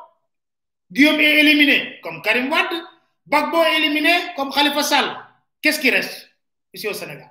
Guillaume 0.91 1.21
est 1.21 1.41
éliminé 1.41 2.01
comme 2.03 2.23
Karim 2.23 2.51
Wade. 2.51 2.83
Bagbo 3.27 3.63
est 3.63 3.77
éliminé 3.79 4.11
comme 4.37 4.53
Khalifa 4.53 4.83
Sall. 4.83 5.17
Qu'est-ce 5.61 5.81
qui 5.81 5.91
reste 5.91 6.29
ici 6.73 6.87
au 6.89 6.93
Sénégal? 6.93 7.31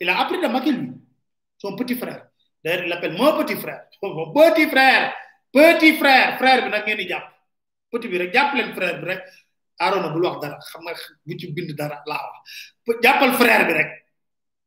Il 0.00 0.08
a 0.08 0.20
appris 0.20 0.40
de 0.40 0.46
Macky 0.48 0.72
lui 0.72 0.90
son 1.58 1.74
petit 1.76 1.94
frère. 1.94 2.26
D'ailleurs 2.64 2.84
il 2.84 2.88
l'appelle 2.88 3.12
mon 3.12 3.36
petit 3.44 3.56
frère. 3.56 3.84
Mon 4.02 4.32
petit 4.32 4.68
frère. 4.68 5.14
Petit 5.52 5.96
frère. 5.96 6.36
Frère 6.38 6.64
bi 6.64 6.70
nag 6.70 6.84
ngeen 6.84 6.98
di 6.98 7.08
jàpp. 7.08 7.24
Petit 7.90 8.08
bi 8.08 8.18
frère 8.74 9.24
Arona 9.78 10.08
bul 10.08 10.24
wax 10.24 10.40
dara 10.40 10.58
xam 10.58 10.84
bu 11.24 11.32
ci 11.38 11.52
bind 11.52 11.72
dara 11.76 12.02
wax. 12.06 12.34
Frère 13.38 13.66
bi 13.66 13.72
rek 13.72 13.90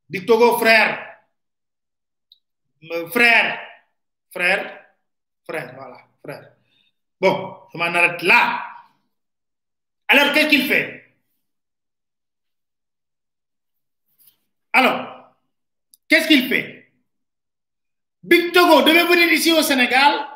di 0.08 0.26
togo 0.26 0.58
frère. 0.58 1.06
Frère 3.12 3.60
frère 4.32 4.64
frère 5.44 5.74
voilà 5.76 5.98
frère. 6.24 6.56
Bon 7.20 7.58
je 7.74 7.78
m'en 7.78 7.86
arrête 7.86 8.22
là 8.24 8.64
alors 10.08 10.34
qu'est-ce 10.34 10.50
qu'il 10.50 10.68
fait? 10.68 11.14
Alors 14.74 15.36
qu'est-ce 16.08 16.28
qu'il 16.28 16.48
fait? 16.50 16.92
Big 18.24 18.52
Togo 18.52 18.82
devait 18.82 19.06
venir 19.06 19.32
ici 19.32 19.52
au 19.52 19.62
Sénégal 19.62 20.28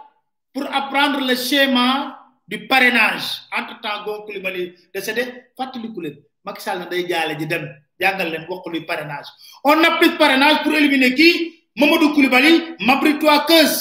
pour 0.53 0.63
apprendre 0.73 1.19
le 1.19 1.35
schéma 1.35 2.22
du 2.47 2.67
parrainage 2.67 3.41
entre 3.51 3.79
temps 3.81 4.03
Gon 4.05 4.25
Koulibaly 4.25 4.73
décédé 4.93 5.23
fàttaliku 5.57 6.01
leen 6.01 6.17
Macky 6.45 6.61
Sall 6.61 6.79
na 6.79 6.85
day 6.85 7.07
jaale 7.07 7.37
ji 7.39 7.47
dem 7.47 7.63
jàngal 7.99 8.29
leen 8.31 8.45
wax 8.49 8.65
luy 8.67 8.81
parrainage. 8.85 9.27
On 9.63 9.83
applique 9.83 10.17
parrainage 10.17 10.63
pour 10.63 10.73
éliminer 10.73 11.13
qui? 11.15 11.59
Mamadou 11.75 12.13
Koulibaly 12.13 12.75
Mabry-Toi 12.79 13.45
Keus 13.47 13.75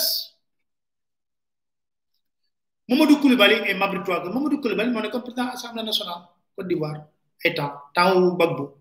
Mamadou 2.88 3.16
Koulibaly 3.20 3.54
et 3.68 3.74
Mabry-Toi 3.74 4.20
Keus 4.22 4.32
Mamadou 4.34 4.60
Koulibaly 4.60 4.90
moo 4.90 5.00
nekkoon 5.02 5.20
président 5.22 5.48
Assemblée 5.48 5.82
nationale 5.82 6.22
Côte 6.56 6.68
d'Ivoire 6.68 7.04
ay 7.44 7.54
temps 7.54 7.74
temps 7.94 8.14
wu 8.16 8.32
Gbagbo 8.36 8.78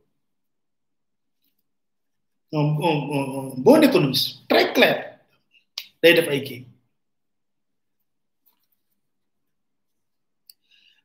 un 2.53 3.53
bon 3.63 3.82
économiste 3.82 4.45
très 4.49 4.73
clair. 4.73 5.19
Day 6.03 6.13
def 6.17 6.27
ay 6.27 6.41
kii 6.43 6.65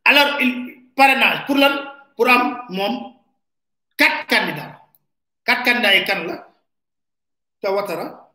alors 0.08 0.40
il 0.40 0.88
parrainage 0.94 1.46
pour 1.46 1.56
lan? 1.56 1.74
Pour 2.16 2.28
am 2.28 2.62
moom 2.70 3.12
quatre 3.98 4.26
candidats. 4.26 4.80
Quatre 5.44 5.64
candidats 5.64 5.94
yi 5.94 6.04
kan 6.04 6.24
la? 6.26 6.36
Te 7.60 7.68
Ouattara 7.68 8.32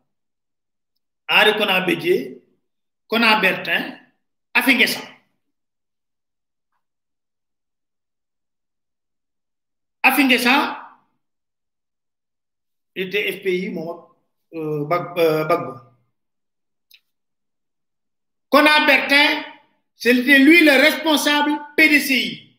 Henri 1.28 1.52
Konan 1.58 1.86
Bédié 1.86 2.42
Konan 3.08 3.40
Bertin 3.40 3.98
Afi 4.54 4.74
Nguessan 4.74 5.02
Afi 10.02 10.24
Nguessan 10.24 10.76
il 12.94 13.06
était 13.08 13.32
FPI 13.32 13.70
moom 13.70 13.88
ak 14.92 15.16
euh, 15.16 15.44
Bag 15.48 15.62
euh, 15.64 15.78
Konan 18.50 18.86
Bertin 18.86 19.41
c'était 20.02 20.40
lui 20.40 20.64
le 20.64 20.72
responsable 20.72 21.52
PDCI 21.76 22.56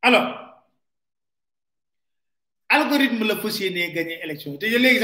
alors 0.00 0.28
algorithme 2.70 3.26
la 3.28 3.36
fas 3.36 3.58
yéenee 3.60 3.92
gagné 3.92 4.18
élection 4.24 4.56
te 4.56 4.64
léegi 4.64 5.00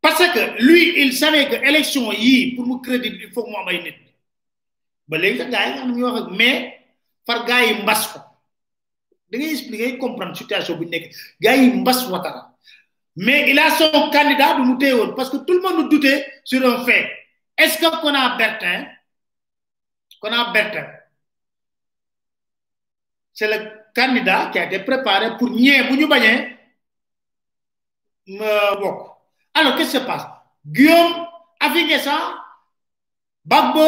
parce 0.00 0.26
que 0.34 0.62
lui 0.66 1.02
il 1.02 1.12
savait 1.12 1.46
que 1.50 1.56
élection 1.68 2.10
yii 2.10 2.54
pour 2.56 2.66
mu 2.66 2.80
crédit 2.80 3.18
il 3.22 3.30
faut 3.34 3.46
mu 3.46 3.54
am 3.56 3.68
mais 6.38 6.80
far 7.26 7.44
gars 7.46 7.64
yi 7.66 7.82
mbas 7.82 8.02
ko 8.14 8.33
da 9.34 9.38
ngay 9.38 9.50
expliquer 9.52 9.98
comprendre 9.98 10.36
situation 10.38 10.78
bu 10.78 10.84
nekk. 10.90 11.10
Gars 11.40 11.56
yi 11.58 11.70
mbas 11.72 12.06
Ouattara. 12.08 12.54
Mais 13.16 13.50
il 13.50 13.58
a 13.58 13.70
son 13.70 14.10
candidat 14.10 14.54
de 14.54 14.62
Moutéon, 14.62 15.14
parce 15.14 15.30
que 15.30 15.36
tout 15.38 15.54
le 15.54 15.60
monde 15.62 15.88
doutait 15.88 16.26
sur 16.44 16.64
un 16.68 16.84
fait. 16.84 17.10
Est-ce 17.56 17.78
que 17.78 18.00
Kona 18.00 18.36
Bertin, 18.36 18.86
Kona 20.20 20.50
Bertin, 20.52 20.86
c'est 23.32 23.46
le 23.46 23.70
candidat 23.94 24.50
qui 24.52 24.58
a 24.58 24.64
été 24.64 24.80
préparé 24.80 25.36
pour 25.36 25.50
nier 25.50 25.84
Bougnou 25.84 26.08
Bagné 26.08 26.56
Alors, 29.54 29.76
qu'est-ce 29.76 29.92
qui 29.92 29.98
se 29.98 30.04
passe? 30.04 30.26
Guillaume 30.66 31.26
Afingessa, 31.60 32.34
Bagbo, 33.44 33.80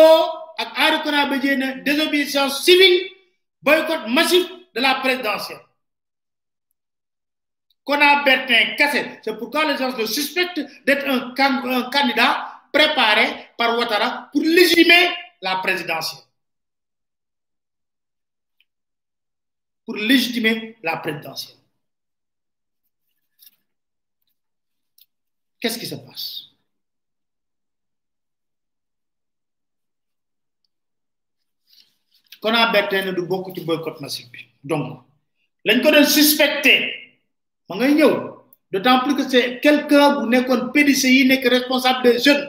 ak 0.59 0.69
Ari 0.77 1.03
Kona 1.03 1.27
Bédiene, 1.27 1.83
désobéissance 1.83 2.65
civile, 2.65 3.11
boycott 3.61 4.07
massif 4.09 4.47
de 4.77 4.81
la 4.83 4.97
présidentielle. 4.97 5.61
Kona 7.83 8.23
Bertin 8.25 8.77
Cassé, 8.77 9.21
c'est 9.23 9.39
pourquoi 9.39 9.65
les 9.65 9.79
gens 9.79 9.97
le 9.97 10.07
suspectent 10.07 10.61
d'être 10.85 11.09
un, 11.09 11.31
candidat 11.91 12.61
préparé 12.73 13.49
par 13.57 13.79
Ouattara 13.79 14.29
pour 14.33 14.43
légitimer 14.43 15.09
la 15.41 15.57
présidentielle. 15.57 16.23
Pour 19.87 19.97
légitimer 19.97 20.77
la 20.83 20.97
présidentielle. 20.99 21.57
Qu'est-ce 25.61 25.79
qui 25.79 25.87
se 25.87 25.95
passe? 25.95 26.51
Kona 32.41 32.71
Bertin 32.73 33.13
du 33.13 33.23
bokk 33.23 33.55
ci 33.55 33.65
boycott 33.65 34.01
massif 34.01 34.27
donc 34.71 34.87
lañ 35.67 35.79
ko 35.83 35.89
suspecté 36.05 36.75
ma 37.69 37.77
ngay 37.77 37.95
ñëw. 37.95 38.37
D'autant 38.71 39.01
plus 39.01 39.15
que 39.15 39.29
c'est 39.29 39.61
quelqu'un 39.61 40.21
bu 40.21 40.29
nekkoon 40.29 40.73
PDCI 40.75 41.27
nekk 41.29 41.45
responsable 41.49 42.03
des 42.03 42.19
jeunes. 42.19 42.47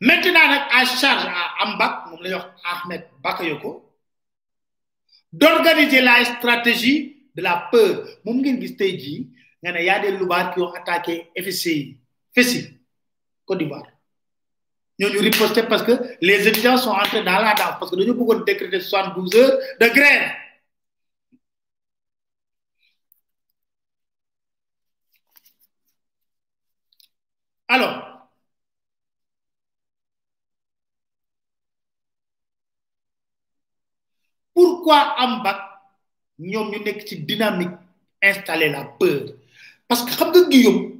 Maintenant 0.00 0.48
nag 0.52 0.62
à 0.72 0.84
charge 0.84 1.24
à 1.26 1.64
Ambak 1.64 1.94
moom 2.10 2.20
wax 2.32 2.46
Ahmed 2.72 3.02
Bakayoko 3.22 3.72
d'organiser 5.32 6.00
la 6.00 6.24
stratégie 6.24 7.28
de 7.34 7.42
la 7.42 7.68
peur. 7.70 8.04
Moom 8.24 8.40
ngeen 8.42 8.60
gis 8.60 8.76
tey 8.76 8.98
jii 8.98 9.28
nga 9.62 9.72
ne 9.72 9.80
y 9.84 9.88
a 9.90 10.00
des 10.00 10.16
qui 10.18 10.60
ont 10.60 10.72
attaqué 10.72 11.30
FCI 11.36 11.98
FESI 12.34 12.78
Côte 13.46 13.58
d'Ivoire 13.58 13.86
ñooñu 15.00 15.18
riposté 15.20 15.62
parce 15.64 15.82
que 15.82 15.92
les 16.20 16.46
étudiants 16.48 16.76
sont 16.76 16.90
entrés 16.90 17.22
dans 17.24 17.38
la 17.46 17.54
danse. 17.54 17.76
Parce 17.78 17.90
que 17.90 17.96
dañu 17.96 18.12
bëggoon 18.14 18.40
décréter 18.44 18.80
72 18.80 19.34
heures 19.36 19.58
de 19.80 19.86
grève. 19.88 20.30
Alors 27.68 28.28
pourquoi 34.54 34.98
am 35.22 35.42
bac 35.44 35.58
ñoom 36.38 36.70
ñu 36.72 36.78
nekk 36.84 37.00
dynamique 37.26 37.76
installer 38.22 38.68
la 38.70 38.84
peur? 38.98 39.22
Parce 39.88 40.02
que 40.04 40.10
xam 40.12 40.28
nga 40.30 40.42
Guillaume 40.50 40.99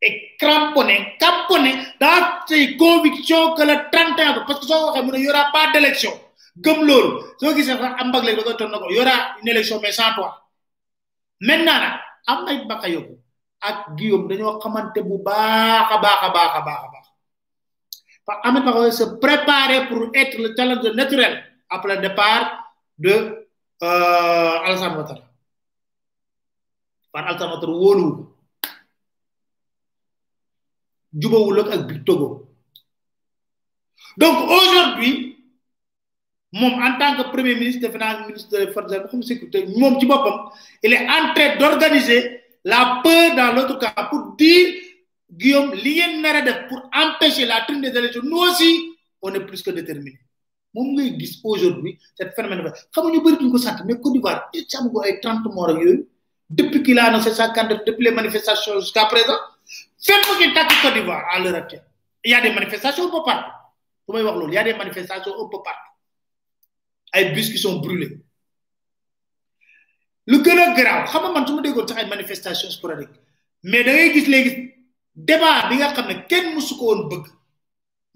est 0.00 0.36
cramponné 0.38 1.16
cramponné 1.18 1.72
dans 2.00 2.46
ses 2.46 2.76
convictions 2.76 3.54
que 3.54 3.62
le 3.62 3.76
31 3.90 4.44
parce 4.46 4.60
que 4.60 4.66
soo 4.66 4.86
waxee 4.86 5.02
mu 5.04 5.12
ne 5.12 5.18
y 5.18 5.72
d'élection 5.72 6.12
gëm 6.64 6.78
loolu 6.86 7.20
soo 7.40 7.54
gisee 7.56 7.76
sax 7.76 7.92
am 8.00 8.08
mbag 8.08 8.24
léegi 8.24 8.42
koy 8.44 8.56
toog 8.56 8.70
na 8.70 8.78
ko 8.78 8.90
y 8.90 8.98
aura 9.00 9.16
une 9.42 9.48
élection 9.48 9.80
mais 9.82 9.92
sans 9.92 10.12
toi 10.14 10.30
maintenant 11.40 11.78
nag 11.80 11.94
am 12.26 12.46
ay 12.48 12.64
baka 12.68 12.88
yóbbu 12.88 13.14
ak 13.60 13.96
Guillaume 13.96 14.28
dañoo 14.28 14.58
xamante 14.60 15.00
bu 15.02 15.18
baax 15.26 15.88
a 15.94 15.96
baax 16.04 16.20
a 16.22 16.28
baax 16.36 16.52
a 16.58 16.60
baax 16.66 16.80
a 16.84 16.88
baax 16.92 17.06
parce 18.26 18.40
que 18.42 18.48
Ahmed 18.48 18.64
Bakayoko 18.64 18.90
se 18.90 19.04
préparer 19.22 19.86
pour 19.88 20.10
être 20.14 20.36
le 20.38 20.52
challenger 20.56 20.92
naturel 20.94 21.44
après 21.70 21.96
départ 21.98 22.74
de 22.98 23.46
Alassane 23.80 24.96
Ouattara 24.96 25.20
par 27.12 27.26
Alassane 27.28 27.50
Ouattara 27.52 27.72
wóoluwul 27.72 28.26
Togo. 32.04 32.48
Donc 34.18 34.48
aujourd'hui 34.50 35.36
en 36.52 36.98
tant 36.98 37.16
que 37.16 37.30
premier 37.30 37.54
ministre 37.54 37.88
ministre 37.88 38.56
il 40.82 40.92
est 40.92 41.06
en 41.08 41.34
train 41.34 41.56
d'organiser 41.58 42.40
la 42.64 43.00
peur 43.02 43.36
dans 43.36 43.52
l'autre 43.54 43.78
camp 43.78 44.08
pour 44.10 44.36
dire 44.36 44.74
Guillaume 45.30 45.72
pour 46.68 46.88
empêcher 46.94 47.44
la 47.46 47.62
tenue 47.66 47.90
des 47.90 47.98
élections 47.98 48.22
nous 48.24 48.38
aussi 48.38 48.92
on 49.20 49.34
est 49.34 49.44
plus 49.44 49.62
que 49.62 49.70
déterminé 49.70 50.18
moom 50.74 50.94
ngay 50.94 51.16
aujourd'hui 51.44 51.98
cette 52.16 52.34
phénomène 52.34 52.62
mais 52.64 53.20
Côte 53.20 54.12
d'Ivoire 54.12 54.48
il 54.54 54.64
sam 54.68 54.90
ko 54.92 55.02
ay 55.02 55.20
30 55.20 55.44
morts 55.52 55.76
depuis 56.48 56.82
qu'il 56.82 56.98
a 56.98 57.06
annoncé 57.06 57.30
sa 57.32 57.48
candidature 57.48 57.84
depuis 57.86 58.04
les 58.04 58.12
manifestations 58.12 58.78
jusqu'à 58.80 59.06
présent 59.06 59.38
fépp 60.04 60.24
ki 60.38 60.52
tàkk 60.54 60.70
Côte 60.82 60.94
d'Ivoire 60.94 61.24
à 61.32 61.38
l'heure 61.40 61.54
actuelle. 61.54 61.84
Il 62.24 62.30
y 62.30 62.34
a 62.34 62.40
des 62.40 62.52
manifestations 62.52 63.06
un 63.06 63.10
peu 63.10 63.22
partout 63.24 63.50
su 64.06 64.12
may 64.12 64.22
wax 64.22 64.36
loolu 64.38 64.52
y 64.54 64.58
a 64.58 64.64
des 64.64 64.74
manifestations 64.74 65.32
un 65.34 65.48
peu 65.48 65.62
partout 65.62 65.92
ay 67.12 67.32
bus 67.32 67.50
qui 67.50 67.58
lu 70.28 70.42
gën 70.42 70.58
a 70.58 70.74
garaaw 70.76 71.04
xam 71.06 71.22
nga 71.22 71.32
man 71.32 71.46
su 71.46 71.54
ma 71.54 71.62
déggoon 71.62 71.86
sax 71.88 71.98
ay 72.02 72.08
manifestations 72.08 72.70
sporadiques 72.70 73.20
mais 73.62 73.84
da 73.84 73.92
ngay 73.92 74.12
gis 74.14 74.26
léegi 74.28 74.74
débat 75.14 75.68
bi 75.68 75.76
nga 75.76 75.92
xam 75.92 76.08
ne 76.08 76.14
kenn 76.26 76.54
musu 76.54 76.74
ko 76.76 76.84
woon 76.86 77.08
bëgg. 77.08 77.26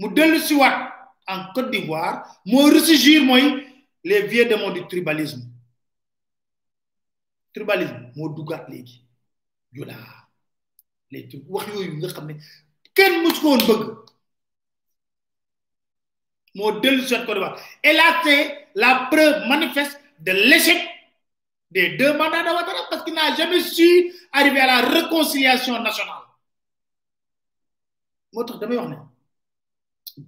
Mu 0.00 0.08
dellu 0.16 0.38
si 0.40 0.54
waat 0.56 0.96
en 1.28 1.52
Côte 1.54 1.70
d'Ivoire 1.70 2.24
moo 2.46 2.70
ressurgir 2.72 3.22
mooy 3.22 3.66
les 4.02 4.22
vieux 4.22 4.46
démons 4.46 4.70
du 4.70 4.86
tribalisme. 4.86 5.42
Tribalisme 7.54 8.10
moo 8.16 8.28
duggaat 8.34 8.64
léegi. 8.68 9.04
Jula 9.72 9.94
les 11.10 11.28
wax 11.48 11.66
yooyu 11.74 11.92
nga 11.98 12.08
xam 12.14 12.26
ne 12.28 12.34
kenn 12.96 13.14
musu 13.22 13.40
ko 13.42 13.48
woon 13.50 13.62
bëgg. 13.68 13.82
Moo 16.54 16.72
dellu 16.80 17.02
waat 17.02 17.24
Côte 17.26 17.34
d'Ivoire. 17.36 17.58
Et 17.84 17.92
là 17.92 18.20
c'est 18.24 18.68
la 18.74 19.08
preuve 19.10 19.48
manifeste 19.48 20.00
de 20.20 20.32
l'échec 20.32 20.78
des 21.70 21.96
deux 21.96 22.12
mandats 22.18 22.42
de 22.42 22.48
Ouattara 22.48 22.88
parce 22.90 23.04
qu'il 23.04 23.14
n'a 23.14 23.34
jamais 23.36 23.60
su 23.60 24.12
arriver 24.32 24.60
à 24.60 24.66
la 24.66 24.88
réconciliation 24.88 25.80
nationale. 25.82 26.24
Moo 28.32 28.44
tax 28.44 28.58
damay 28.60 28.76
wax 28.78 28.88
ne 28.90 28.96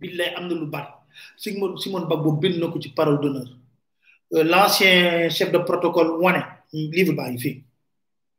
billaay 0.00 0.34
am 0.36 0.46
na 0.48 0.54
lu 0.54 0.66
bari. 0.66 0.88
Simon 1.36 1.76
Simon 1.76 2.06
Bagbo 2.10 2.32
bind 2.40 2.56
na 2.58 2.68
ko 2.68 2.80
ci 2.80 2.90
parole 2.94 3.20
d'honneur. 3.20 3.48
L'ancien 4.30 5.28
chef 5.28 5.50
de 5.52 5.58
protocole 5.58 6.10
wane 6.22 6.42
livre 6.72 7.12
baa 7.14 7.28
ngi 7.30 7.38
fii 7.44 7.64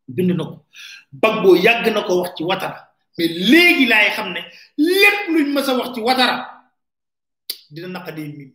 bind 0.08 0.32
na 0.38 0.44
ko. 0.44 0.66
Bagbo 1.12 1.56
yàgg 1.56 1.94
na 1.94 2.02
ko 2.04 2.22
wax 2.22 2.36
ci 2.38 2.44
Ouattara. 2.44 2.90
Mais 3.18 3.28
léegi 3.28 3.86
laay 3.86 4.10
xam 4.16 4.34
ne 4.34 4.42
lépp 4.78 5.28
luñ 5.30 5.54
mës 5.54 5.68
a 5.70 5.76
wax 5.78 5.94
ci 5.96 6.00
Ouattara 6.02 6.50
dina 7.70 7.88
naqadee 7.88 8.28
mim 8.38 8.52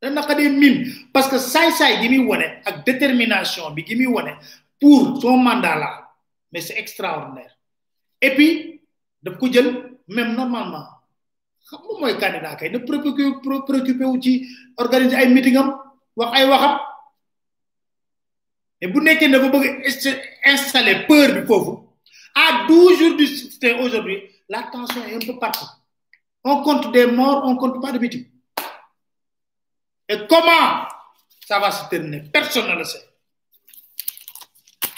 dina 0.00 0.14
naqadee 0.14 0.48
mim 0.50 0.76
parce 1.12 1.28
que 1.28 1.38
saay-saay 1.38 2.00
gi 2.02 2.08
muy 2.08 2.26
wane 2.26 2.62
ak 2.64 2.84
détermination 2.84 3.70
bi 3.74 3.84
gi 3.86 3.94
muy 3.96 4.06
wane 4.06 4.36
pour 4.80 5.20
son 5.20 5.36
mandat 5.38 5.76
là 5.76 6.08
mais 6.52 6.60
c'est 6.60 6.78
extraordinaire. 6.78 7.56
Et 8.20 8.34
puis 8.34 8.80
daf 9.22 9.38
ko 9.38 9.50
jël 9.50 9.98
même 10.08 10.34
normalement. 10.34 10.86
Xam 11.66 11.80
nga 11.80 12.00
mooy 12.00 12.18
candidat 12.18 12.56
kay 12.56 12.70
na 12.70 12.78
préoccupé 12.80 14.04
wu 14.04 14.20
ci 14.20 14.46
organiser 14.76 15.16
ay 15.16 15.28
meeting 15.28 15.56
am 15.56 15.78
wax 16.16 16.30
ay 16.38 16.46
waxam 16.48 16.78
mais 18.82 18.88
bu 18.94 19.00
nekkee 19.04 19.28
ne 19.30 19.38
ba 19.38 19.48
bëgg 19.48 19.66
installer 20.52 21.06
peur 21.06 21.28
bi 21.36 21.46
foofu 21.46 21.72
à 22.34 22.66
12 22.66 22.98
jours 22.98 23.16
du 23.16 23.26
système 23.26 23.78
aujourd'hui 23.80 24.18
la 24.48 24.62
tension 24.64 25.04
est 25.06 25.14
un 25.14 25.18
peu 25.20 25.38
partout. 25.38 25.66
On 26.44 26.62
compte 26.62 26.90
des 26.92 27.06
morts 27.06 27.42
on 27.46 27.56
compte 27.56 27.80
pas 27.80 27.92
de 27.92 27.98
meeting 28.00 28.26
et 30.08 30.26
comment 30.28 30.88
ça 31.46 31.60
va 31.60 31.70
se 31.70 31.88
terminer? 31.88 32.22
Personne 32.32 32.68
ne 32.68 32.74
le 32.76 32.84
sait. 32.84 33.04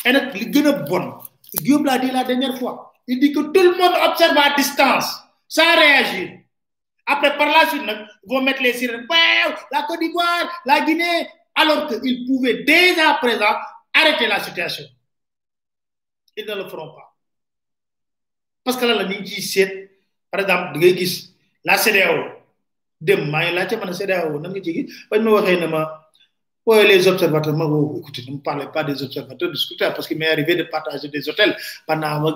Et 0.07 0.13
nag 0.13 0.33
li 0.35 0.51
gën 0.51 0.71
bon 0.89 1.19
Guillaume 1.55 1.85
l'a 1.85 1.99
dit 1.99 2.11
la 2.11 2.25
dernière 2.25 2.59
fois. 2.59 2.95
Il 3.07 3.21
dit 3.21 3.33
que 3.33 3.41
tout 3.41 3.63
le 3.63 3.77
monde 3.77 3.95
observe 4.09 4.37
à 4.39 4.55
distance 4.57 5.09
sans 5.47 5.77
réagir. 5.77 6.39
Après 7.07 7.37
par 7.37 7.49
la 7.49 7.69
suite 7.69 7.85
nag 7.85 8.07
vont 8.27 8.41
mettre 8.41 8.63
les 8.63 8.73
sirènes. 8.73 9.07
La 9.71 9.83
Côte 9.83 10.01
d'Ivoire 10.01 10.63
la 10.65 10.81
Guinée. 10.81 11.29
Alors 11.55 11.87
qu'ils 11.87 12.27
pouvaient 12.27 12.65
dès 12.65 12.99
à 13.01 13.15
présent 13.15 13.55
arrêter 13.95 14.27
la 14.27 14.41
situation 14.41 14.85
ils 16.37 16.47
ne 16.47 16.55
le 16.55 16.69
feront 16.69 16.95
pas 16.95 17.09
parce 18.65 18.77
que 18.77 18.85
là 18.87 18.95
la 18.95 19.05
ñu 19.05 19.17
ngi 19.21 19.31
ciy 19.35 19.43
seet 19.43 19.73
par 20.31 20.41
exemple 20.41 20.73
da 20.73 20.79
ngay 20.79 20.97
gis 20.99 21.15
la 21.65 21.77
CEDEAO 21.85 22.17
dem 23.01 23.31
maa 23.31 23.45
ngi 23.45 23.53
laajte 23.57 23.75
man 23.81 23.93
CEDEAO 24.01 24.39
nan 24.41 24.51
nga 24.53 24.61
ci 24.65 24.73
gis 24.77 24.87
bañ 25.11 25.21
ma 25.25 25.31
waxee 25.37 25.61
ne 25.61 25.67
ma 25.67 25.83
Oui, 26.67 26.87
les 26.89 27.07
observateurs, 27.07 27.55
ma 27.55 27.67
oh, 27.67 27.97
écoutez, 27.99 28.23
ne 28.27 28.33
me 28.37 28.39
parlez 28.39 28.65
pas 28.73 28.83
des 28.85 29.03
observateurs 29.03 29.51
discuteurs 29.53 29.93
parce 29.93 30.09
qu'il 30.09 30.17
m'est 30.17 30.31
arrivé 30.31 30.55
de 30.57 30.63
partager 30.63 31.09
des 31.09 31.29
hôtels 31.29 31.55
pendant 31.87 32.07
un 32.07 32.21
moment. 32.21 32.35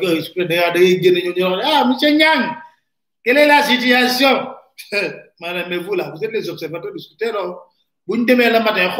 Ah, 1.64 1.84
monsieur 1.86 2.10
Nyang, 2.10 2.56
quelle 3.24 3.48
la 3.48 3.62
situation 3.62 4.48
Madame, 5.40 5.70
mais 5.70 5.78
vous 5.78 5.94
là, 5.94 6.12
vous 6.14 6.22
êtes 6.22 6.30
les 6.32 6.46
observateurs 6.50 6.92
discuteurs. 6.92 7.68
Vous 8.06 8.16
ne 8.18 8.26
devez 8.26 8.50
la 8.50 8.60
matin, 8.60 8.94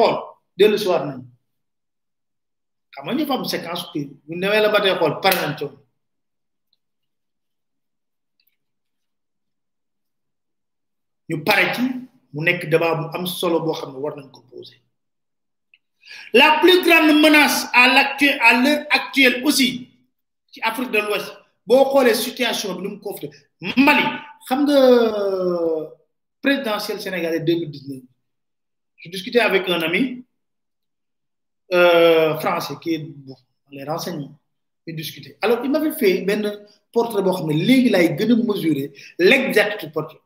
dès 0.57 0.67
le 0.69 0.79
soir. 0.79 1.05
Comment 2.99 3.13
il 3.13 3.21
y 3.29 3.31
a 3.31 3.35
une 3.37 3.45
séquence 3.45 3.93
qui 3.93 4.11
vous 4.27 4.35
ne 4.35 4.41
devez 4.45 4.61
la 4.61 4.71
matin, 4.71 4.97
par 5.23 5.33
exemple. 5.33 5.77
ñu 11.31 11.45
pare 11.45 11.75
ci 11.75 11.83
mu 12.33 12.41
nekk 12.43 12.71
débat 12.71 12.95
bu 12.95 13.05
am 13.17 13.27
solo 13.27 13.61
boo 13.61 13.75
xam 13.79 13.93
ne 13.93 13.99
war 13.99 14.15
nañ 14.17 14.31
ko 14.33 14.41
poser 14.49 14.81
la 16.33 16.57
plus 16.63 16.81
grande 16.87 17.21
menace 17.21 17.67
à 17.75 17.87
l'actuel 17.95 18.39
à 18.41 18.55
l'heure 18.63 18.87
actuelle 18.89 19.45
aussi 19.45 19.91
ci 20.51 20.59
Afrique 20.63 20.91
de 20.91 21.01
l'Ouest 21.01 21.29
boo 21.67 21.85
xoolee 21.93 22.15
situation 22.15 22.75
bi 22.77 22.81
ni 22.85 22.89
mu 22.95 22.99
conflit 23.01 23.31
Mali 23.77 24.05
xam 24.47 24.61
nga 24.65 24.79
présidentielle 26.41 27.01
sénégalais 27.03 27.41
2019 27.41 28.01
je 28.97 29.11
discutais 29.11 29.41
avec 29.41 29.69
un 29.69 29.83
ami 29.83 30.25
euh, 31.73 32.39
français 32.39 32.75
qui 32.81 32.95
est 32.95 32.99
bon 33.27 33.37
les 33.71 33.85
renseignements 33.85 34.39
ñu 34.87 34.95
discuter. 34.95 35.37
Alors 35.43 35.61
il 35.65 35.71
m'avait 35.71 35.93
fait 35.93 36.23
benn 36.23 36.45
portrait 36.93 37.23
laay 37.23 38.17
gën 38.17 38.33
a 38.33 38.37
mesurer 38.37 38.93
l'exact 39.19 39.93
portrait. 39.93 40.19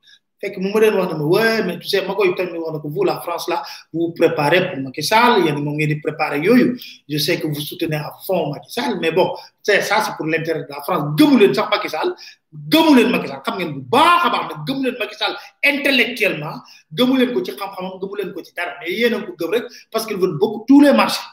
Ma 0.42 0.48
doon 0.80 0.96
wax 0.98 1.12
ne 1.12 1.18
ma 1.18 1.24
ouais 1.24 1.64
mais 1.64 1.78
tu 1.78 1.86
sais 1.86 2.02
ma 2.04 2.14
tamit 2.36 2.58
wax 2.58 2.72
ne 2.74 2.78
que 2.82 2.88
vous 2.88 3.04
la 3.04 3.20
France 3.20 3.48
là 3.48 3.62
vous 3.92 4.10
préparez 4.12 4.70
pour 4.72 4.80
Macky 4.82 5.02
Sall 5.02 5.44
yéen 5.44 5.54
moom 5.62 5.76
ngeen 5.76 5.88
di 5.88 5.96
préparer 6.00 6.40
yooyu. 6.40 6.76
Je 7.08 7.18
sais 7.18 7.38
que 7.40 7.46
vous 7.46 7.60
soutenez 7.60 7.96
à 7.96 8.12
fond 8.26 8.50
Macky 8.50 8.80
mais 9.00 9.12
bon 9.12 9.28
ça 9.62 9.80
c'est 9.80 10.16
pour 10.16 10.26
l'intérêt 10.26 10.62
de 10.64 10.68
la 10.68 10.82
France. 10.82 11.04
Leen 11.40 11.54
sax 11.54 11.68
Macky 11.70 11.88
Sall 11.88 12.14
gëmu 12.52 12.94
leen 12.96 13.10
Macky 13.10 13.28
xam 13.44 13.54
ngeen 13.58 13.72
bu 13.74 13.80
baax 13.88 14.24
a 14.24 14.28
baax 14.30 14.44
nag 14.50 14.66
gëmu 14.66 14.82
leen 14.84 14.96
Macky 15.00 15.14
Sall 15.16 15.34
intellectuellement 15.62 16.60
gëmu 16.92 17.16
leen 17.16 17.32
ko 17.32 17.40
ci 17.44 17.52
xam-xamam 17.56 17.98
gëmu 18.00 18.14
leen 18.16 18.32
ko 18.34 18.42
ci 18.44 18.52
dara 18.54 18.76
mais 18.80 18.90
yéen 18.92 19.14
a 19.14 19.20
ko 19.24 19.32
gëm 19.38 19.50
rek 19.50 19.64
parce 19.90 20.04
qu'ils 20.06 20.18
veulent 20.18 20.38
beaucoup 20.38 20.64
tous 20.68 20.80
les 20.80 20.92
marchés. 20.92 21.24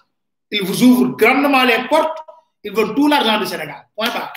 Ils 0.51 0.63
vous 0.63 0.81
ouvrent 0.83 1.15
grandement 1.17 1.63
les 1.63 1.87
portes 1.89 2.17
ils 2.63 2.73
veulent 2.73 2.95
tout 2.95 3.07
l'argent 3.07 3.39
du 3.39 3.45
Sénégal 3.45 3.87
point 3.95 4.09
barre. 4.09 4.33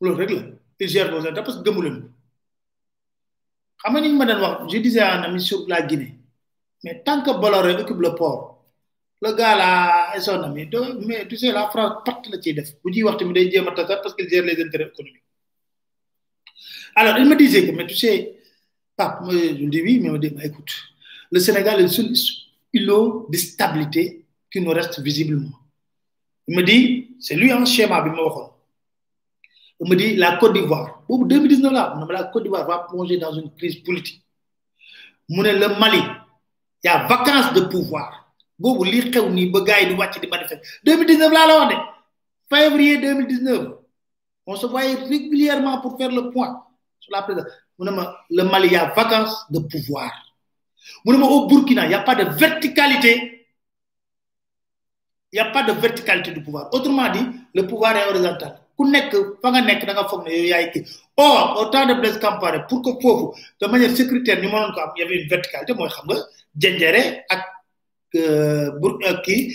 Loolu 0.00 0.16
rek 0.20 0.30
la 0.30 0.42
ils 0.80 0.88
gèrent 0.88 1.10
vos 1.10 1.18
intérêts 1.26 1.42
parce 1.44 1.56
que 1.58 1.64
gëmu 1.64 1.82
leen 1.82 2.00
ko. 2.02 3.90
Nga 3.90 4.00
ni 4.00 4.12
ma 4.12 4.26
doon 4.26 4.40
wax 4.42 4.72
je 4.72 4.78
disais 4.78 5.00
à 5.00 5.14
un 5.14 5.22
ami 5.22 5.40
sur 5.40 5.64
la 5.68 5.80
Guinée 5.82 6.18
mais 6.84 7.02
tant 7.02 7.22
que 7.22 7.30
Bolloré 7.30 7.74
occupe 7.80 8.00
le 8.00 8.14
port 8.14 8.55
le 9.26 9.32
gars 9.38 9.56
là 9.56 9.72
est 10.16 10.20
son 10.20 10.40
ami 10.42 10.68
mais 11.06 11.26
tu 11.28 11.36
sais 11.36 11.52
la 11.52 11.68
France 11.72 12.02
pat 12.04 12.20
la 12.32 12.36
ciy 12.42 12.54
def 12.58 12.68
bu 12.82 12.90
ñuy 12.92 13.02
wax 13.06 13.16
tamit 13.18 13.34
day 13.36 13.50
jéem 13.50 13.68
a 13.68 13.72
tasar 13.72 14.00
parce 14.02 14.14
qu'il 14.14 14.28
gère 14.30 14.44
les 14.44 14.58
intérêts 14.64 14.90
économiques 14.92 15.22
alors 17.00 17.16
il 17.18 17.26
me 17.30 17.36
disait 17.36 17.62
que 17.66 17.72
mais 17.76 17.86
tu 17.86 17.96
sais 17.96 18.16
Pape 18.96 19.20
moi 19.22 19.32
je 19.34 19.54
lui 19.60 19.68
dis 19.74 19.82
oui 19.86 19.94
mais 20.02 20.18
dit 20.18 20.30
bah, 20.36 20.44
écoute 20.44 20.72
le 21.34 21.38
Sénégal 21.46 21.76
est 21.80 21.82
le 21.82 21.88
seul 21.88 22.10
îlot 22.72 23.26
de 23.32 23.36
stabilité 23.36 24.04
qui 24.50 24.60
nous 24.60 24.70
reste 24.78 24.96
visiblement 25.00 25.58
il 26.48 26.56
me 26.56 26.62
dit 26.62 26.84
c'est 27.24 27.36
lui 27.40 27.50
un 27.52 27.64
schéma 27.64 28.00
bi 28.02 28.10
ma 28.10 28.22
waxoon 28.26 28.50
il 29.80 29.90
me 29.90 29.96
dit 29.96 30.16
la 30.16 30.36
Côte 30.38 30.54
d'Ivoire. 30.54 31.02
Au 31.08 31.22
2019, 31.24 31.72
là, 31.72 31.94
la 32.10 32.24
Côte 32.24 32.44
d'Ivoire 32.44 32.66
va 32.66 32.86
plonger 32.88 33.18
dans 33.18 33.32
une 33.34 33.52
crise 33.54 33.76
politique. 33.82 34.24
Le 35.28 35.78
Mali, 35.78 35.98
il 36.82 36.86
y 36.86 36.88
a 36.88 37.06
vacances 37.06 37.52
de 37.52 37.60
pouvoir. 37.62 38.25
Bobu 38.58 38.84
li 38.84 39.00
xew 39.12 39.28
ni 39.30 39.50
ba 39.50 39.60
gaay 39.60 39.86
di 39.88 39.94
wacc 39.94 40.20
di 40.20 40.26
manifester. 40.28 40.60
2019 40.84 41.32
là 41.32 41.46
la 41.46 41.54
wax 41.58 41.68
de. 41.74 41.76
Février 42.48 42.98
2019 42.98 43.68
on 44.46 44.56
se 44.56 44.66
voyait 44.66 44.94
régulièrement 44.94 45.80
pour 45.80 45.98
faire 45.98 46.10
le 46.10 46.30
point 46.30 46.62
sur 47.00 47.12
la 47.12 47.22
présidence. 47.22 47.50
Le 47.78 48.42
Mali 48.44 48.68
y 48.68 48.76
a 48.76 48.86
vacances 48.94 49.44
de 49.50 49.58
pouvoir. 49.58 50.10
Au 51.04 51.46
Burkina 51.46 51.86
n'y 51.88 51.94
a 51.94 52.00
pas 52.00 52.14
de 52.14 52.24
verticalité. 52.30 53.48
N'y 55.32 55.40
a 55.40 55.46
pas 55.50 55.64
de 55.64 55.72
verticalité 55.72 56.30
du 56.30 56.42
pouvoir. 56.42 56.68
Autrement 56.72 57.10
dit 57.10 57.26
le 57.54 57.66
pouvoir 57.66 57.96
est 57.96 58.08
horizontal. 58.08 58.60
Ku 58.76 58.84
nekk 58.84 59.12
fa 59.40 59.48
nga 59.50 59.60
nekk 59.64 59.86
da 59.88 59.92
nga 59.96 60.02
foog 60.08 60.26
ne 60.26 60.32
yow 60.36 60.48
yaay 60.52 60.66
kii. 60.72 60.82
Or 61.16 61.56
au 61.60 61.64
temps 61.72 61.86
de 61.86 61.94
Blaise 61.94 62.18
Compaoré 62.20 62.60
pour 62.68 62.82
que 62.84 62.90
foofu 63.00 63.32
de 63.60 63.66
manière 63.72 63.90
sécuritaire 63.96 64.36
ñu 64.42 64.48
mënoon 64.52 64.72
ko 64.76 64.80
am 64.80 64.90
y 64.98 65.02
avait 65.02 65.22
une 65.22 65.28
verticalité 65.28 65.72
mooy 65.72 65.88
xam 65.88 66.04
nga 66.10 66.16
Diendéré 66.54 67.24
ak 67.30 67.40
kii 68.12 69.54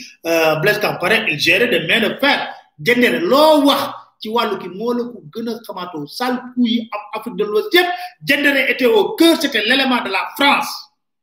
Blaise 0.61 0.79
Compaoré 0.79 1.25
il 1.29 1.39
gérait 1.39 1.67
de 1.67 1.87
main 1.87 1.99
de 2.01 2.15
fer. 2.19 2.53
Diendéré 2.77 3.19
loo 3.19 3.63
wax 3.65 3.81
ci 4.21 4.29
wàllu 4.29 4.57
ki 4.59 4.69
moo 4.69 4.93
la 4.93 5.03
ko 5.03 5.23
gën 5.33 5.47
a 5.49 6.07
sal 6.07 6.41
Afrique 7.13 7.35
de 7.37 7.43
l'Ouest 7.45 7.75
était 8.69 8.85
au 8.85 9.15
cœur 9.15 9.39
c'était 9.41 9.63
l'élément 9.63 10.03
de 10.03 10.09
la 10.09 10.29
France. 10.37 10.69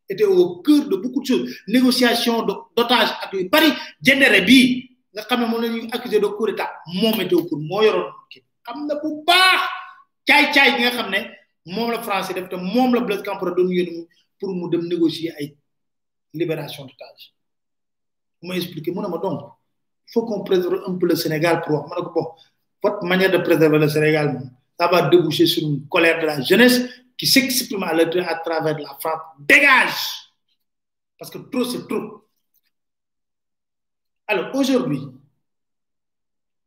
Était 0.09 0.25
au 0.25 0.63
cœur 0.63 0.85
de 0.89 0.97
beaucoup 0.97 1.21
de 1.21 1.27
choses. 1.27 1.51
Négociation 1.69 2.43
d'otages 2.43 3.11
ak 3.23 3.33
yu 3.33 3.49
bari. 3.49 3.73
Diendéré 4.01 4.41
bii 4.43 4.91
nga 5.15 5.23
xam 5.25 5.41
ne 5.41 5.47
moom 5.47 5.63
la 5.63 5.69
ñuy 5.69 5.89
accusé 5.93 6.21
de 6.21 6.27
coup 6.27 6.47
d'état 6.47 6.71
moom 7.01 7.21
était 7.21 7.35
moo 7.53 7.83
yoroon 7.83 8.13
kii. 8.31 8.43
Ne 11.67 11.75
moom 11.75 11.91
la 11.91 12.03
français 12.03 12.35
def 12.35 12.49
te 12.49 12.57
moom 12.57 12.95
la 12.95 13.01
Blaise 13.01 13.23
pour 14.41 14.55
mu 14.55 14.69
dem 14.71 14.87
négocier 14.89 15.33
libération 16.35 16.85
d'otages 16.85 17.35
mu 18.43 18.55
expliqué 18.57 18.91
mu 18.91 18.99
il 19.01 20.13
faut 20.13 20.25
qu'on 20.25 20.43
préserve 20.43 20.83
un 20.87 20.95
peu 20.97 21.07
le 21.07 21.17
Sénégal 21.17 21.61
pour 21.63 21.87
wax 21.91 22.37
votre 22.83 23.05
manière 23.05 23.31
de 23.31 23.39
préserver 23.39 23.79
le 23.79 23.89
Sénégal 23.89 24.41
ça 24.79 24.89
va 24.89 25.09
déboucher 25.09 25.47
sur 25.47 25.63
une 25.63 25.87
colère 25.89 26.21
de 26.21 26.27
la 26.27 26.41
jeunesse 26.41 26.83
qui 27.17 27.27
s'exprime 27.27 27.83
à, 27.83 27.89
à 27.91 28.35
travers 28.37 28.79
la 28.79 28.97
France 29.01 29.23
dégage 29.39 30.33
parce 31.19 31.31
que 31.31 31.39
trop 31.39 31.65
c'est 31.65 31.87
trop 31.89 32.29
alors 34.29 34.55
aujourd'hui, 34.55 35.01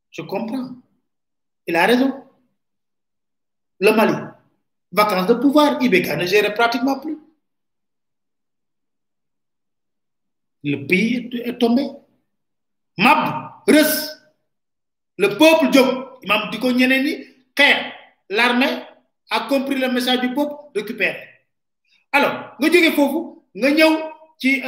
je 0.10 0.24
comprends. 0.24 0.72
Il 1.68 1.76
a 1.76 1.86
raison. 1.86 2.26
Le 3.80 3.92
Mali, 3.92 4.16
vacances 4.92 5.28
de 5.28 5.36
pouvoir, 5.36 5.82
Ibeka 5.82 6.16
ne 6.16 6.26
gère 6.26 6.52
pratiquement 6.56 7.00
plus. 7.00 7.18
Le 10.64 10.86
pays 10.86 11.30
est, 11.44 11.58
tombé. 11.58 11.84
Mab, 12.98 13.52
Rus, 13.68 14.10
le 15.18 15.30
peuple 15.30 15.70
Diop, 15.72 16.20
Imam 16.24 16.50
Diko 16.52 16.72
Nyeneni, 16.72 17.26
l'armée 18.30 18.68
a 19.30 19.42
compris 19.42 19.76
le 19.76 19.90
message 19.92 20.20
du 20.22 20.34
peuple, 20.34 20.54
récupère. 20.76 21.16
Alors, 22.12 22.56
nga 22.60 22.68
jóge 22.72 22.92
fofu 22.92 23.20
nga 23.56 23.70
ñëw 23.72 23.94
ci 24.38 24.62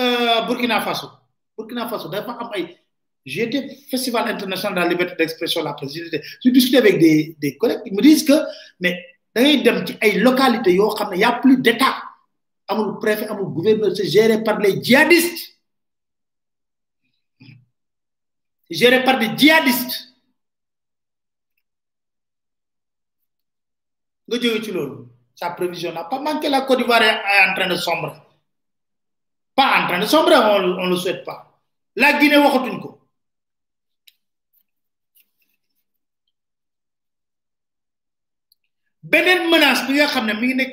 Burkina 0.48 0.82
Faso. 0.82 1.10
Burkina 1.58 1.88
Faso 1.90 2.10
ay 2.56 2.78
j'ai 3.26 3.44
été 3.44 3.76
festival 3.90 4.28
international 4.30 4.76
de 4.76 4.80
la 4.82 4.88
liberté 4.88 5.16
d'expression 5.18 5.64
la 5.64 5.74
présidente 5.74 6.22
je 6.44 6.50
discuté 6.50 6.78
avec 6.78 7.00
des 7.00 7.58
collègues 7.58 7.80
ils 7.86 7.94
me 7.94 8.02
disent 8.02 8.24
que 8.24 8.34
mais 8.80 8.98
da 9.34 9.42
ngay 9.42 9.64
dem 9.64 9.86
ci 9.88 9.94
ay 10.02 10.20
localités 10.20 10.74
yoo 10.76 10.94
xam 10.94 11.10
ne 11.12 11.18
y 11.18 11.24
a 11.24 11.32
plus 11.34 11.58
d'état 11.58 11.96
amul 12.68 13.00
préfet 13.00 13.28
amul 13.28 13.46
gouverneur 13.54 13.96
c'est 13.96 14.08
géré 14.08 14.44
par 14.44 14.60
les 14.60 14.82
djihadistes 14.84 15.53
géré 18.70 19.04
par 19.04 19.20
des 19.20 19.32
djihadistes. 19.38 20.14
Nga 24.28 24.38
jóge 24.42 25.08
sa 25.36 25.50
prévision 25.52 25.92
n'a 25.94 26.04
pas 26.06 26.20
manqué. 26.20 26.50
La 26.50 26.62
Côte 26.62 26.80
d'Ivoire 26.80 27.02
est 27.02 27.50
en 27.50 27.54
train 27.56 27.68
de 27.68 27.76
sombrer. 27.76 28.14
Pas 29.56 29.84
en 29.84 29.88
train 29.88 30.00
de 30.00 30.06
sombrer 30.06 30.36
on 30.38 30.80
on 30.84 30.88
le 30.90 30.96
souhaite 30.96 31.24
pas. 31.26 31.60
La 31.96 32.14
Guinée 32.20 32.38
menace 39.50 39.86
bi 39.88 39.94
nga 39.94 40.08
xam 40.08 40.26
ne 40.26 40.64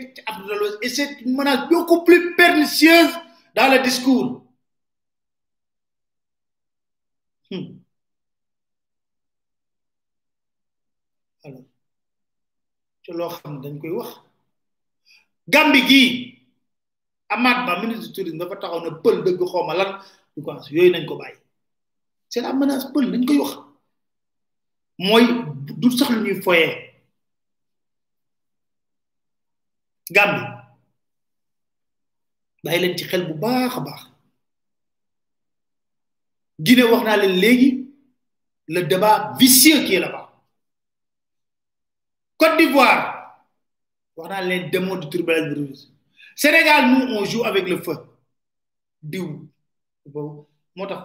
et 0.83 0.89
c'est 0.89 1.21
une 1.23 1.37
menace 1.37 1.69
beaucoup 1.69 2.05
plus 2.05 2.35
pernicieuse 2.37 3.13
dans 3.55 3.69
le 3.73 3.79
discours 3.83 4.40
alors 11.45 11.65
ci 13.03 13.11
loo 13.13 13.29
xam 13.29 13.61
dañ 13.63 13.75
koy 13.81 13.91
wax. 13.99 14.11
Gàmbi 15.53 15.81
gii 15.89 16.09
Amat 17.29 17.59
Ba 17.67 17.81
ministre 17.81 18.07
du 18.09 18.13
tourisme 18.15 18.39
dafa 18.39 18.57
taxaw 18.61 18.81
na 18.85 18.91
pël 19.03 19.17
dëgg 19.25 19.41
xawma 19.53 19.75
lan 19.75 19.91
yooyu 20.37 20.91
nañ 20.93 21.05
ko 21.09 21.17
bàyyi. 21.17 21.39
C'est 22.29 22.41
la 22.41 22.53
pël 22.95 23.07
nañ 23.11 23.25
koy 23.27 23.39
wax. 23.39 23.53
Mooy 24.99 25.25
du 25.81 25.91
sax 25.91 26.11
lu 26.11 26.21
ñuy 26.23 26.43
foyee. 26.43 26.75
Gàmbi 30.15 30.43
bàyyi 32.65 32.81
leen 32.83 32.97
ci 32.99 33.05
xel 33.11 33.23
bu 33.29 33.35
baax 33.43 33.77
a 33.79 33.81
baax. 33.81 34.01
Guinée 36.65 36.85
wax 36.85 37.05
le 38.69 38.83
débat 38.83 39.33
vicieux 39.39 39.85
qui 39.85 39.95
est 39.95 40.01
là-bas. 40.01 40.31
Côte 42.37 42.57
d'Ivoire 42.59 43.01
wax 44.17 44.29
naa 44.31 44.97
du 45.01 45.09
tribunal 45.11 45.55
de 45.55 45.73
Sénégal 46.37 46.83
nous 46.91 47.15
on 47.17 47.25
joue 47.25 47.45
avec 47.45 47.67
le 47.69 47.79
feu. 47.83 47.97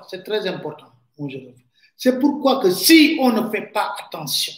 C'est 0.09 0.23
très 0.23 0.47
important 0.47 0.91
c'est 1.97 2.19
pourquoi 2.19 2.59
que 2.61 2.69
si 2.71 3.17
on 3.21 3.31
ne 3.31 3.49
fait 3.49 3.67
pas 3.71 3.95
attention 4.03 4.53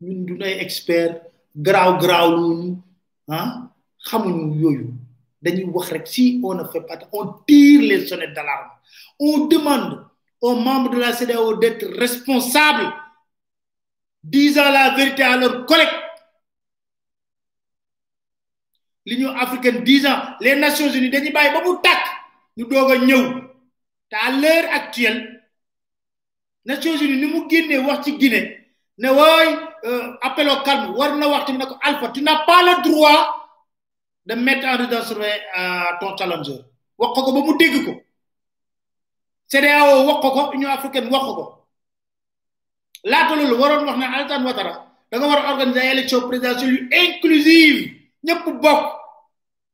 ñun 0.00 0.24
du 0.26 0.34
nay 0.38 0.54
expert 0.64 1.12
garaaw 1.64 1.92
garaaw 2.00 2.30
luñu 2.36 2.70
ah 3.28 3.48
xamuñu 4.06 4.98
si 6.04 6.40
on 6.42 6.54
ne 6.54 6.64
fait 6.64 6.80
pas 6.82 6.98
on 7.12 7.32
tire 7.46 7.80
les 7.82 8.06
sonnettes 8.06 8.34
d'alarme. 8.34 8.70
On 9.18 9.46
demande 9.46 10.04
aux 10.40 10.54
membres 10.56 10.90
de 10.90 10.98
la 10.98 11.12
CEDEAO 11.12 11.56
d'être 11.56 11.86
responsables 11.98 12.92
disant 14.22 14.70
la 14.70 14.94
vérité 14.96 15.22
à 15.22 15.36
leurs 15.36 15.64
collègues. 15.66 15.88
l'Union 19.08 19.34
africaine 19.34 19.82
disant 19.84 20.18
les 20.40 20.54
Nations 20.56 20.90
Unies 20.92 21.10
dañuy 21.10 21.32
bàyyi 21.32 21.52
ba 21.54 21.60
mu 21.64 21.72
tàkk 21.82 22.04
ñu 22.56 22.64
doog 22.68 22.90
a 22.92 22.96
ñëw. 22.98 23.22
L'heure 24.40 24.68
actuelle 24.72 25.42
Nations 26.64 26.96
Unies 27.00 27.16
ni 27.20 27.26
mu 27.26 27.48
génnee 27.50 27.78
wax 27.78 28.04
ci 28.04 28.18
Guinée 28.18 28.66
ne 28.98 29.08
wooy 29.10 29.48
appel 30.22 30.48
au 30.48 30.62
calme 30.62 30.94
war 30.96 31.16
na 31.16 31.28
wax 31.28 31.50
Alpha 31.82 32.08
tu 32.08 32.22
n'as 32.22 32.44
pas 32.44 32.62
le 32.62 32.82
droit 32.90 33.47
de 34.28 34.34
mettre 34.34 34.66
en 34.68 34.76
résidence 34.76 35.08
surveillée 35.08 35.40
ton 36.00 36.16
challenger. 36.16 36.60
Wax 36.98 37.12
ko 37.24 37.32
ba 37.32 37.40
mu 37.46 37.56
dégg 37.56 37.84
ko. 37.86 37.92
CEDEAO 39.48 40.04
wax 40.06 40.18
ko 40.22 40.28
ko 40.36 40.42
Union 40.54 40.70
africaine 40.70 41.08
wax 41.10 41.24
ko 41.24 41.44
laata 43.04 43.34
loolu 43.36 43.56
waroon 43.60 43.86
wax 43.86 43.96
ne 43.98 44.04
Alassane 44.06 44.44
Ouattara 44.44 44.74
da 45.10 45.18
nga 45.18 45.26
war 45.26 45.38
a 45.38 45.52
organiser 45.52 45.80
ay 45.80 45.90
élection 45.92 46.28
présidentielle 46.28 46.72
yu 46.74 46.88
inclusive 46.92 47.78
ñëpp 48.26 48.44
bokk. 48.62 48.84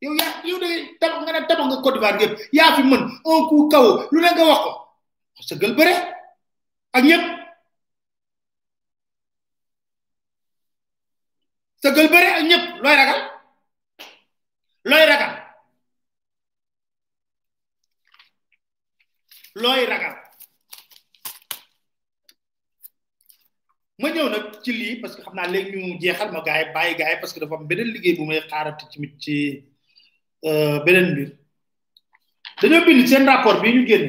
Yow 0.03 0.15
yaa 0.21 0.33
yow 0.45 0.59
de 0.63 0.99
tabax 1.01 1.21
nga 1.25 1.33
ne 1.41 1.47
tabax 1.49 1.67
nga 1.67 2.19
yëpp 2.21 2.39
yaa 2.53 2.75
fi 2.77 2.83
mën 2.83 3.03
un 3.25 3.49
coup 3.49 3.69
kaw 3.73 4.07
lu 4.13 4.21
ne 4.21 4.31
nga 4.31 4.45
wax 4.51 4.61
ko. 4.65 4.71
Bëre. 5.79 5.95
Ak 6.93 7.03
ñëpp. 7.05 7.25
Sa 11.83 11.91
gël 11.93 12.09
ragal 12.83 13.35
looy 14.85 15.05
ragal 15.09 15.33
looy 19.65 19.83
ragal. 19.93 20.15
Ma 24.01 24.09
ñëw 24.11 24.29
nag 24.29 24.45
ci 24.63 24.73
lii 24.73 24.97
parce 25.01 25.15
que 25.17 25.23
xam 25.23 25.35
naa 25.39 25.47
léegi 25.53 25.77
ñu 25.79 25.99
jeexal 26.03 26.31
ma 26.33 26.41
gaay 26.47 26.73
bàyyi 26.75 26.97
gaay 27.01 27.17
parce 27.21 27.33
que 27.33 27.41
dafa 27.41 27.55
am 27.57 27.67
beneen 27.71 27.89
liggéey 27.95 28.17
bu 28.19 28.25
may 28.27 28.41
xaarati 28.51 28.85
mit 29.01 29.15
ci 29.23 29.35
beneen 30.85 31.07
mbir. 31.13 31.29
Dañoo 32.61 32.85
bind 32.87 33.07
seen 33.09 33.25
rapport 33.31 33.61
bi 33.63 33.73
ñu 33.77 33.83
génn 33.89 34.07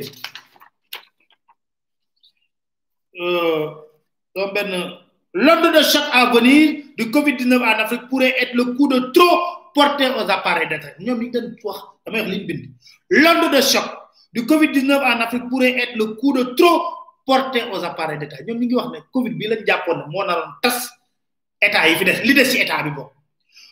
donc 4.36 4.50
benn 4.56 4.72
l'onde 5.46 5.70
de 5.76 5.82
choc 5.92 6.04
à 6.12 6.22
venir 6.34 6.84
du 6.98 7.06
Covid-19 7.16 7.54
en 7.62 7.80
Afrique 7.84 8.10
pourrait 8.10 8.36
être 8.42 8.54
le 8.60 8.66
coup 8.76 8.88
de 8.94 9.00
trop 9.16 9.38
porté 9.74 10.06
aux 10.10 10.28
appareils 10.36 10.68
d'État 10.68 10.94
ñoom 11.00 11.20
ñu 11.22 11.30
dañ 11.32 11.46
wax 11.64 11.80
damay 12.06 12.22
wax 12.22 12.32
li 12.32 12.40
bind. 12.48 12.64
L'onde 13.10 13.48
de 13.56 13.62
choc 13.62 13.86
du 14.36 14.42
Covid-19 14.46 14.92
en 14.98 15.20
Afrique 15.22 15.48
pourrait 15.50 15.78
être 15.80 15.96
le 15.96 16.08
coup 16.16 16.34
de 16.34 16.44
trop 16.56 16.82
porté 17.26 17.64
aux 17.72 17.84
appareils 17.84 18.20
d'État. 18.20 18.38
Ñoom 18.46 18.60
ñu 18.60 18.66
ngi 18.68 18.76
wax 18.76 18.90
ne 18.94 19.00
Covid 19.14 19.34
bi 19.40 19.48
lañ 19.48 19.62
jàppoon 19.66 19.98
ne 19.98 20.04
moo 20.12 20.24
naroon 20.26 20.52
tas 20.62 20.78
état 21.62 21.88
yi 21.88 21.96
fi 21.96 22.04
des 22.06 22.14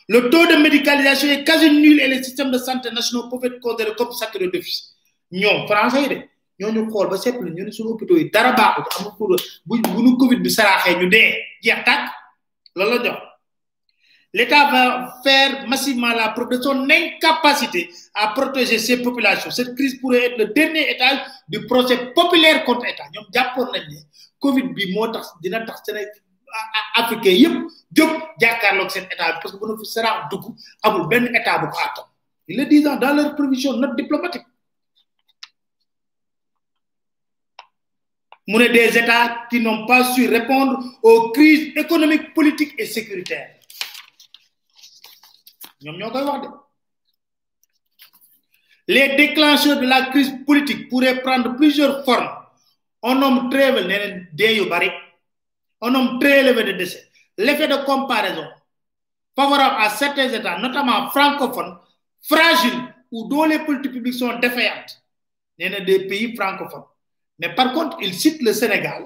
le 0.08 0.28
taux 0.30 0.46
de 0.46 0.56
médicalisation 0.56 1.28
est 1.30 1.44
quasi 1.44 1.70
nul 1.70 1.98
et 2.00 2.08
les 2.08 2.22
systèmes 2.22 2.50
de 2.50 2.58
santé 2.58 2.90
nationaux 2.90 3.28
peuvent 3.30 3.44
être 3.50 3.60
considérés 3.60 3.94
comme 3.96 4.12
saturés 4.12 4.48
d'office. 4.48 4.94
Ñoom 5.32 5.66
français 5.66 6.02
yi 6.02 6.08
de 6.08 6.18
ñoo 6.60 6.72
ñu 6.72 6.90
xool 6.90 7.08
ba 7.10 7.16
seetlu 7.16 7.50
ñu 7.50 7.64
ne 7.64 7.70
suñu 7.70 7.90
hôpitaux 7.90 8.16
yi 8.16 8.30
dara 8.30 8.52
baaxul 8.52 8.84
amul 8.98 9.12
pour 9.18 9.28
bu 9.66 9.80
bu 9.82 10.02
ñu 10.02 10.16
Covid 10.18 10.38
bi 10.40 10.50
saraaxee 10.50 10.96
ñu 10.96 11.08
dee 11.08 11.34
jeex 11.62 11.84
tàkk 11.84 12.02
loolu 12.76 12.90
la 12.98 13.04
jox 13.04 13.18
l'État 14.34 14.64
va 14.70 15.20
faire 15.24 15.66
massivement 15.68 16.12
la 16.12 16.28
preuve 16.30 16.50
de 16.50 16.60
son 16.62 16.88
incapacité 16.90 17.88
à 18.14 18.28
protéger 18.28 18.78
ses 18.78 19.00
populations. 19.00 19.50
Cette 19.50 19.74
crise 19.76 19.98
pourrait 20.00 20.24
être 20.26 20.38
le 20.38 20.46
dernier 20.46 20.90
étage 20.90 21.18
du 21.48 21.64
procès 21.66 21.96
populaire 22.12 22.64
contre 22.64 22.84
État. 22.86 23.04
Ñoom 23.14 23.26
jàppoon 23.34 23.68
nañ 23.72 23.84
ne 23.90 23.98
Covid 24.42 24.66
bi 24.76 24.92
moo 24.92 25.06
tax 25.08 25.24
dina 25.42 25.60
tax 25.64 25.78
Sénégal 25.86 26.10
africain 27.00 27.36
yëpp 27.42 27.54
jóg 27.96 28.10
jàkkaarloog 28.40 28.90
seen 28.90 29.04
état 29.12 29.38
parce 29.42 29.52
que 29.54 29.58
bu 29.60 29.66
na 29.68 29.76
fi 29.80 29.86
saraax 29.94 30.28
dugg 30.30 30.44
amul 30.82 31.08
benn 31.08 31.26
état 31.34 31.60
ils 32.46 32.56
le 32.58 32.66
disent 32.66 32.84
dans 32.84 33.14
leur 33.16 33.34
prévision 33.36 33.72
note 33.76 33.96
diplomatique 33.96 34.46
mu 38.46 38.58
ne 38.58 38.66
des 38.68 38.98
états 38.98 39.46
qui 39.50 39.60
n'ont 39.60 39.86
pas 39.86 40.04
su 40.12 40.28
répondre 40.28 40.78
aux 41.02 41.30
crises 41.32 41.72
économiques 41.76 42.34
politiques 42.34 42.74
et 42.78 42.86
sécuritaires 42.86 43.53
les 48.86 49.16
déclencheurs 49.16 49.80
de 49.80 49.86
la 49.86 50.06
crise 50.06 50.32
politique 50.46 50.88
pourraient 50.88 51.20
prendre 51.22 51.56
plusieurs 51.56 52.04
formes. 52.04 52.28
Un 53.02 53.14
nombre 53.16 53.50
très 53.50 53.68
élevé 53.68 54.26
nee 54.38 54.56
yu 54.56 54.68
très 56.20 56.40
élevé 56.40 56.64
de 56.64 56.72
décès. 56.72 57.10
L'effet 57.36 57.68
de 57.68 57.76
comparaison 57.84 58.46
favorable 59.36 59.76
à 59.80 59.90
certains 59.90 60.28
états 60.32 60.58
notamment 60.58 61.10
francophones 61.10 61.76
fragiles 62.22 62.94
ou 63.10 63.28
dont 63.28 63.44
les 63.44 63.58
politiques 63.58 63.92
publiques 63.92 64.14
sont 64.14 64.38
défaillantes 64.38 65.02
des 65.58 66.06
pays 66.06 66.34
francophones. 66.34 66.84
Mais 67.38 67.54
par 67.54 67.72
contre 67.72 67.98
il 68.00 68.14
cite 68.14 68.40
le 68.42 68.52
Sénégal 68.52 69.04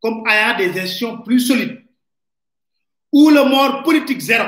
comme 0.00 0.26
ayant 0.26 0.56
des 0.56 0.70
institutions 0.80 1.20
plus 1.22 1.40
solides 1.40 1.82
où 3.12 3.28
le 3.30 3.44
mort 3.44 3.82
politique 3.82 4.20
zéro 4.20 4.46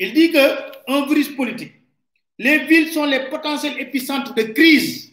il 0.00 0.12
dit 0.14 0.32
que 0.32 0.90
un 0.90 1.06
virus 1.06 1.28
politique 1.36 1.74
les 2.38 2.64
villes 2.64 2.90
sont 2.90 3.04
les 3.04 3.28
potentiels 3.28 3.78
épicentres 3.78 4.32
de 4.34 4.42
crise. 4.44 5.12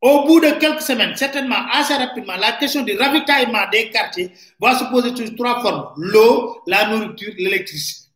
Au 0.00 0.26
bout 0.26 0.40
de 0.40 0.50
quelques 0.58 0.82
semaines 0.82 1.14
certainement 1.16 1.68
assez 1.70 1.94
rapidement 1.94 2.34
la 2.36 2.52
question 2.52 2.82
du 2.82 2.96
ravitaillement 2.96 3.70
des 3.70 3.88
quartiers 3.90 4.32
va 4.60 4.76
se 4.76 4.84
poser 4.90 5.14
sous 5.14 5.36
trois 5.36 5.62
formes. 5.62 5.92
L'eau 5.96 6.60
la 6.66 6.88
nourriture 6.88 7.32
l'électricité. 7.38 8.08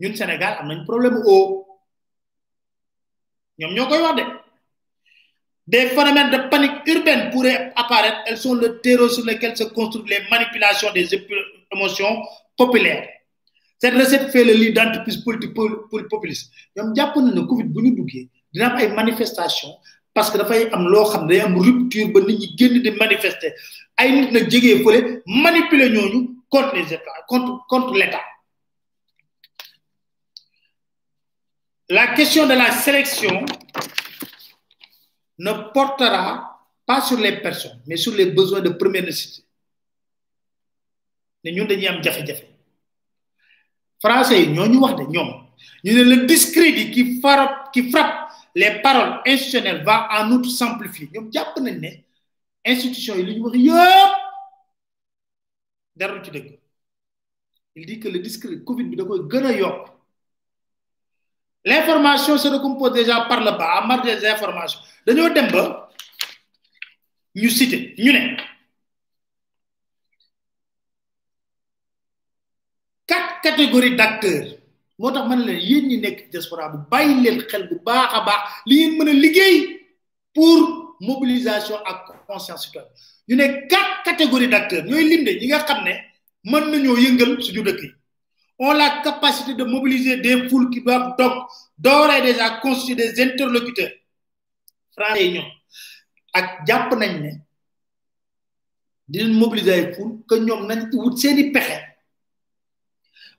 Ñun 0.00 0.14
Sénégal 0.14 0.56
am 0.60 0.68
nañ 0.68 0.84
problème 0.84 1.18
eau. 1.26 1.66
Wax 3.58 4.16
de 4.16 4.41
des 5.66 5.86
phénomènes 5.88 6.30
de 6.30 6.48
panique 6.48 6.72
urbaine 6.86 7.30
pourraient 7.30 7.72
apparaître. 7.76 8.18
Elles 8.26 8.38
sont 8.38 8.54
le 8.54 8.80
terreau 8.80 9.08
sur 9.08 9.24
lequel 9.24 9.56
se 9.56 9.64
construisent 9.64 10.08
les 10.10 10.28
manipulations 10.30 10.92
des 10.92 11.08
émotions 11.72 12.22
populaires. 12.56 13.08
Cette 13.78 13.94
recette 13.94 14.30
fait 14.30 14.44
le 14.44 14.52
lit 14.54 14.72
d'entreprise 14.72 15.18
politique 15.24 15.54
populiste 16.10 16.52
ñoom 16.76 16.94
jàpp 16.96 17.16
na 17.16 17.32
ne 17.34 17.40
Covid 17.50 17.64
bu 17.74 17.82
ñu 17.82 17.90
duggee 17.96 18.28
dina 18.52 18.76
parce 20.14 20.30
que 20.30 20.38
dafay 20.38 20.68
am 20.72 20.86
loo 20.88 21.04
rupture 21.04 22.12
ba 22.12 22.20
nit 22.20 22.38
ñi 22.38 22.54
génn 22.56 22.82
di 22.82 22.90
manifester. 22.92 23.52
Ay 23.96 24.12
nit 24.12 24.30
manipuler 25.26 25.90
contre 26.48 26.74
les 26.76 26.92
états 26.92 27.24
contre 27.26 27.66
contre 27.68 27.94
l'état. 27.94 28.20
La 31.88 32.08
question 32.14 32.46
de 32.46 32.54
la 32.54 32.70
sélection 32.70 33.44
ne 35.44 35.52
portera 35.72 36.60
pas 36.86 37.00
sur 37.00 37.18
les 37.18 37.40
personnes 37.40 37.80
mais 37.86 37.96
sur 37.96 38.14
les 38.14 38.26
besoins 38.26 38.60
de 38.60 38.70
première 38.70 39.02
nécessité. 39.04 39.44
Dañuy 41.44 41.86
am 41.88 42.02
jafe-jafe. 42.02 42.46
Français 44.00 44.46
ñu 44.46 44.60
ne 45.94 46.02
le 46.04 46.26
discrédit 46.26 46.90
qui 46.92 47.20
frappe 47.20 47.72
qui 47.72 47.90
frappe 47.90 48.30
les 48.54 48.80
paroles 48.82 49.20
institutionnelles 49.26 49.82
va 49.84 50.08
en 50.18 50.30
outre 50.32 50.50
s'amplifier. 50.50 51.08
Ñoom 51.12 51.30
jàpp 51.32 51.56
nañ 51.60 51.76
ne 51.80 51.90
institution 52.64 53.16
yi 53.16 53.24
li 53.24 53.34
ñu 53.36 53.42
wax 53.44 53.56
yëpp 53.56 54.12
dara 55.96 56.22
ci 56.24 56.30
dëgg. 56.30 56.58
Il 57.74 57.86
dit 57.86 57.98
que 58.00 58.08
le 58.08 58.18
discrédit 58.20 58.64
Covid 58.64 58.84
bi 58.90 58.96
da 58.96 59.04
koy 59.04 59.20
gën 59.30 59.46
a 59.46 59.52
yokk 59.52 59.88
l'information 61.64 62.38
se 62.38 62.48
recompose 62.48 62.92
déjà 62.92 63.20
par 63.22 63.40
le 63.40 63.50
bas 63.52 63.78
à 63.78 63.86
marge 63.86 64.04
des 64.04 64.26
informations. 64.26 64.80
Dañoo 65.06 65.28
dem 65.30 65.48
ba 65.50 65.88
ñu 67.34 67.48
ñu 67.98 68.12
ne 68.12 68.36
catégories 73.42 73.96
d'acteurs. 73.96 74.48
Pour 80.34 80.96
mobilisation 81.00 81.76
ak 81.84 82.26
conscience 82.26 82.64
citoyenne. 82.66 83.68
Quatre 83.68 84.02
catégories 84.04 84.48
d'acteurs 84.48 84.84
ñi 84.84 85.48
nga 85.48 85.66
mën 86.44 86.84
yëngal 87.04 87.42
suñu 87.42 87.62
dëkk 87.62 88.01
ont 88.58 88.72
la 88.72 89.00
capacité 89.02 89.54
de 89.54 89.64
mobiliser 89.64 90.18
des 90.18 90.48
foules 90.48 90.70
qui 90.70 90.80
doivent 90.82 91.16
donc 91.18 91.48
d'ores 91.78 92.12
et 92.12 92.22
déjà 92.22 92.50
constituer 92.60 92.94
des 92.96 93.20
interlocuteurs. 93.22 93.90
Yi 95.16 95.32
ñoom 95.34 95.48
ak 96.34 96.66
jàpp 96.66 96.92
nañ 97.00 97.14
ne 99.08 99.24
mobiliser 99.40 99.72
ay 99.74 99.94
foules 99.94 100.18
que 100.28 100.34
ñoom 100.36 100.66
nañ 100.66 100.80
wut 100.92 101.16
seeni 101.18 101.50
pexe 101.52 101.78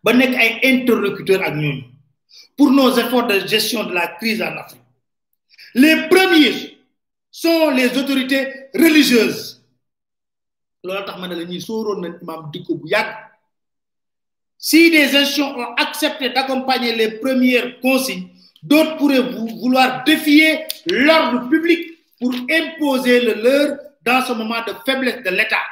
ba 0.03 0.14
nekk 0.14 0.34
ay 0.36 0.59
interlocuteurs 0.72 1.41
ak 1.47 1.53
pour 2.57 2.72
nos 2.72 2.97
efforts 2.97 3.28
de 3.28 3.39
gestion 3.47 3.84
de 3.86 3.93
la 3.93 4.07
crise 4.07 4.41
en 4.41 4.55
Afrique. 4.57 4.82
Les 5.76 6.07
premiers 6.09 6.78
sont 7.32 7.72
les 7.72 7.97
autorités 7.97 8.70
religieuses. 8.74 9.61
Loolu 10.84 11.05
tax 11.05 11.18
ma 11.20 11.28
ne 11.28 11.36
la 11.36 11.45
ñuy 11.45 11.61
sóoroon 11.61 12.01
nañ 12.01 12.14
imam 12.22 12.49
dikko 12.51 12.76
bu 12.76 12.88
yàgg 12.91 13.23
si 14.66 14.89
des 14.91 15.14
institutions 15.14 15.57
ont 15.59 15.76
accepté 15.76 16.30
d'accompagner 16.30 16.95
les 16.95 17.20
premières 17.20 17.82
consignes 17.82 18.30
d'autres 18.61 18.95
pourraient 18.95 19.20
vouloir 19.59 20.05
défier 20.05 20.59
l'ordre 20.86 21.49
public 21.49 21.82
pour 22.18 22.34
imposer 22.49 23.20
le 23.20 23.34
leur 23.43 23.78
dans 24.05 24.22
ce 24.26 24.32
moment 24.32 24.61
de 24.66 24.72
faiblesse 24.86 25.22
de 25.22 25.32
l'État 25.32 25.66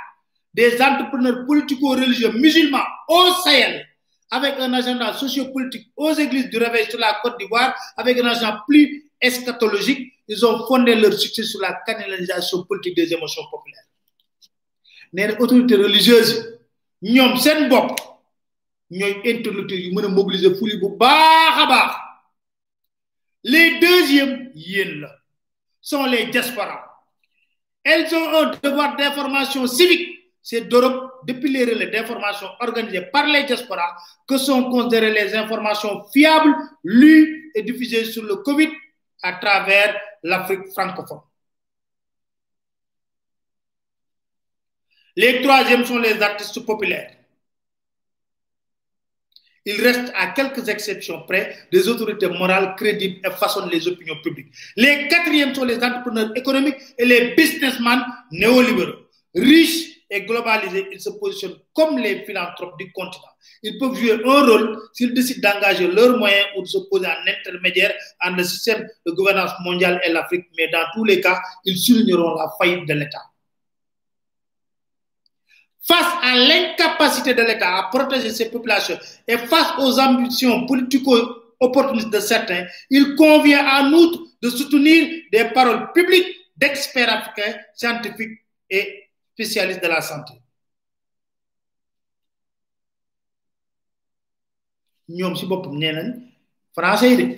des 0.53 0.81
entrepreneurs 0.81 1.45
politico-religieux 1.45 2.33
musulmans 2.33 2.83
au 3.07 3.31
Sahel 3.45 3.87
avec 4.29 4.55
un 4.59 4.73
agenda 4.73 5.13
sociopolitique 5.13 5.87
aux 5.95 6.11
églises 6.13 6.49
du 6.49 6.57
réveil 6.57 6.89
sur 6.89 6.99
la 6.99 7.17
Côte 7.21 7.37
d'Ivoire, 7.37 7.73
avec 7.97 8.17
un 8.17 8.25
agenda 8.25 8.63
plus 8.67 9.09
eschatologique, 9.19 10.13
ils 10.27 10.45
ont 10.45 10.65
fondé 10.67 10.95
leur 10.95 11.13
succès 11.13 11.43
sur 11.43 11.59
la 11.61 11.73
canalisation 11.85 12.63
politique 12.63 12.95
des 12.95 13.13
émotions 13.13 13.43
populaires. 13.51 13.83
Les 15.13 15.35
autorités 15.37 15.75
religieuses, 15.75 16.59
ñom 17.03 17.35
sen 17.37 17.67
bop 18.91 18.99
ñoy 18.99 19.21
interlocuteurs 19.25 19.79
yu 19.79 19.93
mëna 19.93 20.07
mobiliser 20.07 20.55
fouli 20.55 20.77
bu 20.77 20.89
baax 20.97 21.95
les 23.43 23.79
deuxièmes 23.79 24.51
sont 25.81 26.05
les 26.05 26.25
diasporas 26.27 26.87
elles 27.83 28.13
ont 28.13 28.29
un 28.35 28.51
devoir 28.61 28.95
d'information 28.95 29.65
civique 29.67 30.21
c'est 30.43 30.61
d'Europe 30.67 31.21
depuis 31.27 31.51
les 31.51 31.65
relais 31.65 31.87
d'information 31.87 32.47
organisés 32.59 33.01
par 33.01 33.27
les 33.27 33.43
diasporas 33.43 33.95
que 34.27 34.37
sont 34.37 34.69
considérées 34.71 35.11
les 35.13 35.35
informations 35.35 36.03
fiables, 36.11 36.55
lues 36.83 37.51
et 37.53 37.61
diffusées 37.61 38.05
sur 38.05 38.23
le 38.23 38.37
Covid 38.37 38.69
à 39.21 39.33
travers 39.33 39.95
l'Afrique 40.23 40.67
francophone. 40.73 41.19
Les 45.15 45.41
troisièmes 45.43 45.85
sont 45.85 45.99
les 45.99 46.19
artistes 46.23 46.65
populaires. 46.65 47.20
Il 49.65 49.79
reste 49.81 50.11
à 50.15 50.27
quelques 50.27 50.67
exceptions 50.69 51.23
près 51.27 51.55
des 51.71 51.87
autorités 51.87 52.27
morales 52.27 52.73
crédibles 52.75 53.19
et 53.25 53.31
façonnent 53.31 53.69
les 53.69 53.87
opinions 53.87 54.17
publiques. 54.23 54.51
Les 54.75 55.07
quatrièmes 55.07 55.53
sont 55.53 55.65
les 55.65 55.77
entrepreneurs 55.77 56.35
économiques 56.35 56.77
et 56.97 57.05
les 57.05 57.35
businessmen 57.35 57.99
néolibéraux, 58.31 59.05
riches 59.35 59.91
et 60.09 60.23
globalisés, 60.23 60.87
ils 60.91 60.99
se 60.99 61.09
positionnent 61.11 61.57
comme 61.73 61.97
les 61.97 62.25
philanthropes 62.25 62.77
du 62.77 62.91
continent. 62.91 63.31
Ils 63.63 63.77
peuvent 63.77 63.95
jouer 63.95 64.13
un 64.13 64.43
rôle 64.43 64.77
s'ils 64.93 65.13
décident 65.13 65.49
d'engager 65.49 65.87
leurs 65.87 66.17
moyens 66.17 66.47
ou 66.57 66.63
de 66.63 66.67
se 66.67 66.79
poser 66.89 67.07
en 67.07 67.27
intermédiaire 67.27 67.93
entre 68.21 68.37
le 68.37 68.43
système 68.43 68.87
de 69.05 69.11
gouvernance 69.11 69.51
mondiale 69.63 70.01
et 70.03 70.11
l'Afrique, 70.11 70.47
mais 70.57 70.67
dans 70.67 70.85
tous 70.93 71.05
les 71.05 71.21
cas, 71.21 71.39
ils 71.63 71.77
souligneront 71.77 72.35
la 72.35 72.51
faillite 72.59 72.87
de 72.87 72.93
l'État. 72.93 73.30
Face 75.83 76.13
à 76.21 76.35
l'incapacité 76.35 77.33
de 77.33 77.41
l'État 77.41 77.77
à 77.77 77.83
protéger 77.89 78.29
ses 78.29 78.51
populations 78.51 78.99
et 79.27 79.37
face 79.37 79.73
aux 79.79 79.99
ambitions 79.99 80.65
politico-opportunistes 80.67 82.11
de 82.11 82.19
certains, 82.19 82.65
il 82.89 83.15
convient 83.15 83.65
en 83.65 83.91
outre 83.91 84.19
de 84.41 84.49
soutenir 84.49 85.23
des 85.31 85.45
paroles 85.45 85.91
publiques 85.91 86.27
d'experts 86.55 87.11
africains, 87.11 87.57
scientifiques 87.73 88.41
et 88.69 89.09
spécialistes 89.33 89.81
de 89.81 89.87
la 89.87 90.01
santé. 90.01 90.33
français 96.77 97.35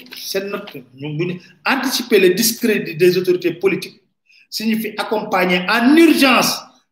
anticiper 1.65 2.19
le 2.19 2.33
discrédit 2.33 2.95
des 2.95 3.17
autorités 3.17 3.53
politiques 3.53 4.01
signifie 4.49 4.93
accompagner 4.97 5.65
en 5.67 5.95
urgence 5.95 6.59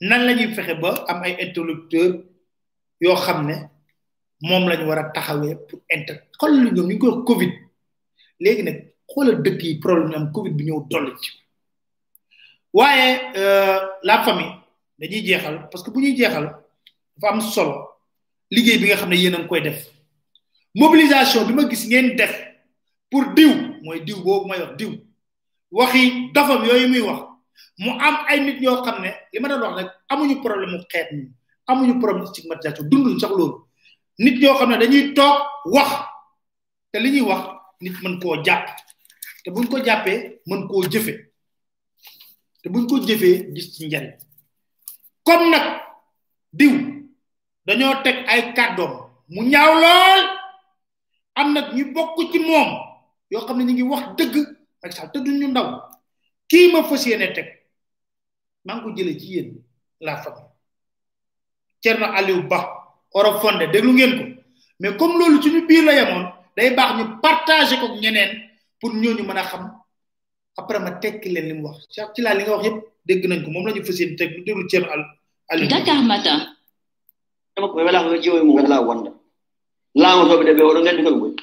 nan 0.00 0.24
la 0.26 0.32
ñuy 0.34 0.54
fexe 0.54 0.74
ba 0.80 1.04
am 1.08 1.22
ay 1.22 1.36
interlocuteurs 1.40 2.24
yoo 3.00 3.16
xam 3.16 3.46
ne 3.46 3.54
moom 4.42 4.68
la 4.68 4.76
ñu 4.76 4.86
war 4.88 4.98
a 4.98 5.10
taxawee 5.12 5.56
pour 5.68 5.80
inter 5.90 6.22
xool 6.38 6.52
lu 6.62 6.70
ñoom 6.72 6.86
ñu 6.88 6.94
ngi 6.94 6.98
koy 6.98 7.24
Covid. 7.26 7.52
Léegi 8.40 8.62
nag 8.62 8.76
xoolal 9.08 9.42
dëkk 9.42 9.62
yi 9.62 9.78
problème 9.78 10.14
am 10.14 10.32
Covid 10.32 10.52
bi 10.56 10.64
ñëw 10.64 10.86
dolli 10.90 11.12
ci. 11.20 11.30
Waaye 12.72 13.32
la 14.02 14.22
famille 14.22 14.54
dañuy 14.98 15.22
jeexal 15.26 15.68
parce 15.70 15.82
que 15.84 15.90
bu 15.90 16.00
ñuy 16.00 16.16
jeexal 16.16 16.56
dafa 17.16 17.34
am 17.34 17.40
solo 17.40 17.88
liggéey 18.50 18.78
bi 18.78 18.86
nga 18.88 18.96
xam 18.96 19.10
ne 19.10 19.16
yéen 19.16 19.34
a 19.34 19.38
ngi 19.38 19.48
koy 19.48 19.60
def. 19.62 19.86
Mobilisation 20.74 21.44
bi 21.46 21.52
ma 21.52 21.68
gis 21.68 21.86
ngeen 21.86 22.16
def 22.16 22.34
pour 23.10 23.34
diw 23.34 23.52
mooy 23.82 24.00
diw 24.04 24.22
boobu 24.22 24.48
may 24.48 24.60
wax 24.60 24.76
diw. 24.76 24.92
Waxi 25.70 26.30
dafam 26.32 26.64
yooyu 26.64 26.88
muy 26.88 27.00
wax 27.00 27.20
mu 27.78 27.90
am 28.06 28.16
ay 28.28 28.40
nit 28.40 28.60
ñoo 28.60 28.82
xam 28.84 29.02
ne 29.02 29.10
li 29.32 29.38
ma 29.40 29.48
doon 29.48 29.62
wax 29.62 29.76
rek 29.78 29.90
amuñu 30.08 30.40
problème 30.42 30.70
mu 30.72 30.78
xeet 30.92 31.08
ñu 31.12 31.24
amuñu 31.66 31.98
problème 32.00 32.26
stigmatisation 32.26 32.88
dunduñ 32.90 33.18
sax 33.20 33.30
loolu. 33.38 33.66
Nit 34.18 34.36
ñoo 34.40 34.54
xam 34.58 34.70
ne 34.70 34.76
dañuy 34.78 35.14
toog 35.14 35.36
wax 35.74 35.90
te 36.92 36.98
li 37.00 37.10
ñuy 37.10 37.20
wax 37.30 37.42
nit 37.80 37.94
mën 38.02 38.20
koo 38.20 38.36
jàpp 38.44 38.66
te 39.44 39.50
buñ 39.50 39.66
ko 39.70 39.78
jàppee 39.86 40.40
mën 40.46 40.68
koo 40.68 40.82
jëfe 40.92 41.12
te 42.62 42.68
buñ 42.68 42.86
ko 42.88 42.98
jëfee 43.06 43.36
gis 43.54 43.72
ci 43.74 43.86
njariñ. 43.86 44.12
Comme 45.24 45.50
nag 45.50 45.66
diw 46.52 46.72
dañoo 47.66 48.02
teg 48.04 48.16
ay 48.28 48.52
kàddoom 48.56 48.92
mu 49.28 49.42
ñaaw 49.42 49.72
lool. 49.82 50.22
Am 51.34 51.54
nag 51.54 51.72
ñu 51.74 51.84
bokk 51.94 52.18
ci 52.32 52.38
moom 52.38 52.68
yoo 53.30 53.46
xam 53.46 53.56
ne 53.58 53.64
ñu 53.64 53.72
ngi 53.72 53.82
wax 53.82 54.04
dëgg 54.18 54.34
ak 54.84 54.92
sax 54.92 55.08
te 55.12 55.18
duñu 55.24 55.46
ndaw 55.48 55.68
kii 56.50 56.72
ma 56.72 56.82
fas 56.88 57.06
yéene 57.06 57.32
teg 57.36 57.46
maa 58.64 58.74
ngi 58.76 58.82
ko 58.84 58.90
jëlee 58.96 59.18
ci 59.20 59.26
yéen 59.34 59.50
la 60.00 60.16
famille 60.22 60.48
Thierno 61.80 62.06
Aliou 62.18 62.42
Ba 62.50 62.58
oro 63.14 63.40
fonde 63.40 63.66
déglu 63.72 63.92
ngeen 63.92 64.12
ko. 64.18 64.24
Mais 64.80 64.96
comme 64.96 65.18
loolu 65.18 65.42
suñu 65.42 65.66
biir 65.66 65.84
la 65.84 65.92
yemoon 65.94 66.24
day 66.56 66.70
baax 66.76 66.90
ñu 66.98 67.04
partager 67.22 67.78
ko 67.80 67.86
ñeneen 68.02 68.30
pour 68.80 68.92
ñooñu 68.94 69.22
mën 69.24 69.36
a 69.38 69.44
xam. 69.44 69.64
Après 70.58 70.78
ma 70.80 70.90
tekki 70.92 71.28
leen 71.30 71.46
li 71.48 71.52
mu 71.54 71.62
wax. 71.68 71.86
Ci 72.14 72.20
laa 72.22 72.34
li 72.34 72.42
nga 72.44 72.52
wax 72.56 72.64
yépp 72.64 72.76
dégg 73.06 73.26
nañ 73.28 73.42
ko 73.44 73.50
moom 73.50 73.66
la 73.66 73.72
ñu 73.74 73.84
fas 73.84 73.98
yéene 73.98 74.16
teg 74.16 74.30
lu 74.36 74.42
déglu 74.44 74.66
Thierno 74.68 74.88
Aliou 75.48 75.68
Dakar 75.68 76.02
Matin. 76.02 76.38
Ko 77.56 77.74
wala 77.74 78.02
ko 78.04 78.16
jiwo 78.22 78.44
mo 78.44 78.52
ngala 78.54 78.80
wonda 78.80 79.10
laamu 79.94 80.28
to 80.28 80.38
be 80.38 80.54
be 80.54 80.62
o 80.62 80.72
ngandi 80.80 81.02
ko 81.02 81.34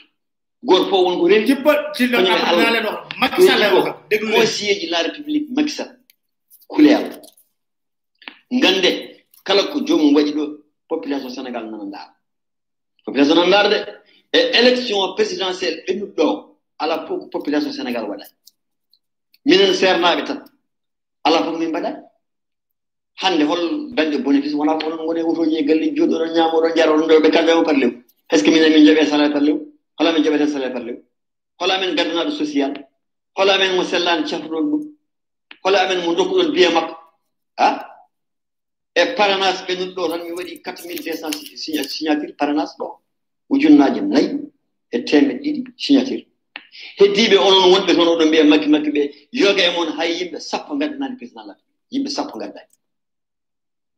goy 0.63 0.79
gor 0.79 0.89
fo 0.89 1.03
won 1.03 1.19
ko 1.19 1.27
ren 1.27 1.45
ci 1.47 1.55
pa 1.55 1.91
ci 1.95 2.07
la 2.07 2.17
am 2.19 2.57
na 2.59 2.71
leen 2.71 2.85
wax 2.85 3.15
Macky 3.19 3.41
Sall 3.47 3.59
lay 3.59 3.71
wax 3.73 3.95
déglu 4.09 4.27
leen 4.29 4.39
conseiller 4.39 4.79
de 4.81 4.87
la 4.91 5.01
république 5.03 5.47
Macky 5.55 5.71
Sall 5.71 5.97
couleur 6.67 7.01
ngande 8.51 8.89
kala 9.43 9.63
ko 9.71 9.79
jomum 9.85 10.15
waɗi 10.15 10.31
ɗo 10.33 10.43
population 10.89 11.29
sénégal 11.29 11.65
nana 11.69 11.85
ndaar 11.85 12.09
population 13.05 13.35
nana 13.35 13.47
ndaar 13.47 13.69
de 13.69 13.77
e 14.33 14.39
élection 14.59 15.13
présidentielle 15.15 15.83
ɓennuɗ 15.87 16.15
ɗo 16.17 16.57
ala 16.79 17.05
fof 17.07 17.19
ko 17.19 17.27
population 17.29 17.71
sénégal 17.71 18.05
waɗa 18.09 18.25
minen 19.45 19.73
sernaɓe 19.73 20.23
tan 20.25 20.39
ala 21.23 21.43
fof 21.43 21.57
min 21.59 21.69
mbaɗa 21.69 21.91
hande 23.21 23.43
hol 23.49 23.93
dañɗo 23.95 24.17
bénéfice 24.25 24.55
wona 24.55 24.73
ko 24.79 24.87
onon 24.87 25.05
goni 25.05 25.21
otoji 25.21 25.57
e 25.57 25.63
galle 25.63 25.93
jooɗoɗon 25.95 26.31
ñamoɗon 26.35 26.75
jaroɗon 26.75 27.07
ɗo 27.07 27.19
ɓe 27.23 27.29
kaldema 27.31 27.63
par 27.63 27.75
lew 27.75 27.91
est 28.31 28.37
ce 28.39 28.43
que 28.43 28.49
minen 28.51 28.73
min 28.73 28.85
jaɓe 28.85 29.05
salaire 29.05 29.31
par 29.33 29.41
lew 29.41 29.66
hola 29.97 30.13
min 30.13 30.23
jaɓete 30.23 30.47
salaire 30.47 30.73
par 30.73 30.83
lew 30.83 30.97
hola 31.59 31.73
amen 31.75 31.95
gaddanaɗo 31.95 32.31
social 32.31 32.73
hola 33.35 33.53
amen 33.55 33.75
mo 33.75 33.83
sellani 33.83 34.23
cafruɗon 34.29 34.69
ɗum 34.71 34.83
hola 35.63 35.77
amen 35.83 36.05
mo 36.05 36.13
dokkuɗon 36.15 36.51
biye 36.53 36.69
makko 36.69 36.95
ha? 37.57 37.67
E 38.95 39.05
paranas 39.17 39.57
ɓennuɗo 39.67 39.93
ɗo 39.95 40.09
tan 40.09 40.21
mi 40.23 40.31
waɗi 40.37 40.61
quatre 40.63 40.87
mille 40.87 41.03
deux 41.03 41.17
cent 41.21 41.33
signature 41.87 42.33
paranas 42.39 42.71
ɗo 42.79 42.85
ujunnaji 43.49 44.01
nayyi 44.01 44.39
e 44.91 44.97
temeɗe 44.99 45.39
ɗiɗi 45.43 45.73
signature 45.77 46.27
heddiɓe 46.99 47.37
onon 47.47 47.71
wonɓe 47.73 47.91
toon 47.95 48.07
oɗon 48.13 48.27
mbiya 48.27 48.43
makki 48.43 48.69
makki 48.69 48.91
ɓe 48.95 49.01
yoga 49.31 49.61
e 49.67 49.71
moon 49.75 49.89
hay 49.97 50.09
yimɓe 50.19 50.39
sappo 50.39 50.75
gaddanani 50.79 51.15
président 51.17 51.45
lata 51.49 51.63
yimɓe 51.91 52.09
sappo 52.09 52.37
gaddani 52.39 52.69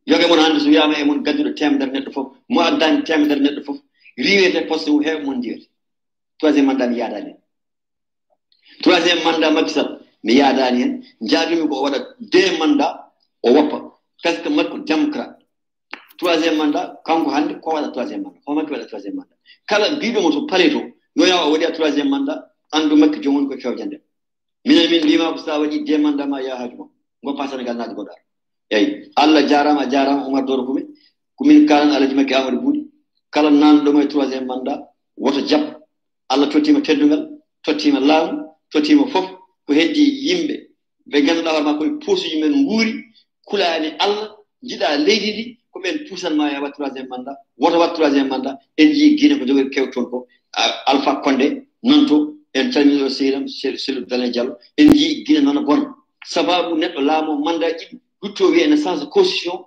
yoga 0.06 0.24
e 0.26 0.28
moon 0.30 0.40
hannde 0.40 0.60
so 0.64 0.70
wiyama 0.70 0.96
e 0.98 1.04
moon 1.04 1.24
gadduɗo 1.26 1.52
temedere 1.60 1.92
neɗɗo 1.92 2.12
fof 2.12 2.28
mo 2.48 2.62
addani 2.62 3.04
temedere 3.04 3.42
neɗɗo 3.42 3.64
fof 3.68 3.78
riwete 4.18 4.68
poste 4.68 4.88
mum 4.92 5.04
heeɓe 5.04 5.24
moon 5.26 5.42
jiyete 5.44 5.68
troisiéme 6.40 6.66
mandat 6.68 6.88
mi 6.90 6.98
yaadani 6.98 7.30
hen 7.32 7.38
troisiéme 8.84 9.24
mandat 9.26 9.52
makki 9.54 9.74
sall 9.78 9.90
mi 10.24 10.34
yaadani 10.40 10.80
hen 10.84 10.92
jaabimi 11.22 11.68
ko 11.70 11.76
o 11.80 11.84
waɗa 11.84 12.00
deux 12.20 12.58
mandat 12.60 12.94
o 13.44 13.50
woppa 13.54 13.78
par 14.24 14.34
ce 14.34 14.42
que 14.44 14.50
makko 14.50 14.80
démocrate 14.80 15.36
troisiéme 16.18 16.58
mandat 16.58 17.02
kanko 17.06 17.30
hannde 17.32 17.54
ko 17.62 17.70
waɗa 17.76 17.90
troisiéme 17.94 18.24
mandat 18.24 18.42
ho 18.46 18.54
makki 18.56 18.72
waɗa 18.74 18.86
troisiéme 18.86 19.16
mandat 19.16 19.38
kala 19.68 19.92
mbiɗomo 19.96 20.32
to 20.32 20.46
pale 20.48 20.70
to 20.70 20.80
yo 21.16 21.26
yaw 21.26 21.52
o 21.52 21.56
a 21.56 21.72
troisiéme 21.72 22.10
mandat 22.10 22.40
anndu 22.72 22.96
makki 22.96 23.20
jomum 23.24 23.48
ko 23.50 23.56
fewjande 23.58 23.98
minen 24.66 24.90
min 24.92 25.04
mbima 25.04 25.34
ko 25.34 25.38
sa 25.38 25.60
waɗi 25.60 25.84
deux 25.86 25.98
mandat 26.00 26.28
ma 26.28 26.42
ya 26.42 26.56
haaju 26.60 26.76
ma 26.78 26.86
goppa 27.24 27.48
sénégal 27.48 27.76
naade 27.78 27.94
goɗɗaɗo 27.96 28.22
eyi 28.70 29.12
allah 29.16 29.44
jarama 29.48 29.82
a 29.82 29.90
jarama 29.90 30.26
oumar 30.26 30.46
doro 30.46 30.64
komin 31.36 31.66
kalan 31.68 31.92
alaji 31.96 32.16
makki 32.16 32.34
amadou 32.34 32.62
buuɗi 32.62 32.82
kala 33.30 33.50
nanɗomo 33.52 34.02
e 34.02 34.08
troisiéme 34.08 34.46
mandat 34.46 34.80
woto 35.18 35.42
jab 35.46 35.79
allah 36.30 36.48
tottima 36.50 36.82
teddugal 36.82 37.22
tottima 37.66 38.00
laamu 38.00 38.44
tottima 38.72 39.08
fof 39.08 39.26
ko 39.66 39.74
heddi 39.74 40.04
yimɓe. 40.28 40.56
Ɓe 41.12 41.18
ganduɗa 41.26 41.50
hoore 41.52 41.64
ma 41.64 41.74
koye 41.78 41.92
puusuji 42.04 42.40
men 42.42 42.54
nguuri 42.64 42.94
kulaani 43.46 43.90
allah 44.00 44.28
jiɗa 44.64 44.98
leydi 45.06 45.30
ndi 45.34 45.44
ko 45.72 45.80
ɓen 45.84 45.96
puusanma 46.08 46.52
ya 46.54 46.62
wat 46.62 46.74
troisiéme 46.76 47.08
mandat 47.10 47.38
woto 47.58 47.78
wat 47.80 47.94
troisiéme 47.96 48.30
mandat 48.30 48.58
en 48.78 48.88
jii 48.94 49.16
guine 49.18 49.40
ko 49.40 49.46
jogori 49.46 49.70
kew 49.70 49.88
toon 49.94 50.06
ko 50.12 50.28
alpha 50.86 51.22
condé 51.24 51.48
noon 51.84 52.06
to 52.08 52.16
en 52.54 52.72
calminiɗo 52.72 53.10
sehiram 53.10 53.48
selu 53.48 54.06
dane 54.06 54.30
diallo 54.32 54.54
en 54.78 54.94
jii 54.94 55.24
guine 55.26 55.42
noon 55.44 55.66
bona 55.66 55.96
sababu 56.26 56.76
neɗɗo 56.76 57.02
laamo 57.02 57.36
mandat 57.46 57.78
ƴiɓi 57.82 57.98
hutto 58.22 58.44
wiye 58.52 58.64
ene 58.66 58.78
sens 58.78 59.06
constitution 59.10 59.66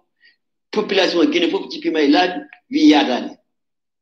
population 0.71 1.25
guine 1.33 1.51
fof 1.51 1.69
jippima 1.71 2.01
e 2.01 2.09
laabi 2.09 2.41
wi 2.71 2.89
yaadani 2.91 3.31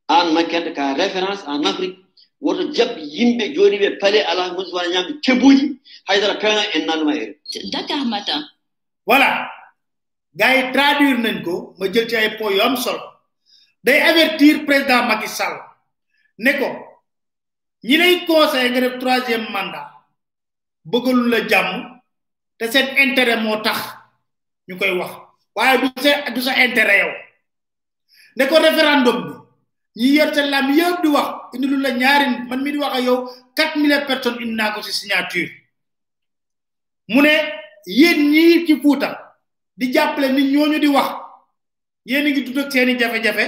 an 0.08 0.32
makkente 0.34 0.72
ka 0.74 0.94
référence 0.94 1.42
en 1.46 1.64
afrique 1.64 1.96
woto 2.40 2.62
jab 2.72 2.90
yimɓe 2.98 3.44
jooɗiɓe 3.54 3.88
pale 4.00 4.18
ala 4.30 4.52
musi 4.54 4.72
wana 4.74 4.88
ñamde 4.94 5.12
kebuji 5.24 5.66
haydara 6.08 6.34
pewna 6.40 6.62
en 6.74 6.86
nanduma 6.86 7.14
ere 7.16 7.34
Dakar 7.72 8.04
Matin. 8.06 8.40
voilà 9.06 9.48
gars 10.34 10.54
yi 10.56 10.72
traduire 10.72 11.18
nañ 11.18 11.42
ko 11.44 11.74
ma 11.78 11.86
jël 11.92 12.08
ci 12.08 12.16
ay 12.16 12.36
points 12.38 12.54
yu 12.54 12.60
am 12.62 12.76
solo 12.76 13.00
day 13.84 14.00
avertir 14.00 14.64
président 14.66 15.04
Macky 15.06 15.28
Sall 15.28 15.56
ne 16.38 16.52
ko 16.58 16.68
ñi 17.84 17.96
lay 17.96 18.24
conseil 18.26 18.70
nga 18.70 18.80
def 18.80 18.98
troisième 18.98 19.46
mandat 19.52 19.86
bëggalu 20.84 21.28
la 21.28 21.48
jàmm 21.48 22.00
te 22.58 22.70
seen 22.70 22.86
intérêt 23.04 23.36
moo 23.36 23.56
tax 23.62 23.78
ñu 24.68 24.76
koy 24.78 24.90
wax 24.98 25.12
waaye 25.56 25.78
du 25.80 25.88
sa 26.02 26.30
du 26.30 26.40
sa 26.40 26.52
intérêt 26.64 26.98
yow 27.00 27.12
ne 28.36 28.44
ko 28.46 28.54
référendum 28.56 29.18
bi 29.26 29.32
ñi 29.96 30.08
yor 30.16 30.34
sa 30.34 30.42
lam 30.46 30.70
yëpp 30.78 31.02
di 31.02 31.08
wax 31.08 31.28
indi 31.54 31.66
lu 31.66 31.76
la 31.78 31.90
ñaari 31.90 32.26
man 32.48 32.62
mi 32.62 32.70
di 32.72 32.78
wax 32.78 32.94
yow 33.06 33.18
quatre 33.56 33.76
mille 33.80 34.06
personnes 34.06 34.40
indi 34.40 34.54
naa 34.54 34.72
ko 34.74 34.82
si 34.82 34.92
signature. 34.92 35.50
Mu 37.08 37.20
ne 37.22 37.32
yéen 37.86 38.30
ñii 38.30 38.66
ci 38.66 38.80
fuuta 38.82 39.08
di 39.76 39.92
jàppale 39.92 40.28
nit 40.32 40.46
ñooñu 40.52 40.78
di 40.78 40.86
wax 40.88 41.10
yéen 42.04 42.26
a 42.26 42.30
ngi 42.30 42.42
dund 42.44 42.58
ak 42.58 42.72
seeni 42.72 42.98
jafe-jafe 42.98 43.46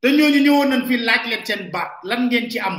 te 0.00 0.08
ñooñu 0.08 0.38
ñëwoon 0.44 0.68
nañ 0.68 0.86
fi 0.88 0.96
laaj 0.98 1.22
leen 1.30 1.44
seen 1.46 1.70
baat 1.70 1.90
lan 2.04 2.26
ngeen 2.26 2.50
ci 2.50 2.58
am. 2.58 2.76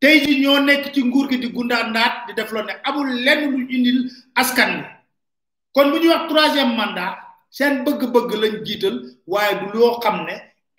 Tey 0.00 0.20
ji 0.24 0.40
ñoo 0.40 0.60
nekk 0.60 0.92
ci 0.94 1.02
nguur 1.04 1.28
gi 1.30 1.38
di 1.38 1.48
gundaandaat 1.52 2.26
di 2.26 2.32
def 2.34 2.50
lo 2.52 2.62
ne 2.62 2.72
amul 2.84 3.08
lenn 3.24 3.50
lu 3.50 3.58
indil 3.74 4.10
askan 4.34 4.70
wi. 4.78 4.84
Kon 5.72 5.90
bu 5.90 5.98
ñuy 5.98 6.08
wax 6.08 6.28
troisième 6.28 6.74
mandat 6.76 7.25
seen 7.56 7.74
bëgg-bëgg 7.84 8.30
lañ 8.42 8.54
jiital 8.66 8.96
waaye 9.32 9.54
du 9.60 9.66
loo 9.78 9.98
xam 10.02 10.16
ne 10.26 10.34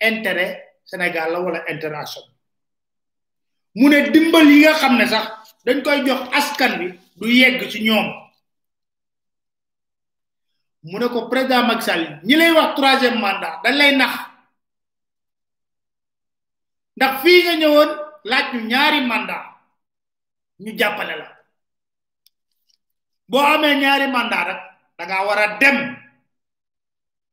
intérêt 0.08 0.52
Sénégal 0.90 1.32
la 1.32 1.38
wala 1.44 1.60
interaction 1.72 2.22
mu 3.78 3.86
ne 3.90 3.98
dimbal 4.12 4.46
yi 4.50 4.58
nga 4.62 4.72
xam 4.80 4.94
ne 4.98 5.04
sax 5.12 5.26
dañ 5.64 5.78
koy 5.84 5.98
jox 6.06 6.20
askan 6.38 6.72
wi 6.80 6.88
du 7.18 7.26
yegg 7.40 7.60
ci 7.70 7.78
ñoom. 7.86 8.08
Mu 10.82 10.96
ne 10.98 11.06
ko 11.12 11.28
président 11.28 11.66
Macky 11.66 11.82
Sall 11.86 12.04
ñi 12.26 12.34
lay 12.36 12.52
wax 12.56 12.70
troisième 12.76 13.18
mandat 13.20 13.54
dañ 13.64 13.74
lay 13.80 13.92
nax. 13.96 14.12
Ndax 16.96 17.12
fii 17.22 17.42
nga 17.44 17.54
ñëwoon 17.60 17.90
laaj 18.30 18.46
ñu 18.54 18.60
ñaari 18.70 19.00
mandat 19.10 19.44
ñu 20.62 20.70
jàppale 20.78 21.14
la. 21.20 21.28
Boo 23.28 23.44
amee 23.54 23.76
ñaari 23.82 24.06
mandat 24.14 24.44
rek 24.48 24.60
da 24.98 25.02
nga 25.06 25.26
war 25.26 25.38
a 25.38 25.46
dem 25.60 25.78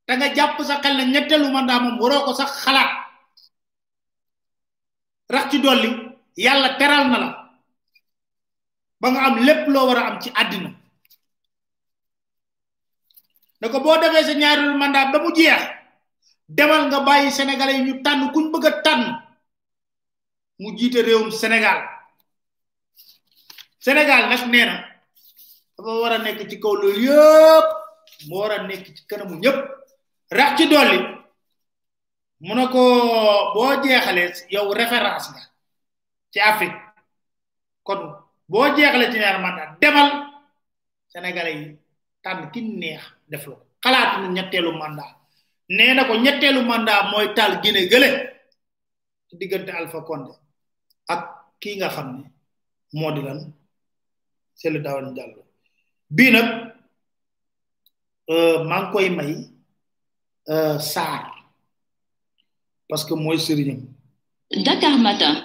da 0.08 0.14
nga 0.16 0.34
jàpp 0.36 0.58
sa 0.68 0.82
xel 0.84 0.96
ne 0.98 1.04
ñetteelu 1.14 1.52
mandat 1.52 1.82
moom 1.82 2.00
waroo 2.02 2.26
ko 2.26 2.34
sax 2.34 2.52
xalaat 2.64 2.92
rax 5.34 5.46
ci 5.52 5.58
dolli 5.60 5.90
yàlla 6.38 6.70
teral 6.80 7.06
na 7.10 7.18
la. 7.24 7.30
Ba 9.06 9.12
nga 9.12 9.22
am 9.30 9.36
lépp 9.46 9.68
loo 9.74 9.86
war 9.88 9.98
a 9.98 10.04
am 10.10 10.18
ci 10.22 10.30
àddina. 10.42 10.70
Ne 13.62 13.66
ko 13.72 13.78
boo 13.84 13.98
defee 14.02 14.24
sa 14.28 14.34
ñaareelu 14.34 14.78
mandat 14.82 15.12
ba 15.12 15.20
mu 15.24 15.30
jeex 15.38 15.62
demal 16.58 16.82
nga 16.88 17.00
bàyyi 17.08 17.32
sénégalais 17.38 17.82
ñu 17.86 17.94
tànn 18.06 18.32
kuñ 18.34 18.46
bëgg 18.52 18.82
tànn. 18.86 19.04
Mu 20.60 20.70
jiite 20.78 21.00
réewum 21.06 21.32
sénégal. 21.32 21.80
Sénégal 23.86 24.24
nag 24.30 24.42
nee 24.52 24.66
na 24.66 24.76
dafa 25.78 26.50
ci 26.50 26.58
kaw 26.64 26.74
loolu 26.82 27.00
yëpp 27.06 27.68
mu 28.28 28.36
war 28.40 28.52
a 28.52 28.58
nekk 28.68 28.86
ci 28.96 29.02
kanamu 29.10 29.36
ñëpp 29.44 29.60
rax 30.32 30.58
ci 30.58 30.66
dolli. 30.68 31.00
Mu 32.40 32.54
boo 33.54 33.82
jeexalee 33.84 34.34
yow 34.54 34.70
référence 34.74 35.30
nga 35.32 35.42
ci 36.32 36.40
afrique. 36.40 36.78
Kon 37.84 38.02
boo 38.48 38.68
jeexalee 38.76 39.12
ci 39.12 39.18
ñaar 39.20 39.40
mandat 39.42 39.70
demal 39.82 40.10
sénégalais 41.12 41.56
yi 41.62 41.78
tànn 42.24 42.52
ki 42.52 42.62
neex 42.62 43.02
def 43.30 43.46
la 43.48 43.56
ko. 43.56 43.62
Xalaatu 43.84 44.22
ñu 44.22 44.30
ñetteelu 44.36 44.72
mandat. 44.72 45.16
Nee 45.70 45.94
na 45.94 46.06
ko 46.06 46.14
ñetteelu 46.16 46.62
mandat 46.62 47.04
mooy 47.12 47.34
tal 47.36 47.62
gine 47.64 47.88
gële 47.92 48.10
ci 49.30 49.72
alpha 49.72 50.02
condé 50.02 50.32
ak 51.08 51.22
kii 51.62 51.76
nga 51.78 51.90
xam 51.90 52.08
ne 52.18 52.28
moo 52.94 53.12
di 53.12 53.22
lan? 53.22 53.40
C'est 54.56 54.70
le 54.70 54.80
bii 56.10 56.32
nag 56.32 56.48
maa 58.70 58.82
ngi 58.82 58.92
koy 58.94 59.10
may 59.10 59.32
saar. 60.80 61.22
Parce 62.90 63.04
que 63.06 63.14
mooy 63.16 63.38
sëriñam. 63.40 63.82
Dakar 64.66 64.98
Matin. 64.98 65.36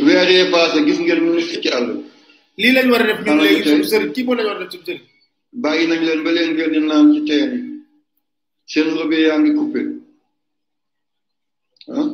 weer 0.00 0.28
yee 0.30 0.50
passé 0.50 0.84
gis 0.86 0.98
ngeen 1.00 1.20
ministre 1.24 1.60
ci 1.62 1.68
àll. 1.68 1.88
Lii 2.58 2.72
lañ 2.72 2.90
war 2.90 3.00
a 3.02 3.06
def 3.06 3.20
ñun 3.26 3.38
léegi 3.42 3.62
suñu 3.68 3.84
sëriñ 3.84 4.12
kii 4.14 4.24
moo 4.24 4.34
lañ 4.34 4.46
war 4.46 4.56
a 4.56 4.60
def 4.64 4.70
suñu 4.72 4.84
sëriñ. 4.86 5.02
Bàyyi 5.62 5.86
nañ 5.88 6.00
leen 6.06 6.20
ba 6.24 6.30
leen 6.32 6.50
ngeen 6.54 6.72
di 6.72 6.80
naan 6.80 7.06
ci 7.14 7.20
teen 7.28 7.50
yi. 7.54 7.60
Seen 8.66 8.88
robinet 8.96 9.26
yaa 9.28 9.38
ngi 9.38 9.52
coupé. 9.58 9.80
Ah 11.88 12.08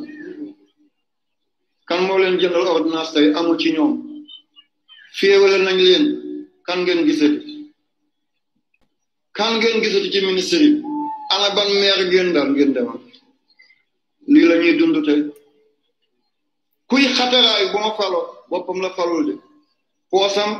kan 1.87 2.01
moo 2.07 2.17
leen 2.21 2.39
jëndal 2.39 2.67
ordonnance 2.67 3.11
tey? 3.13 3.27
Amul 3.37 3.57
ci 3.61 3.69
ñoom. 3.73 3.93
Féewale 5.17 5.57
nañ 5.65 5.77
leen. 5.87 6.05
Kan 6.65 6.79
ngeen 6.83 7.05
gisati? 7.07 7.51
Kan 9.37 9.51
ngeen 9.57 9.81
gisati 9.83 10.11
ci 10.13 10.19
ministre 10.25 10.59
yi? 10.65 10.71
Ana 11.33 11.49
ban 11.55 11.69
maire 11.79 12.03
ngeen 12.07 12.33
daal 12.33 12.49
ngeen 12.51 12.73
demal 12.75 12.99
lii 14.31 14.45
la 14.49 14.55
ñuy 14.61 14.77
dund 14.77 14.97
tey. 15.05 15.21
Kuy 16.89 17.03
xataraayu 17.17 17.71
bu 17.71 17.77
ma 17.79 17.91
falo 17.97 18.19
boppam 18.49 18.79
la 18.81 18.89
falul 18.97 19.25
de. 19.27 19.33
Poosam 20.11 20.51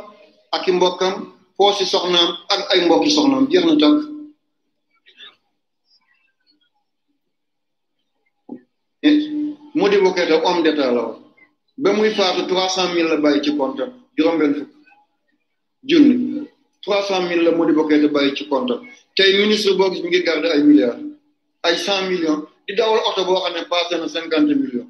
ak 0.55 0.67
i 0.67 0.71
mbokkam 0.71 1.13
poosi 1.57 1.85
soxnaam 1.85 2.29
ak 2.53 2.61
ay 2.71 2.79
mbokki 2.85 3.11
soxnaam 3.15 3.47
jeex 3.51 3.65
na 3.65 3.75
tàkk. 3.81 3.99
Mu 9.77 9.85
di 9.89 9.97
bokkete 10.03 10.35
homme 10.43 10.63
d'état 10.63 10.91
la 10.91 11.03
ba 11.77 11.93
muy 11.93 12.11
faatu 12.11 12.45
trois 12.47 12.69
cent 12.69 12.93
mille 12.93 13.07
la 13.09 13.17
bàyyi 13.17 13.41
ci 13.43 13.55
compte 13.57 13.83
juróom-benn 14.17 14.53
fukk. 14.55 14.69
Junni. 15.83 16.47
trois 16.81 17.01
cent 17.07 17.21
mille 17.29 17.43
la 17.43 17.51
Modibo 17.51 17.87
Keïta 17.87 18.07
bàyyi 18.07 18.35
ci 18.35 18.47
compte 18.47 18.73
tey 19.21 19.37
ministre 19.37 19.77
boo 19.77 19.89
gis 19.93 20.01
mi 20.01 20.09
ngi 20.09 20.21
garder 20.25 20.49
ay 20.51 20.63
milliards 20.65 21.01
ay 21.67 21.75
cent 21.85 22.09
millions 22.09 22.41
di 22.65 22.73
dawal 22.73 22.97
oto 23.09 23.21
boo 23.27 23.37
xam 23.43 23.53
ne 23.53 23.61
passé 23.71 23.93
na 24.01 24.07
cinquante 24.13 24.53
millions. 24.61 24.89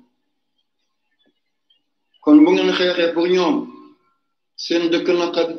Kon 2.23 2.37
bu 2.43 2.49
ngeen 2.51 2.71
xeexee 2.79 3.11
pour 3.13 3.27
ñoom 3.35 3.55
seen 4.63 4.83
dëkk 4.91 5.07
naqari 5.19 5.55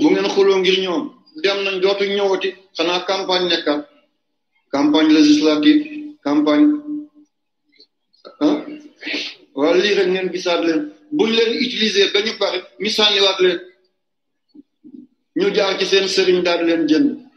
bu 0.00 0.06
ngeen 0.12 0.28
xuloo 0.34 0.56
ngir 0.60 0.76
ñoom 0.84 1.02
dem 1.42 1.58
nañ 1.64 1.76
dootu 1.82 2.04
ñëwati 2.04 2.48
xanaa 2.76 3.00
campagne 3.10 3.48
nekkat 3.48 3.80
campagne 4.74 5.10
législative 5.18 5.80
campagne 6.26 6.66
ah 8.44 8.56
waaw 9.58 9.74
lii 9.82 9.94
rek 9.98 10.08
ngeen 10.12 10.28
gisaat 10.34 10.60
leen. 10.66 10.82
Buñ 11.16 11.30
leen 11.36 11.50
utiliser 11.64 12.12
ba 12.12 12.18
ñu 12.26 12.32
pare 12.40 12.58
ñu 12.82 12.90
sànniwaat 12.96 13.38
leen. 13.44 13.58
Ñu 15.38 15.46
jaar 15.56 15.72
ci 15.78 15.84
seen 15.90 16.06
sëriñ 16.14 16.38
daal 16.46 16.60
leen 16.68 16.84
jënd. 16.90 17.29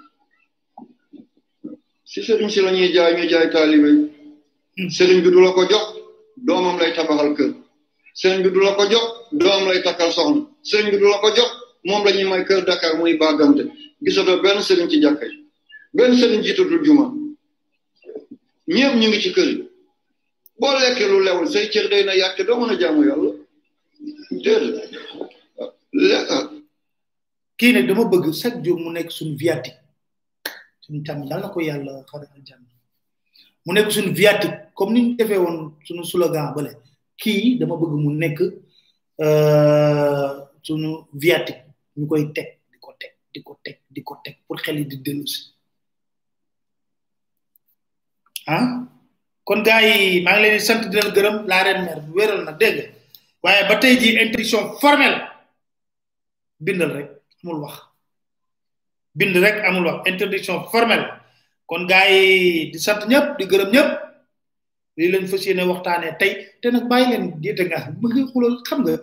Si 2.13 2.21
sëriñ 2.21 2.47
si 2.49 2.61
la 2.61 2.71
ñuy 2.71 2.93
jaay 2.93 3.13
ñu 3.17 3.27
jaay 3.31 3.49
taalibe 3.49 3.89
yi. 3.89 5.21
Bi 5.23 5.29
du 5.31 5.39
la 5.41 5.51
ko 5.51 5.63
jox 5.71 5.85
doomam 6.37 6.77
lay 6.79 6.93
tabaxal 6.93 7.33
kër. 7.37 7.51
Sëriñ 8.13 8.43
bi 8.43 8.49
du 8.51 8.59
la 8.61 8.73
ko 8.77 8.83
jox 8.91 9.05
doomam 9.31 9.67
lay 9.69 9.81
takkal 9.81 10.11
soxna. 10.13 10.41
Sëriñ 10.61 10.91
bi 10.91 10.97
du 10.99 11.05
la 11.09 11.17
ko 11.23 11.29
jox 11.35 11.49
moom 11.85 12.03
la 12.05 12.11
ñuy 12.11 12.29
may 12.29 12.45
kër 12.45 12.61
Dakar 12.65 12.97
muy 12.99 13.17
bàggante. 13.17 13.63
Gisatoo 14.05 14.41
benn 14.43 14.61
sëriñ 14.61 14.87
ci 14.91 15.01
jàkka 15.01 15.25
yi. 15.25 15.37
Benn 15.93 16.13
sëriñ 16.19 16.41
jiitatul 16.43 16.85
juma. 16.85 17.05
Ñëpp 18.67 18.93
ñu 18.99 19.07
ngi 19.07 19.19
ci 19.21 19.31
kër 19.33 19.47
yi. 19.47 19.67
Boo 20.59 20.73
lekkee 20.79 21.07
lu 21.09 21.19
lewul 21.25 21.47
say 21.49 21.65
cër 21.73 21.89
day 21.89 22.03
na 22.05 22.13
yàq 22.15 22.37
doo 22.45 22.59
mën 22.59 22.69
a 22.73 22.79
jaamu 22.79 23.01
yàlla. 23.09 23.31
Déedéet. 24.43 24.91
Lekk 25.93 26.29
kii 27.57 27.73
ne 27.73 27.81
dama 27.87 28.05
bëgg 28.05 28.31
chaque 28.33 28.61
jour 28.63 28.77
mu 28.79 28.91
nekk 28.91 29.09
suñu 29.11 29.35
viatique. 29.35 29.82
Suñu 30.83 30.99
tam 31.05 31.19
yal 31.29 31.39
na 31.41 31.49
ko 31.53 31.59
yàlla 31.67 31.91
xare 32.09 32.25
aljanna 32.35 32.69
mu 33.65 33.71
nekk 33.73 33.89
suñu 33.95 34.11
viatique 34.21 34.57
comme 34.77 34.93
ni 34.93 35.01
ñu 35.05 35.15
defee 35.19 35.37
woon 35.43 35.57
suñu 35.85 36.03
slogan 36.11 36.53
bale 36.55 36.71
kii 37.21 37.57
dama 37.59 37.75
bëgg 37.81 37.93
mu 38.03 38.09
nekk 38.23 38.39
suñu 40.65 40.91
viatique. 41.23 41.63
Ñu 41.97 42.07
koy 42.09 42.23
teg 42.35 42.47
di 42.71 42.77
ko 42.81 42.91
teg 42.99 43.11
di 43.33 43.39
ko 43.45 43.53
teg 43.63 43.77
di 43.93 44.01
ko 44.07 44.13
teg 44.23 44.35
pour 44.47 44.57
xel 44.63 44.77
yi 44.79 44.85
di 44.91 44.97
dellu 45.05 45.25
si. 45.27 45.39
Ah? 48.47 48.65
Kon 49.45 49.61
gars 49.67 49.83
yi 49.85 50.21
maa 50.23 50.33
ngi 50.33 50.41
leen 50.43 50.57
di 50.57 50.65
sant 50.67 50.81
di 50.89 50.95
leen 50.97 51.13
gërëm 51.15 51.37
laa 51.49 51.63
ren 51.65 51.79
mer 51.85 51.99
wéral 52.15 52.41
na 52.45 52.51
dégg 52.61 52.77
waaye 53.43 53.67
ba 53.69 53.75
tey 53.81 53.93
ji 54.01 54.09
introduction 54.23 54.63
formelle 54.81 55.19
bindal 56.65 56.91
rek 56.97 57.09
amul 57.43 57.59
wax. 57.63 57.75
Bind 59.17 59.35
rek 59.43 59.57
amul 59.67 59.85
wax 59.85 60.47
formelle. 60.71 61.07
kon 61.67 61.85
gars 61.87 62.09
yi 62.11 62.71
di 62.71 62.77
sant 62.79 63.01
ñëpp 63.11 63.27
di 63.39 63.45
gërëm 63.51 63.69
ñëpp. 63.75 63.89
lii 64.97 65.11
lañ 65.13 65.25
fas 65.31 65.43
yéene 65.45 65.63
waxtaanee 65.69 66.13
tey. 66.19 66.31
te 66.61 66.67
nag 66.71 66.85
bàyyi 66.91 67.07
leen 67.11 67.25
déete 67.41 67.63
nga 67.69 67.79
mu 67.99 68.07
ngi 68.09 68.21
xulal 68.31 68.55
xam 68.67 68.79
nga 68.83 68.93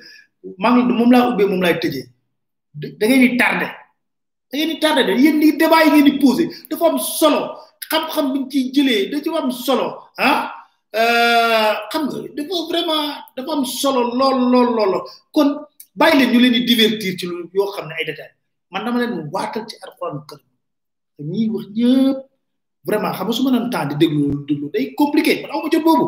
maa 0.62 0.73
moom 0.99 1.11
laa 1.15 1.28
ubbee 1.31 1.47
moom 1.51 1.62
laay 1.65 1.77
tëjee. 1.82 2.07
da 2.99 3.05
ngeen 3.07 3.23
di 3.24 3.37
tardé. 3.41 3.66
da 4.51 4.55
ngeen 4.57 4.70
di 4.73 4.78
tardé 4.85 5.03
de. 5.09 5.12
yéen 5.23 5.37
ni 5.41 5.49
débat 5.61 5.85
yi 5.85 5.91
ngeen 5.91 6.05
di 6.09 6.12
posé 6.23 6.45
dafa 6.70 6.85
am 6.91 6.99
solo. 6.99 7.41
xam-xam 7.91 8.27
ciy 8.51 8.70
jëlee 8.74 9.11
da 9.11 9.16
ci 9.23 9.28
am 9.31 9.51
solo 9.51 9.87
ah. 10.19 10.39
Xam 11.91 12.03
nga 12.09 12.19
dafa 12.37 12.55
vraiment 12.69 13.07
dafa 13.37 13.51
am 13.57 13.65
solo 13.65 14.01
lool 14.19 14.39
lool 14.53 14.69
lool. 14.77 14.95
kon 15.35 15.49
bàyyi 15.99 16.19
leen 16.19 16.31
ñu 16.32 16.39
leen 16.43 16.53
di 16.57 16.61
divertir 16.69 17.12
ci 17.19 17.24
lu 17.27 17.35
yoo 17.55 17.73
xam 17.74 17.87
ne 17.89 17.95
ay 17.99 18.05
détails. 18.09 18.40
Man 18.73 18.85
dama 18.85 18.99
leen 19.03 19.15
waatal 19.35 19.65
ci 19.69 19.75
alquran 19.85 20.19
kër 20.29 20.41
ñi 21.33 21.43
wax 21.55 21.67
ñëpp 21.79 22.19
vraiment 22.89 23.13
xam 23.17 23.27
nga 23.27 23.35
su 23.37 23.43
ma 23.45 23.51
temps 23.73 23.87
di 23.91 23.95
déglu 24.03 24.25
déglu 24.49 24.67
day 24.75 24.85
compliqué 25.01 25.33
man 25.43 25.51
aw 25.55 25.63
jot 25.73 25.85
boobu. 25.87 26.07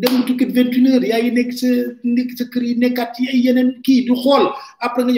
Dem 0.00 0.22
tukki 0.26 0.44
vingt 0.56 0.74
une 0.78 0.88
heures 0.92 1.08
yaa 1.10 1.20
ngi 1.22 1.30
nekk 1.38 1.50
sa 1.60 1.68
nekk 2.16 2.30
kër 2.52 2.62
yi 2.68 2.74
nekkaat 2.82 3.10
ci 3.14 3.22
ay 3.32 3.40
après 4.86 5.02
nga 5.04 5.12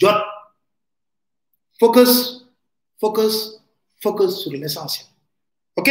jot. 0.00 0.18
Focus 1.80 2.12
focus 3.00 3.34
focus 4.02 4.32
sur 4.42 4.52
l'essentiel. 4.52 5.06
Ok? 5.78 5.88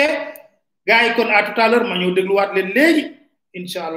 Gars 0.88 1.04
yi 1.06 1.16
kon 1.16 1.30
à 1.38 1.42
tout 1.48 1.60
à 1.62 1.68
l'heure 1.70 1.88
ma 1.90 1.96
ñëw 1.98 2.12
dégluwaat 2.16 2.52
incha 3.58 3.90